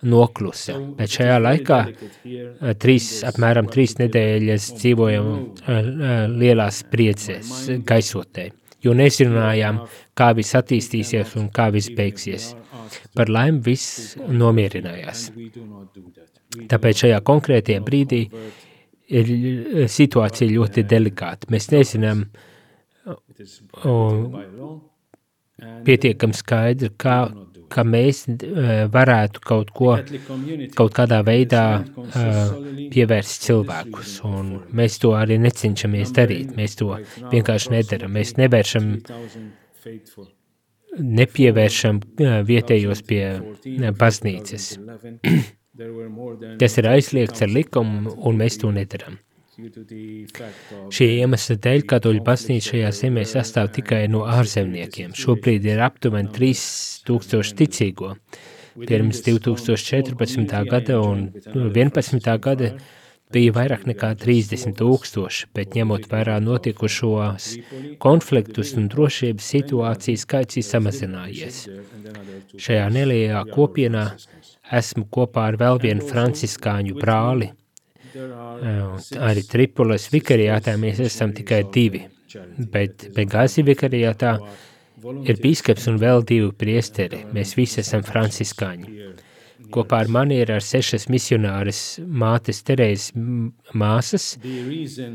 noklusa. 0.06 0.78
Bet 0.98 1.16
šajā 1.16 1.39
laikā 1.41 1.80
eh, 1.88 2.74
trīs, 2.82 3.10
apmēram 3.28 3.70
trīs 3.72 3.98
nedēļas 4.02 4.70
dzīvojam 4.78 5.32
lielās 6.38 6.84
priecēs, 6.91 7.54
gaisotē, 7.88 8.50
jo 8.86 8.93
nezinājām, 8.98 9.82
kā 10.18 10.32
viss 10.38 10.58
attīstīsies 10.60 11.36
un 11.41 11.50
kā 11.54 11.70
viss 11.74 11.93
beigsies. 11.98 12.54
Par 13.18 13.32
laimi 13.34 13.64
viss 13.66 14.16
nomierinājās. 14.18 15.32
Tāpēc 16.72 17.04
šajā 17.04 17.18
konkrētajā 17.28 17.82
brīdī 17.84 18.22
ir 19.18 19.32
situācija 19.91 20.54
ļoti 20.54 20.84
delikāta. 20.88 21.50
Mēs 21.52 21.70
nezinām 21.74 22.24
pietiekam 25.88 26.34
skaidri, 26.38 26.91
kā 27.00 27.20
ka 27.70 27.84
mēs 27.88 28.24
varētu 28.93 29.43
kaut 29.45 29.72
ko, 29.76 29.97
kaut 30.78 30.95
kādā 30.97 31.20
veidā 31.28 31.63
pievērst 32.93 33.47
cilvēkus, 33.47 34.18
un 34.28 34.53
mēs 34.78 34.97
to 35.03 35.13
arī 35.18 35.38
necenšamies 35.43 36.13
darīt, 36.15 36.55
mēs 36.57 36.78
to 36.80 36.93
vienkārši 37.32 37.76
nedaram, 37.76 38.15
mēs 38.18 38.36
nevēršam, 38.39 38.89
nepievēršam 41.22 42.01
vietējos 42.47 43.05
pie 43.07 43.24
baznīcas. 43.99 44.74
Tas 46.57 46.78
ir 46.82 46.89
aizliegts 46.89 47.43
ar 47.45 47.51
likumu, 47.53 48.15
un 48.26 48.39
mēs 48.39 48.57
to 48.63 48.72
nedaram. 48.74 49.20
Šie 49.58 51.08
iemesli 51.18 51.55
dēļ 51.66 51.84
katoļu 51.89 52.22
baznīca 52.26 52.74
šajā 52.76 52.91
zemē 52.93 53.24
sastāv 53.26 53.72
tikai 53.74 54.03
no 54.14 54.22
ārzemniekiem. 54.30 55.16
Šobrīd 55.18 55.66
ir 55.66 55.82
aptuveni 55.82 56.30
3000 56.36 57.58
ticīgo. 57.58 58.14
Pirms 58.78 59.24
2014. 59.26 60.53
gada 60.70 60.99
un 61.01 61.26
2011. 61.34 62.30
gada 62.45 62.72
bija 63.34 63.55
vairāk 63.58 63.88
nekā 63.89 64.14
30 64.22 64.78
tūkstoši, 64.78 65.49
bet 65.58 65.74
ņemot 65.74 66.05
vērā 66.12 66.38
notikušos 66.43 67.49
konfliktus 68.03 68.76
un 68.78 68.88
drošības 68.93 69.51
situācijas 69.58 70.28
skaits 70.28 70.62
ir 70.62 70.68
samazinājies. 70.70 71.64
Šajā 72.62 72.89
nelielā 72.93 73.41
kopienā 73.49 74.12
esmu 74.70 75.10
kopā 75.10 75.49
ar 75.49 75.58
vēl 75.58 75.82
vienu 75.82 76.05
franciskāņu 76.05 77.01
brāli, 77.01 77.55
Arī 79.30 79.43
Tripolis 79.47 80.07
vikariātā 80.13 80.76
mēs 80.80 81.01
esam 81.05 81.34
tikai 81.36 81.63
divi, 81.74 82.03
bet 82.74 83.09
Begāzi 83.15 83.65
vikariātā 83.68 84.34
ir 85.28 85.39
bīskaps 85.43 85.88
un 85.91 85.99
vēl 86.01 86.26
divi 86.28 86.51
priesteri. 86.57 87.24
Mēs 87.34 87.55
visi 87.59 87.82
esam 87.84 88.05
franciskāņi. 88.07 89.07
Kopā 89.74 89.99
ar 90.05 90.09
mani 90.13 90.38
ir 90.39 90.51
ar 90.53 90.63
sešas 90.63 91.07
misionāras 91.11 91.80
mātes 91.99 92.61
Terēzes 92.68 93.11
māsas, 93.76 94.28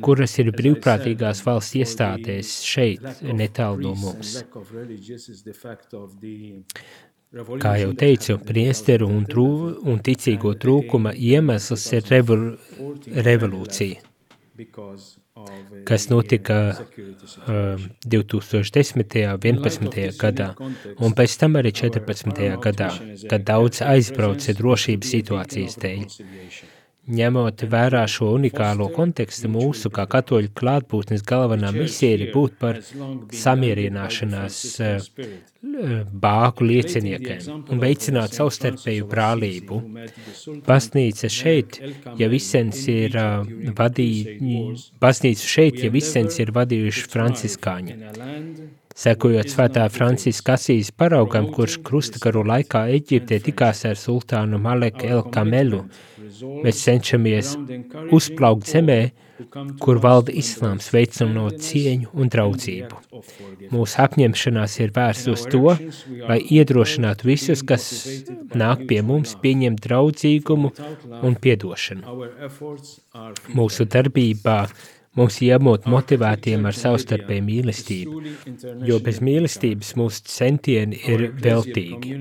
kuras 0.05 0.35
ir 0.43 0.51
brīvprātīgās 0.57 1.41
valsts 1.47 1.79
iestādēs 1.81 2.51
šeit, 2.67 3.07
netālu 3.23 3.87
no 3.87 3.95
mums. 4.03 4.35
Kā 7.33 7.79
jau 7.81 7.93
teicu, 7.97 8.35
priesteru 8.45 9.07
un, 9.09 9.23
trū, 9.25 9.47
un 9.89 10.01
ticīgo 10.05 10.53
trūkuma 10.61 11.15
iemesls 11.17 11.87
ir 11.97 12.11
revol, 12.13 12.43
revolūcija, 13.29 14.03
kas 15.89 16.05
notika 16.13 16.59
uh, 16.77 17.87
2010. 18.05 19.17
11. 19.49 20.05
gadā, 20.21 20.51
un 21.01 21.17
pēc 21.17 21.39
tam 21.41 21.57
arī 21.63 21.73
14. 21.81 22.45
gadā, 22.69 22.91
kad 23.33 23.49
daudz 23.49 23.81
aizbrauca 23.81 24.53
drošības 24.61 25.17
situācijas 25.17 25.81
dēļ. 25.81 26.07
Ņemot 27.03 27.65
vērā 27.67 28.05
šo 28.07 28.29
unikālo 28.37 28.87
kontekstu, 28.95 29.49
mūsu 29.51 29.91
kā 29.91 30.05
katoļu 30.07 30.53
klātbūtnes 30.55 31.25
galvenā 31.27 31.73
misija 31.75 32.15
ir 32.15 32.29
būt 32.31 32.61
par 32.61 32.77
samierināšanās 33.35 34.59
eh, 34.87 35.09
bāku 36.23 36.69
lieciniekiem 36.69 37.67
un 37.75 37.83
veicināt 37.83 38.39
savstarpēju 38.39 39.09
brālību. 39.11 39.81
Baznīca 40.69 41.31
šeit, 41.31 41.81
ja 42.23 42.29
visens 42.31 42.85
ir 42.87 43.19
uh, 43.19 43.51
vadī, 43.75 44.39
baznīca 45.03 45.51
šeit, 45.57 45.83
ja 45.83 45.91
visens 45.91 46.39
ir 46.39 46.55
vadījuši 46.55 47.11
franciskāņi. 47.11 47.99
Sekojot 48.99 49.49
svētā 49.51 49.89
Franciska 49.93 50.57
Asīs 50.59 50.93
paraugam, 50.93 51.49
kurš 51.55 51.79
krustakaru 51.87 52.45
laikā 52.49 52.87
Eģiptē 52.99 53.41
tikās 53.47 53.85
ar 53.89 53.99
sultānu 53.99 54.61
Malek 54.63 55.05
El 55.09 55.25
Kamelu, 55.33 55.85
Mēs 56.43 56.81
cenšamies 56.87 57.53
uzplaukt 58.15 58.69
zemē, 58.71 58.99
kur 59.83 59.99
valda 60.03 60.33
islāms 60.39 60.89
veicinot 60.95 61.59
cieņu 61.65 62.13
un 62.15 62.31
draudzību. 62.33 63.01
Mūsu 63.75 64.01
apņemšanās 64.05 64.79
ir 64.85 64.95
vērsta 64.97 65.35
uz 65.35 65.45
to, 65.53 65.75
lai 66.29 66.39
iedrošinātu 66.57 67.29
visus, 67.31 67.65
kas 67.67 67.89
nāk 68.59 68.87
pie 68.91 69.03
mums, 69.07 69.35
pieņemt 69.43 69.83
draudzīgumu 69.87 70.73
un 71.23 71.39
piedošanu. 71.43 72.19
Mūsu 73.59 73.89
darbībā 73.97 74.59
mums 75.19 75.41
jābūt 75.45 75.89
motivētiem 75.93 76.69
ar 76.69 76.79
savstarpēju 76.79 77.47
mīlestību, 77.49 78.21
jo 78.89 79.01
bez 79.05 79.23
mīlestības 79.25 79.97
mūsu 80.01 80.29
centieni 80.37 81.03
ir 81.09 81.29
veltīgi. 81.43 82.15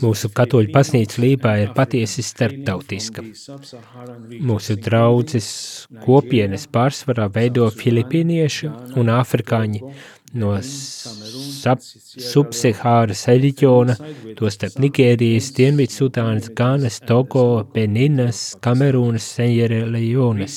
Mūsu 0.00 0.28
katoļu 0.30 0.70
baznīca 0.70 1.18
Lībā 1.24 1.54
ir 1.64 1.72
patiesi 1.74 2.22
starptautiska. 2.22 3.24
Mūsu 4.50 4.76
draudzes 4.78 5.48
kopienes 6.04 6.68
pārsvarā 6.70 7.26
veido 7.34 7.66
filipīnieši 7.74 8.70
un 9.02 9.10
afrikāņi 9.16 9.82
no 10.32 10.52
subsahāras 12.30 13.24
reģiona, 13.28 13.96
tostarp 14.38 14.78
Nigērijas, 14.82 15.50
Dienvidsudānas, 15.56 16.50
Ganas, 16.56 17.00
Togo, 17.06 17.64
Beninas, 17.74 18.56
Kamerūnas, 18.62 19.26
Senjerelejonas, 19.36 20.54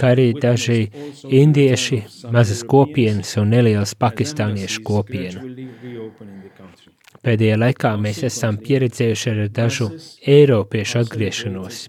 kā 0.00 0.06
arī 0.14 0.28
daži 0.36 0.80
indieši, 1.24 2.02
mazas 2.34 2.62
kopienas 2.68 3.36
un 3.40 3.46
nelielas 3.56 3.94
pakistāniešu 3.96 4.84
kopiena. 4.86 5.40
Pēdējā 7.20 7.56
laikā 7.60 7.90
mēs 8.00 8.22
esam 8.24 8.56
pieredzējuši 8.64 9.30
ar 9.30 9.40
dažu 9.52 9.90
eiropiešu 10.34 11.02
atgriešanos, 11.02 11.80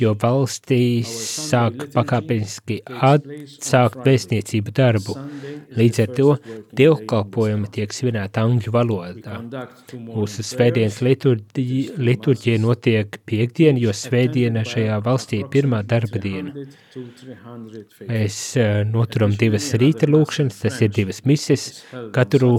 jo 0.00 0.14
valstīs 0.22 1.10
sāk 1.50 1.82
pakāpeniski 1.92 2.78
atsākt 2.88 4.00
vēstniecību 4.06 4.72
darbu. 4.78 5.16
Līdz 5.76 6.00
ar 6.04 6.14
to 6.16 6.30
dievkalpojumi 6.80 7.68
tiek 7.76 7.92
svinēti 7.92 8.40
angļu 8.40 8.72
valodā. 8.74 9.36
Mūsu 10.00 10.46
svētdienas 10.48 11.02
liturģija 11.04 12.62
notiek 12.64 13.20
piekdien, 13.28 13.76
jo 13.84 13.92
svētdiena 13.92 14.64
šajā 14.64 14.96
valstī 15.04 15.42
ir 15.42 15.52
pirmā 15.52 15.82
darba 15.92 16.24
diena. 16.24 16.56
Mēs 18.08 18.40
uh, 18.56 18.80
noturam 18.88 19.36
divas 19.38 19.68
rīta 19.78 20.08
lūkšanas, 20.08 20.64
tas 20.64 20.80
ir 20.80 20.90
divas 20.96 21.20
mises, 21.28 21.68
katru 22.16 22.56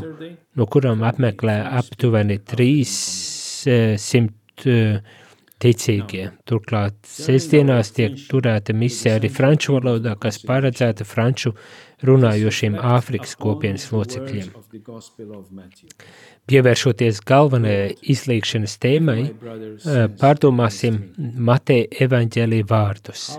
no 0.57 0.67
kurām 0.67 1.03
apmeklē 1.07 1.57
aptuveni 1.81 2.37
300 2.51 4.21
uh, 4.21 5.19
ticīgie. 5.61 6.31
Turklāt 6.49 6.97
sestdienās 7.07 7.93
tiek 7.95 8.17
turēta 8.29 8.73
misija 8.77 9.17
arī 9.19 9.29
franču 9.31 9.77
valodā, 9.77 10.15
kas 10.19 10.41
paredzēta 10.47 11.05
franču 11.07 11.53
runājošiem 12.07 12.77
Āfrikas 12.81 13.35
kopienas 13.39 13.87
locekļiem. 13.93 14.49
Pievēršoties 16.49 17.21
galvenajai 17.29 17.93
izlīkšanas 18.13 18.77
tēmai, 18.81 19.21
eh, 19.29 20.07
pārdomāsim 20.21 20.99
Mateja 21.17 21.87
evaņģēlī 22.07 22.63
vārdus. 22.65 23.29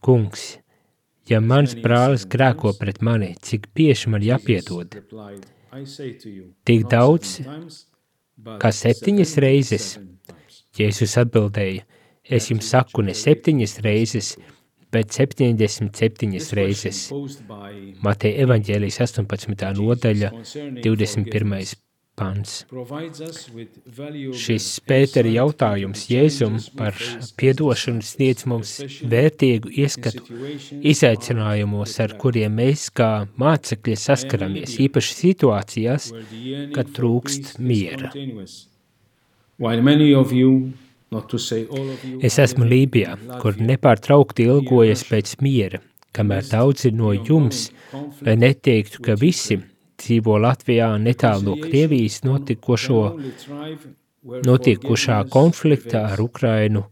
Kungs, 0.00 0.44
ja 1.30 1.40
mans 1.40 1.76
brālis 1.78 2.26
grēko 2.30 2.74
pret 2.78 3.00
mani, 3.06 3.34
cik 3.46 3.70
bieži 3.76 4.10
man 4.12 4.24
jāpiedod? 4.26 4.96
Tik 6.66 6.86
daudz, 6.90 7.36
kā 8.60 8.72
septiņas 8.74 9.36
reizes. 9.44 9.90
Jēzus 10.78 11.16
atbildēja, 11.20 11.82
es 12.24 12.48
jums 12.50 12.70
saku 12.72 13.02
ne 13.02 13.14
septiņas 13.16 13.78
reizes, 13.84 14.34
bet 14.94 15.14
77 15.14 16.54
reizes. 16.58 17.04
Mateja 18.02 18.46
evaņģēlijas 18.46 19.00
18. 19.06 19.70
nodaļa, 19.78 20.32
21. 20.82 21.89
Pants. 22.20 22.64
Šis 24.44 24.66
Pētera 24.86 25.32
jautājums 25.32 26.04
Jēzum 26.10 26.58
par 26.78 26.98
piedošanu 27.40 28.04
sniedz 28.04 28.46
mums 28.50 28.76
vērtīgu 29.14 29.72
ieskatu 29.84 30.40
izaicinājumos, 30.92 31.96
ar 32.04 32.16
kuriem 32.20 32.60
mēs 32.60 32.88
kā 32.94 33.10
mācekļi 33.40 33.96
saskaramies, 34.04 34.76
īpaši 34.86 35.18
situācijās, 35.22 36.12
kad 36.76 36.92
trūkst 36.96 37.56
miera. 37.58 38.12
While 39.60 39.82
many 39.82 40.14
of 40.14 40.32
you 40.32 40.72
Es 42.22 42.36
esmu 42.38 42.68
Lībijā, 42.70 43.16
kur 43.42 43.56
nepārtraukti 43.58 44.44
ilgojas 44.46 45.02
pēc 45.08 45.32
miera, 45.42 45.80
kamēr 46.14 46.46
daudzi 46.46 46.92
no 46.94 47.10
jums, 47.16 47.64
lai 48.22 48.36
neteiktu, 48.38 49.02
ka 49.02 49.16
visi 49.18 49.58
dzīvo 50.02 50.38
Latvijā 50.44 50.88
netālu 51.02 51.42
no 51.48 51.56
Krievijas 51.60 52.22
notikušo, 52.26 53.02
notikušā 54.48 55.18
konflikta 55.36 56.06
ar 56.12 56.22
Ukrainu. 56.24 56.86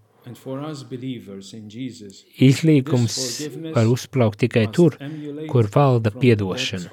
Izlīgums 2.48 3.18
var 3.74 3.86
uzplaukt 3.88 4.42
tikai 4.44 4.66
tur, 4.78 4.98
kur 5.48 5.70
valda 5.74 6.12
piedošana. 6.12 6.88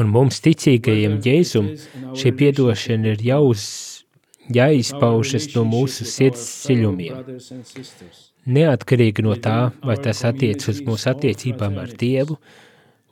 Un 0.00 0.08
mums 0.10 0.40
ticīgajiem 0.42 1.18
Jēzum 1.22 1.74
šī 2.18 2.32
piedošana 2.38 3.12
ir 3.14 3.26
jāuz 3.28 3.66
jāizpaužas 4.52 5.48
no 5.54 5.64
mūsu 5.68 6.04
sirds 6.08 6.44
dziļumiem. 6.64 7.14
Neatkarīgi 8.44 9.24
no 9.24 9.36
tā, 9.40 9.72
vai 9.84 9.96
tas 9.96 10.24
attiec 10.28 10.66
uz 10.68 10.82
mūsu 10.84 11.08
attiecībām 11.14 11.78
ar 11.80 11.94
Dievu, 12.00 12.36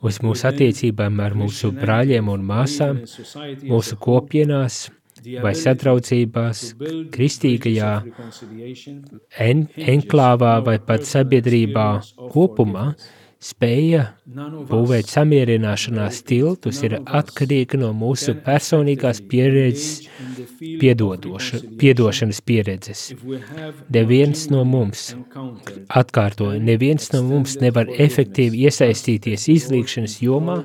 uz 0.03 0.19
mūsu 0.23 0.49
attiecībām 0.49 1.21
ar 1.23 1.37
mūsu 1.37 1.71
brāļiem 1.75 2.29
un 2.33 2.43
māsām, 2.49 3.01
mūsu 3.63 3.97
kopienās 4.03 4.85
vai 5.43 5.53
sadraudzībās, 5.55 6.63
kristīgajā 7.13 7.91
en 9.47 9.65
enklāvā 9.95 10.55
vai 10.65 10.77
pat 10.83 11.07
sabiedrībā 11.07 11.87
kopumā, 12.33 12.91
spēja 13.43 14.03
būvēt 14.69 15.09
samierināšanās 15.11 16.21
tiltus 16.27 16.79
ir 16.85 16.95
atkarīga 17.03 17.79
no 17.81 17.91
mūsu 17.97 18.35
personīgās 18.45 19.19
pieredzes, 19.29 20.07
piedošanas 21.81 22.41
pieredzes. 22.47 23.03
Neviens 23.93 24.45
no 24.53 24.63
mums, 24.67 25.05
atkārtoju, 26.01 26.61
neviens 26.63 27.11
no 27.15 27.23
mums 27.27 27.57
nevar 27.63 27.91
efektīvi 28.07 28.63
iesaistīties 28.67 29.49
izlīkšanas 29.57 30.19
jomā, 30.23 30.59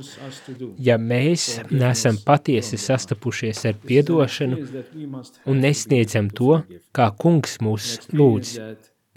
ja 0.78 0.98
mēs 1.02 1.48
nesam 1.70 2.20
patiesi 2.26 2.78
sastapušies 2.78 3.64
ar 3.72 3.80
piedošanu 3.88 4.62
un 5.48 5.64
nesniedzam 5.64 6.30
to, 6.30 6.62
kā 6.94 7.10
kungs 7.18 7.58
mūs 7.64 7.96
lūdz, 8.14 8.54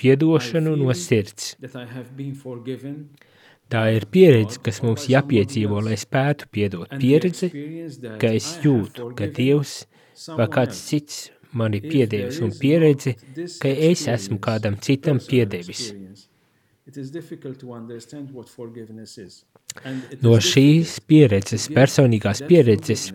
piedošanu 0.01 0.79
no 0.81 0.95
sirds. 0.97 1.53
Tā 3.71 3.83
ir 3.95 4.05
pieredze, 4.11 4.59
kas 4.63 4.81
mums 4.83 5.07
jāpiedzīvo, 5.11 5.79
lai 5.85 5.97
spētu 5.99 6.49
piedot. 6.51 6.91
Pieredze, 6.99 7.51
ka 8.19 8.33
es 8.35 8.57
jūtu, 8.63 9.11
ka 9.15 9.29
Dievs 9.31 9.85
vai 10.37 10.47
kāds 10.51 10.81
cits 10.89 11.29
mani 11.55 11.81
piedevis, 11.83 12.39
un 12.43 12.51
pieredze, 12.55 13.15
ka 13.61 13.71
es 13.91 14.07
esmu 14.11 14.39
kādam 14.43 14.77
citam 14.83 15.19
piedevis. 15.23 15.91
No 20.21 20.33
šīs 20.51 20.97
pieredzes, 21.07 21.67
personīgās 21.75 22.41
pieredzes, 22.47 23.05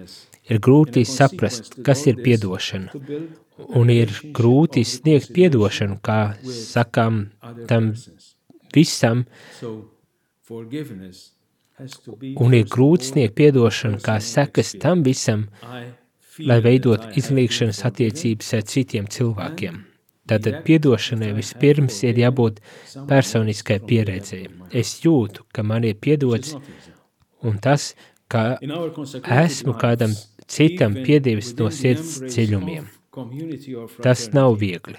ir 0.49 0.61
grūti 0.63 1.05
saprast, 1.09 1.81
kas 1.85 2.07
ir 2.09 2.21
piedošana, 2.23 2.95
un 3.81 3.93
ir 3.93 4.15
grūti 4.37 4.87
sniegt 4.89 5.35
piedošanu, 5.37 5.99
kā 6.05 6.21
sakām 6.47 7.27
tam 7.69 7.93
visam, 8.73 9.27
Un 12.41 12.55
ir 12.57 12.69
grūti 12.73 13.11
sniegt 13.11 13.35
piedošanu 13.37 13.99
kā 14.05 14.17
sekas 14.23 14.73
tam 14.81 15.03
visam, 15.05 15.49
lai 16.41 16.61
veidot 16.65 17.11
izlīkšanas 17.21 17.83
attiecības 17.89 18.55
ar 18.57 18.65
citiem 18.71 19.11
cilvēkiem. 19.13 19.83
Tātad 20.27 20.63
piedošanai 20.67 21.31
vispirms 21.37 22.01
ir 22.09 22.19
jābūt 22.19 22.59
personiskai 23.11 23.79
pieredzei. 23.87 24.49
Es 24.75 24.97
jūtu, 25.05 25.45
ka 25.55 25.63
man 25.63 25.87
ir 25.87 26.01
piedots, 26.03 26.57
un 27.47 27.61
tas, 27.63 27.93
ka 28.27 28.57
esmu 29.45 29.77
kādam 29.79 30.17
citam 30.51 30.99
piedevis 31.07 31.53
no 31.61 31.71
sirds 31.71 32.19
dziļumiem. 32.27 32.91
Tas 34.03 34.27
nav 34.35 34.59
viegli. 34.61 34.99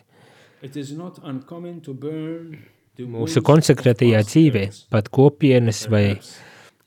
Mūsu 2.98 3.44
konsekrētajā 3.46 4.24
dzīvē, 4.26 4.64
pat 4.90 5.10
kopienas 5.14 5.84
vai 5.92 6.18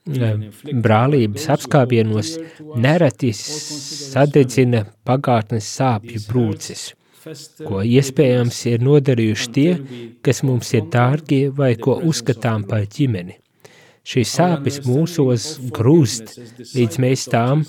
brālības 0.07 1.45
apskābienos, 1.55 2.33
nereti 2.83 3.31
sadedzina 3.37 4.87
pagātnes 5.07 5.69
sāpju 5.77 6.25
brūces, 6.27 6.83
ko 7.63 7.85
iespējams 7.87 8.59
ir 8.73 8.83
nodarījuši 8.83 9.53
tie, 9.55 9.69
kas 10.25 10.43
mums 10.43 10.73
ir 10.75 10.89
dārgie 10.91 11.45
vai 11.55 11.77
ko 11.77 12.01
uzskatām 12.11 12.67
par 12.67 12.89
ģimeni. 12.91 13.39
Šīs 14.11 14.35
sāpes 14.35 14.81
mūsos 14.87 15.53
grūst, 15.71 16.35
līdz 16.75 17.03
mēs 17.05 17.29
tām 17.31 17.63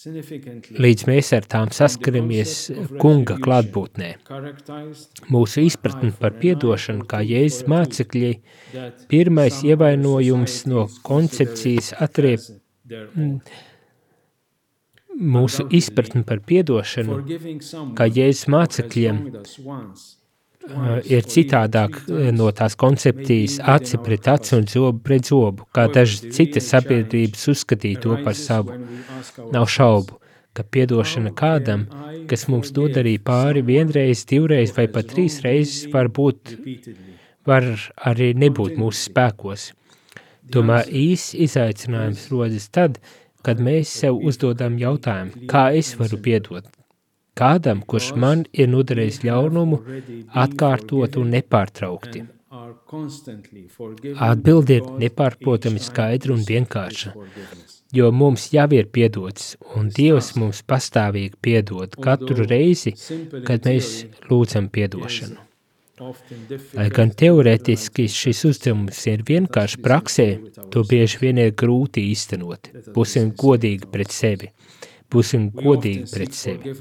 līdz 0.00 1.02
mēs 1.08 1.30
ar 1.36 1.46
tām 1.50 1.72
saskaramies 1.76 2.54
kunga 3.02 3.36
klātbūtnē. 3.42 4.10
Mūsu 5.34 5.64
izpratne 5.66 6.12
par 6.20 6.36
piedošanu 6.40 7.04
kā 7.10 7.20
Jēzus 7.26 7.66
mācekļi, 7.68 8.30
pirmais 9.12 9.60
ievainojums 9.66 10.62
no 10.70 10.86
koncepcijas 11.06 11.92
atriep 12.06 12.46
mūsu 15.20 15.68
izpratne 15.76 16.24
par 16.24 16.40
piedošanu 16.48 17.20
kā 17.98 18.08
Jēzus 18.08 18.48
mācekļiem 18.56 19.22
ir 21.08 21.26
citādāk 21.26 21.96
no 22.36 22.50
tās 22.52 22.76
koncepcijas 22.78 23.58
aci 23.74 23.98
pret 24.04 24.28
aci 24.28 24.56
un 24.58 24.66
zobu 24.68 25.00
pret 25.04 25.30
zobu, 25.30 25.66
kā 25.74 25.86
dažas 25.92 26.24
citas 26.36 26.68
sabiedrības 26.72 27.48
uzskatīja 27.54 28.02
to 28.04 28.18
par 28.24 28.36
savu. 28.36 28.76
Nav 29.54 29.66
šaubu, 29.72 30.18
ka 30.52 30.62
piedošana 30.62 31.32
kādam, 31.36 31.86
kas 32.30 32.46
mums 32.48 32.74
nodarīja 32.76 33.22
pāri 33.24 33.64
vienreiz, 33.66 34.24
divreiz 34.28 34.74
vai 34.76 34.86
pat 34.92 35.10
trīs 35.12 35.40
reizes, 35.46 35.86
var 35.92 36.10
būt, 36.12 36.56
var 37.46 37.66
arī 38.10 38.32
nebūt 38.34 38.76
mūsu 38.80 39.08
spēkos. 39.08 39.70
Tomēr 40.50 40.90
īs 40.90 41.30
izaicinājums 41.38 42.26
rodas 42.32 42.66
tad, 42.74 42.98
kad 43.46 43.62
mēs 43.62 43.92
sev 44.02 44.18
uzdodam 44.26 44.76
jautājumu, 44.80 45.46
kā 45.48 45.70
es 45.78 45.94
varu 45.96 46.18
piedot, 46.20 46.66
kādam, 47.40 47.80
kurš 47.92 48.12
man 48.24 48.44
ir 48.52 48.68
nodarījis 48.74 49.22
ļaunumu, 49.28 49.80
atkārtot 50.44 51.18
un 51.20 51.32
nepārtraukti. 51.36 52.26
Atbildi 54.28 54.78
ir 54.80 54.88
nepārprotami 55.02 55.82
skaidra 55.82 56.34
un 56.34 56.42
vienkārša, 56.46 57.12
jo 57.98 58.08
mums 58.22 58.48
jau 58.54 58.66
ir 58.76 58.88
piedots, 58.96 59.52
un 59.78 59.92
Dievs 59.98 60.32
mums 60.40 60.64
pastāvīgi 60.72 61.38
piedod 61.46 61.94
katru 62.06 62.48
reizi, 62.50 62.96
kad 63.46 63.68
mēs 63.70 63.92
lūdzam 64.30 64.66
piedošanu. 64.74 65.46
Lai 66.78 66.86
gan 66.96 67.10
teorētiski 67.22 68.06
šis 68.08 68.40
uzdevums 68.48 69.00
ir 69.10 69.24
vienkārši 69.30 69.80
praksē, 69.84 70.28
to 70.72 70.82
bieži 70.88 71.20
vien 71.20 71.40
ir 71.42 71.52
grūti 71.62 72.06
īstenot. 72.10 72.70
Būsim 72.94 73.34
godīgi 73.42 73.90
pret 73.92 74.14
sevi. 74.16 74.48
Būsim 75.10 75.50
godīgi 75.54 76.06
pret 76.12 76.36
sevi. 76.38 76.74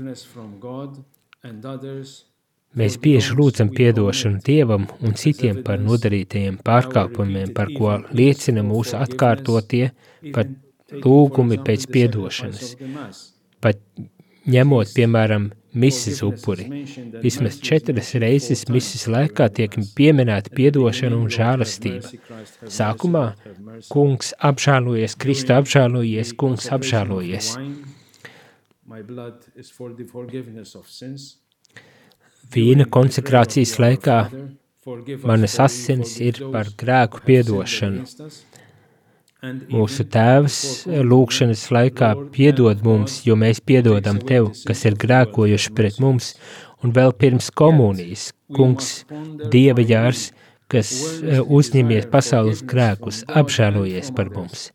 Mēs 2.80 2.99
bieži 3.01 3.34
lūdzam 3.34 3.71
piedošanu 3.73 4.43
Dievam 4.45 4.86
un 5.01 5.15
citiem 5.17 5.63
par 5.65 5.80
nodarītajiem 5.82 6.59
pārkāpumiem, 6.65 7.53
par 7.57 7.71
ko 7.73 7.95
liecina 8.13 8.61
mūsu 8.65 8.99
atkārtotie 8.99 9.88
pat 10.36 10.51
lūgumi 10.91 11.57
pēc 11.65 11.88
piedošanas. 11.89 12.75
Pat 13.59 13.82
ņemot, 14.49 14.93
piemēram, 14.93 15.49
misis 15.73 16.21
upuri. 16.23 16.86
Vismaz 17.23 17.59
četras 17.61 18.13
reizes 18.21 18.65
misis 18.69 19.07
laikā 19.09 19.49
tiek 19.53 19.75
pieminēta 19.97 20.53
piedošana 20.55 21.17
un 21.17 21.30
žēlastība. 21.34 22.13
Sākumā 22.65 23.25
kungs 23.89 24.34
apžālojies, 24.39 25.17
Kristu 25.17 25.57
apžālojies, 25.57 26.34
kungs 26.38 26.69
apžālojies. 26.73 27.55
My 27.57 27.57
blood 27.57 27.57
is 27.57 27.57
for 27.57 27.57
the 27.57 27.57
forgiveness 27.57 27.57
of 27.57 27.57
sins. 27.57 27.89
Vīna 32.54 32.88
konsekrācijas 32.90 33.76
laikā 33.78 34.16
manas 35.30 35.58
asinis 35.62 36.16
ir 36.26 36.40
par 36.54 36.72
grēku 36.82 37.22
piedošanu. 37.28 38.06
Mūsu 39.70 40.06
tēvs 40.16 40.58
lūkšanas 41.12 41.68
laikā 41.76 42.10
piedod 42.34 42.82
mums, 42.88 43.20
jo 43.28 43.38
mēs 43.38 43.62
piedodam 43.62 44.18
tev, 44.32 44.50
kas 44.66 44.82
ir 44.90 44.98
grēkojuši 45.06 45.76
pret 45.78 46.02
mums, 46.02 46.34
un 46.82 46.96
vēl 46.98 47.14
pirms 47.22 47.52
komunijas, 47.62 48.32
kungs, 48.58 49.04
Dieva 49.54 49.86
jārs, 49.86 50.32
kas 50.70 50.92
eh, 51.22 51.40
uzņemies 51.46 52.10
pasaules 52.10 52.66
grēkus, 52.74 53.22
apžēlojies 53.30 54.10
par 54.18 54.34
mums. 54.34 54.72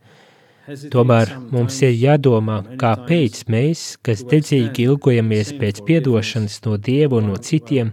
Tomēr 0.65 1.29
mums 1.53 1.77
ir 1.85 1.93
jādomā, 1.93 2.63
kāpēc 2.81 3.43
mēs, 3.53 3.81
kas 4.07 4.23
dedzīgi 4.31 4.87
ilgojamies 4.89 5.51
pēc 5.61 5.83
piedošanas 5.85 6.57
no 6.65 6.79
Dieva 6.81 7.19
un 7.21 7.29
no 7.33 7.37
citiem, 7.37 7.91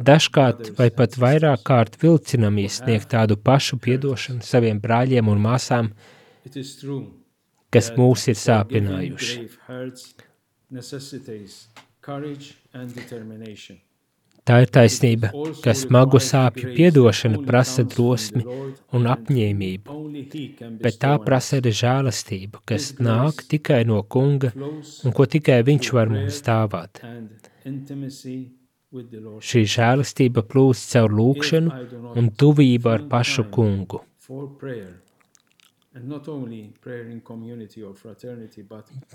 dažkārt 0.00 0.70
vai 0.78 0.88
pat 1.00 1.18
vairāk 1.20 1.66
kārt 1.68 1.98
vilcinamies 2.00 2.80
sniegt 2.80 3.10
tādu 3.12 3.36
pašu 3.36 3.76
piedošanu 3.84 4.40
saviem 4.46 4.80
brāļiem 4.80 5.28
un 5.28 5.42
māsām, 5.44 5.92
kas 7.68 7.92
mūs 7.98 8.24
ir 8.32 8.40
sāpinājuši. 8.40 9.36
Tā 14.48 14.62
ir 14.64 14.70
taisnība, 14.72 15.28
ka 15.60 15.74
smagu 15.76 16.20
sāpju 16.24 16.70
piedošana 16.76 17.42
prasa 17.44 17.84
drosmi 17.84 18.44
un 18.96 19.08
apņēmību, 19.12 19.96
bet 20.84 20.96
tā 21.02 21.10
prasa 21.24 21.58
arī 21.60 21.74
žēlastību, 21.82 22.62
kas 22.68 22.94
nāk 22.96 23.42
tikai 23.52 23.82
no 23.88 24.00
kunga 24.14 24.54
un 24.56 25.16
ko 25.16 25.26
tikai 25.28 25.60
viņš 25.68 25.90
var 25.98 26.12
mums 26.14 26.40
dāvāt. 26.46 27.02
Šī 29.50 29.66
žēlastība 29.76 30.46
plūst 30.48 30.94
caur 30.94 31.12
lūkšanu 31.18 32.14
un 32.16 32.32
tuvību 32.40 32.94
ar 32.94 33.04
pašu 33.12 33.44
kungu. 33.52 34.00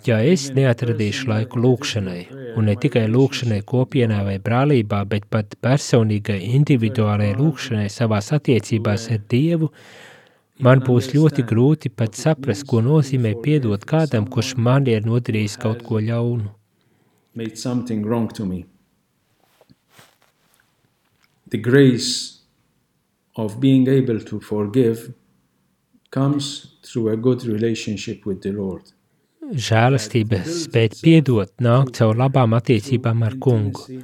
Ja 0.05 0.17
es 0.23 0.43
neatradīšu 0.55 1.27
laiku 1.29 1.61
lūkšanai, 1.63 2.21
un 2.57 2.67
ne 2.67 2.75
tikai 2.75 3.05
lūkšanai 3.11 3.61
kopienā 3.67 4.23
vai 4.27 4.36
brālībā, 4.43 5.03
bet 5.07 5.29
pat 5.31 5.55
personīgai, 5.63 6.39
individuālai 6.57 7.31
lūkšanai 7.39 7.88
savās 7.93 8.31
attiecībās 8.36 9.07
ar 9.15 9.21
Dievu, 9.31 9.69
man 10.59 10.84
būs 10.84 11.13
ļoti 11.15 11.45
grūti 11.47 11.93
pat 11.93 12.19
saprast, 12.19 12.67
ko 12.67 12.84
nozīmē 12.84 13.36
piedot 13.45 13.88
kādam, 13.88 14.27
kurš 14.27 14.55
man 14.57 14.88
ir 14.91 15.07
nodarījis 15.07 15.57
kaut 15.63 15.86
ko 15.88 16.03
ļaunu. 16.03 16.51
The 21.49 21.57
grace 21.57 22.41
of 23.36 23.59
being 23.59 23.88
able 23.88 24.19
to 24.19 24.39
forgive 24.39 25.13
comes 26.09 26.72
through 26.84 27.13
a 27.13 27.17
good 27.17 27.45
relationship 27.45 28.25
with 28.25 28.41
the 28.41 28.51
Lord. 28.51 28.93
Žēlastība 29.43 30.39
spēt 30.47 31.01
piedot 31.03 31.51
nāk 31.61 31.91
caur 31.97 32.15
labām 32.15 32.55
attiecībām 32.55 33.25
ar 33.27 33.36
kungu, 33.43 33.99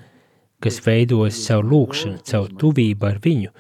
kas 0.59 0.82
veidojas 0.84 1.39
caur 1.47 1.63
lūkšanu, 1.63 2.19
caur 2.27 2.49
tuvību 2.59 3.07
ar 3.07 3.21
viņu, 3.23 3.53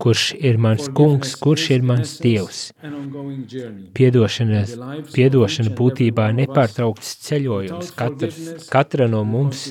kurš 0.00 0.24
ir 0.40 0.58
mans 0.60 0.88
kungs, 0.96 1.34
kurš 1.40 1.68
ir 1.76 1.84
mans 1.90 2.16
dievs. 2.24 2.62
Piedošana, 3.96 4.64
piedošana 5.12 5.72
būtībā 5.76 6.30
nepārtraukts 6.40 7.14
ceļojums 7.28 7.92
katrs, 8.00 8.42
katra 8.72 9.08
no 9.12 9.22
mums, 9.28 9.68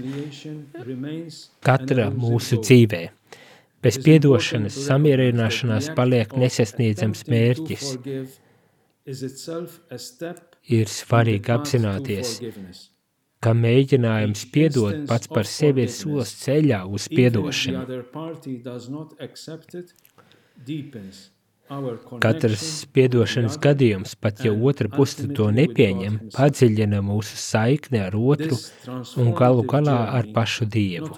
katra 1.65 2.09
mūsu 2.13 2.61
dzīvē. 2.61 3.03
Bez 3.85 3.99
piedošanas 4.01 4.79
samierināšanās 4.87 5.91
paliek 5.97 6.31
nesasniedzams 6.41 7.27
mērķis. 7.29 7.91
Ir 9.05 10.89
svarīgi 10.89 11.51
apzināties, 11.53 12.29
ka 13.45 13.51
mēģinājums 13.53 14.45
piedot 14.49 15.03
pats 15.11 15.29
par 15.29 15.45
sevi 15.45 15.85
ir 15.85 15.91
solis 15.93 16.31
ceļā 16.41 16.79
uz 16.89 17.05
piedošanu. 17.13 17.83
Katrs 22.25 22.65
piedošanas 22.93 23.59
gadījums, 23.61 24.15
pat 24.21 24.41
ja 24.45 24.51
otra 24.69 24.89
puse 24.89 25.27
to 25.37 25.51
nepieņem, 25.53 26.17
padziļina 26.33 27.03
mūsu 27.05 27.37
saikni 27.41 28.01
ar 28.07 28.17
otru 28.17 28.57
un 29.21 29.31
galu 29.37 29.65
galā 29.69 29.99
ar 30.17 30.29
pašu 30.33 30.65
Dievu. 30.65 31.13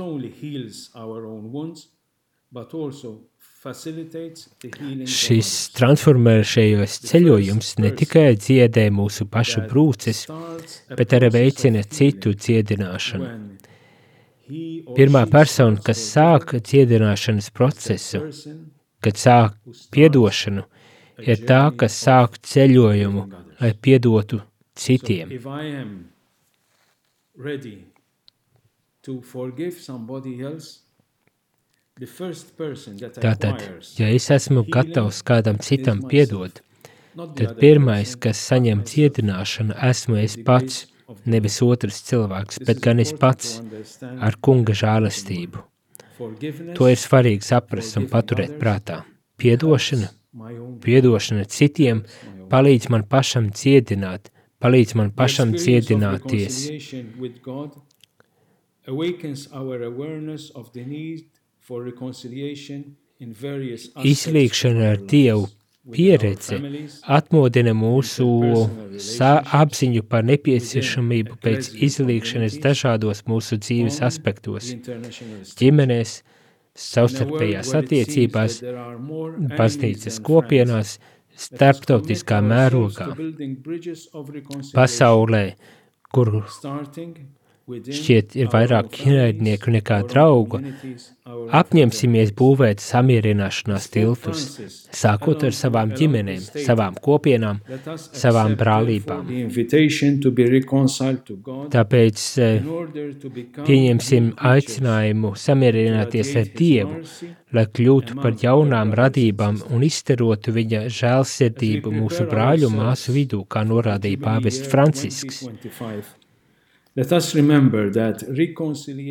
Šis 3.58 5.52
transformēšajos 5.74 6.98
ceļojums 7.10 7.72
ne 7.82 7.90
tikai 7.98 8.36
dziedē 8.38 8.86
mūsu 8.94 9.26
pašu 9.34 9.64
brūces, 9.72 10.28
bet 11.00 11.16
arī 11.18 11.32
veicina 11.34 11.82
citu 11.82 12.36
dziedināšanu. 12.38 13.32
Pirmā 14.96 15.26
persona, 15.32 15.82
kas 15.84 16.06
sāk 16.14 16.54
dziedināšanas 16.70 17.50
procesu, 17.58 18.22
kad 19.04 19.20
sāk 19.20 19.58
piedošanu, 19.92 20.64
ir 21.26 21.44
tā, 21.50 21.64
kas 21.82 21.98
sāk 22.06 22.38
ceļojumu, 22.46 23.26
lai 23.60 23.74
piedotu 23.74 24.44
citiem. 24.78 25.34
To 29.08 29.22
forgive 29.22 29.80
somebody 29.80 30.42
else, 30.44 30.87
Tātad, 31.98 33.64
ja 33.98 34.10
es 34.14 34.28
esmu 34.34 34.64
gatavs 34.70 35.24
kādam 35.26 35.58
citam 35.58 36.04
piedot, 36.12 36.60
tad 37.16 37.56
pirmais, 37.58 38.14
kas 38.22 38.42
saņem 38.52 38.84
cietināšanu, 38.86 39.74
esmu 39.90 40.20
es 40.22 40.36
pats, 40.46 40.84
nevis 41.26 41.58
otrs 41.66 42.04
cilvēks, 42.06 42.62
bet 42.68 42.84
gan 42.86 43.02
es 43.02 43.16
pats 43.18 43.58
ar 44.22 44.38
kunga 44.38 44.76
žālastību. 44.78 45.64
To 46.78 46.90
ir 46.92 47.02
svarīgi 47.02 47.46
saprast 47.50 47.98
un 47.98 48.06
paturēt 48.12 48.58
prātā. 48.62 49.02
Piedošana, 49.42 50.12
piedošana 50.86 51.46
citiem 51.50 52.04
palīdz 52.52 52.90
man 52.94 53.06
pašam 53.10 53.50
ciedināt, 53.58 54.30
palīdz 54.62 54.96
man 55.02 55.12
pašam 55.18 55.58
ciedināties. 55.58 56.62
Izlīgšana 64.08 64.92
ar 64.94 65.00
Dievu 65.12 65.48
pieredze 65.92 66.60
atmodina 67.18 67.74
mūsu 67.78 68.28
apziņu 69.62 70.04
par 70.12 70.26
nepieciešamību 70.28 71.38
pēc 71.44 71.70
izlīgšanas 71.88 72.58
dažādos 72.64 73.24
mūsu 73.32 73.60
dzīves 73.64 74.00
aspektos, 74.08 74.72
ģimenēs, 75.60 76.18
savstarpējās 76.78 77.74
attiecībās, 77.80 78.60
baznīcas 79.58 80.20
kopienās, 80.28 80.98
starptautiskā 81.38 82.42
mērogā, 82.42 83.12
pasaulē, 84.76 85.44
kur 86.14 86.34
šķiet 87.68 88.36
ir 88.40 88.48
vairāk 88.52 88.96
ienaidnieku 89.04 89.72
nekā 89.76 89.98
draugu, 90.08 90.62
apņemsimies 91.60 92.30
būvēt 92.40 92.80
samierināšanās 92.80 93.88
tiltus, 93.92 94.44
sākot 94.96 95.44
ar 95.48 95.56
savām 95.56 95.92
ģimenēm, 95.98 96.46
savām 96.64 96.96
kopienām, 97.04 97.60
savām 97.98 98.56
brālībām. 98.60 99.28
Tāpēc 101.76 102.24
eh, 102.46 102.70
pieņemsim 103.68 104.30
aicinājumu 104.54 105.34
samierināties 105.36 106.32
ar 106.40 106.54
Dievu, 106.58 107.02
lai 107.52 107.66
kļūtu 107.68 108.22
par 108.22 108.38
jaunām 108.44 108.94
radībām 108.96 109.60
un 109.76 109.84
izstarotu 109.88 110.56
viņa 110.56 110.86
žēlsirdību 111.02 111.92
mūsu 112.00 112.30
brāļu 112.32 112.72
māsu 112.72 113.16
vidū, 113.16 113.44
kā 113.44 113.66
norādīja 113.68 114.24
pāvests 114.24 114.72
Francisks. 114.72 115.44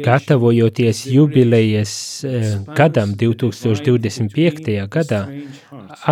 Gatavojoties 0.05 1.07
jubilejas 1.07 1.93
eh, 2.25 2.57
gadam 2.75 3.13
2025. 3.15 4.75
gadā, 4.91 5.21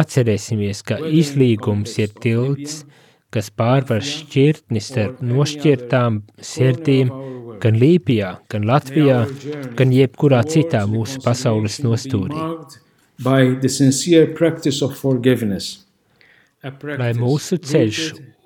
atcerēsimies, 0.02 0.84
ka 0.86 1.00
izlīgums 1.22 1.96
ir 1.98 2.14
tilts, 2.22 2.84
kas 3.34 3.50
pārvar 3.50 4.06
šķirtni 4.06 4.78
starp 4.78 5.18
nošķirtām 5.26 6.22
sirdīm 6.52 7.10
gan 7.64 7.82
Lībijā, 7.82 8.30
gan 8.50 8.70
Latvijā, 8.70 9.24
gan 9.74 9.92
jebkurā 9.98 10.44
citā 10.46 10.86
mūsu 10.86 11.20
pasaules 11.26 11.82
nostūrī. 11.82 12.38
by 13.22 13.54
the 13.54 13.68
sincere 13.68 14.26
practice 14.26 14.82
of 14.82 14.96
forgiveness. 14.96 15.84
Lai 16.98 17.12
mūsu 17.12 17.58
ceļš 17.60 17.98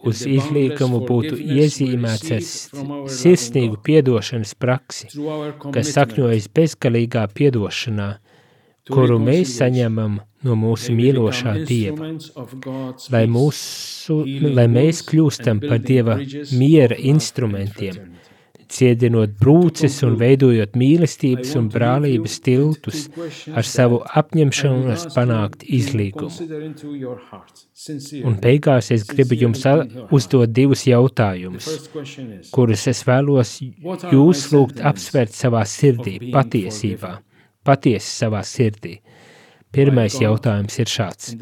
uz 0.07 0.22
izlīgumu 0.28 1.03
būtu 1.09 1.38
iezīmēts 1.59 2.32
ar 2.36 2.46
sirsnīgu 3.18 3.80
piedošanas 3.86 4.55
praksi, 4.59 5.11
kas 5.74 5.92
sakņojas 5.96 6.49
bezgalīgā 6.55 7.26
piedošanā, 7.34 8.09
kuru 8.88 9.18
mēs 9.22 9.57
saņemam 9.59 10.20
no 10.46 10.55
mūsu 10.59 10.94
mīlošā 10.94 11.55
Dieva. 11.68 12.12
Lai, 13.12 13.24
mūsu, 13.30 14.20
lai 14.55 14.68
mēs 14.70 15.03
kļūstam 15.09 15.62
par 15.64 15.82
Dieva 15.82 16.18
miera 16.55 16.99
instrumentiem, 17.12 17.99
ciedinot 18.72 19.34
brūces 19.40 19.96
un 20.06 20.16
veidojot 20.20 20.76
mīlestības 20.78 21.54
un 21.58 21.68
brālības 21.72 22.38
tiltus 22.44 23.06
ar 23.56 23.66
savu 23.66 24.00
apņemšanos 24.20 25.06
panākt 25.14 25.64
izlīgumu. 25.64 26.30
Un 28.28 28.38
beigās 28.42 28.90
es 28.94 29.06
gribu 29.08 29.38
jums 29.42 29.64
uzdot 30.14 30.52
divus 30.52 30.84
jautājumus, 30.88 31.68
kurus 32.52 32.86
es 32.92 33.04
vēlos 33.08 33.58
jūs 34.12 34.48
lūgt 34.52 34.82
apsvērt 34.92 35.36
savā 35.36 35.64
sirdī, 35.68 36.18
patiesībā, 36.34 37.14
patiesi 37.64 38.12
savā 38.24 38.44
sirdī. 38.44 38.98
Pirmais 39.68 40.14
jautājums 40.16 40.78
ir 40.80 40.88
šāds. 40.88 41.34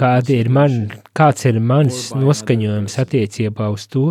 Kādi 0.00 0.38
ir 0.40 0.48
man, 0.48 0.86
kāds 1.12 1.44
ir 1.44 1.60
mans 1.60 2.08
noskaņojums 2.16 2.96
attiecībā 3.02 3.68
uz 3.74 3.84
to, 3.92 4.06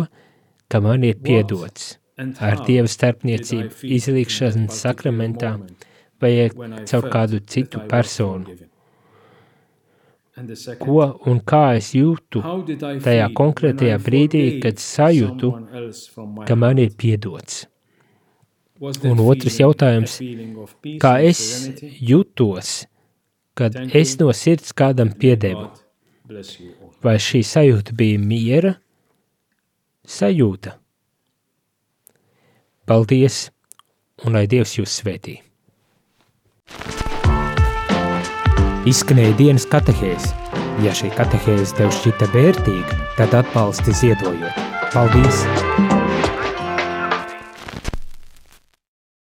ka 0.70 0.78
man 0.82 1.02
ir 1.06 1.18
piedots 1.18 1.96
ar 2.16 2.62
Dieva 2.64 2.88
starpniecību 2.88 3.90
izlīgšanas 3.96 4.80
sakramentā 4.84 5.52
vai 6.22 6.48
caur 6.88 7.10
kādu 7.12 7.42
citu 7.44 7.82
personu? 7.90 8.56
Ko 10.80 11.04
un 11.30 11.40
kā 11.40 11.62
es 11.78 11.94
jūtu 11.96 12.42
tajā 13.04 13.28
konkrētajā 13.36 13.96
brīdī, 14.04 14.42
kad 14.60 14.80
sajūtu, 14.80 15.52
ka 16.48 16.56
man 16.60 16.80
ir 16.80 16.92
piedots? 16.96 17.64
Un 19.08 19.22
otrs 19.24 19.56
jautājums, 19.62 20.18
kā 21.00 21.14
es 21.24 21.40
jutos, 22.04 22.82
kad 23.56 23.76
es 23.96 24.16
no 24.20 24.28
sirds 24.36 24.76
kādam 24.76 25.14
piedevu? 25.16 25.70
Vai 27.04 27.16
šī 27.22 27.40
sajūta 27.46 27.96
bija 27.96 28.20
miera 28.20 28.74
sajūta? 30.04 30.76
Paldies, 32.86 33.48
un 34.22 34.36
lai 34.38 34.44
Dievs 34.46 34.76
jūs 34.76 34.92
svētī. 35.00 35.40
Izskanēja 38.86 39.34
dienas 39.40 39.66
katehēs. 39.72 40.30
Ja 40.86 40.94
šī 40.94 41.10
katehēze 41.18 41.80
tev 41.80 41.90
šķita 41.98 42.30
vērtīga, 42.36 43.02
tad 43.18 43.34
atbalsti 43.42 43.98
ziedojot. 44.04 44.64
Paldies! 44.94 45.95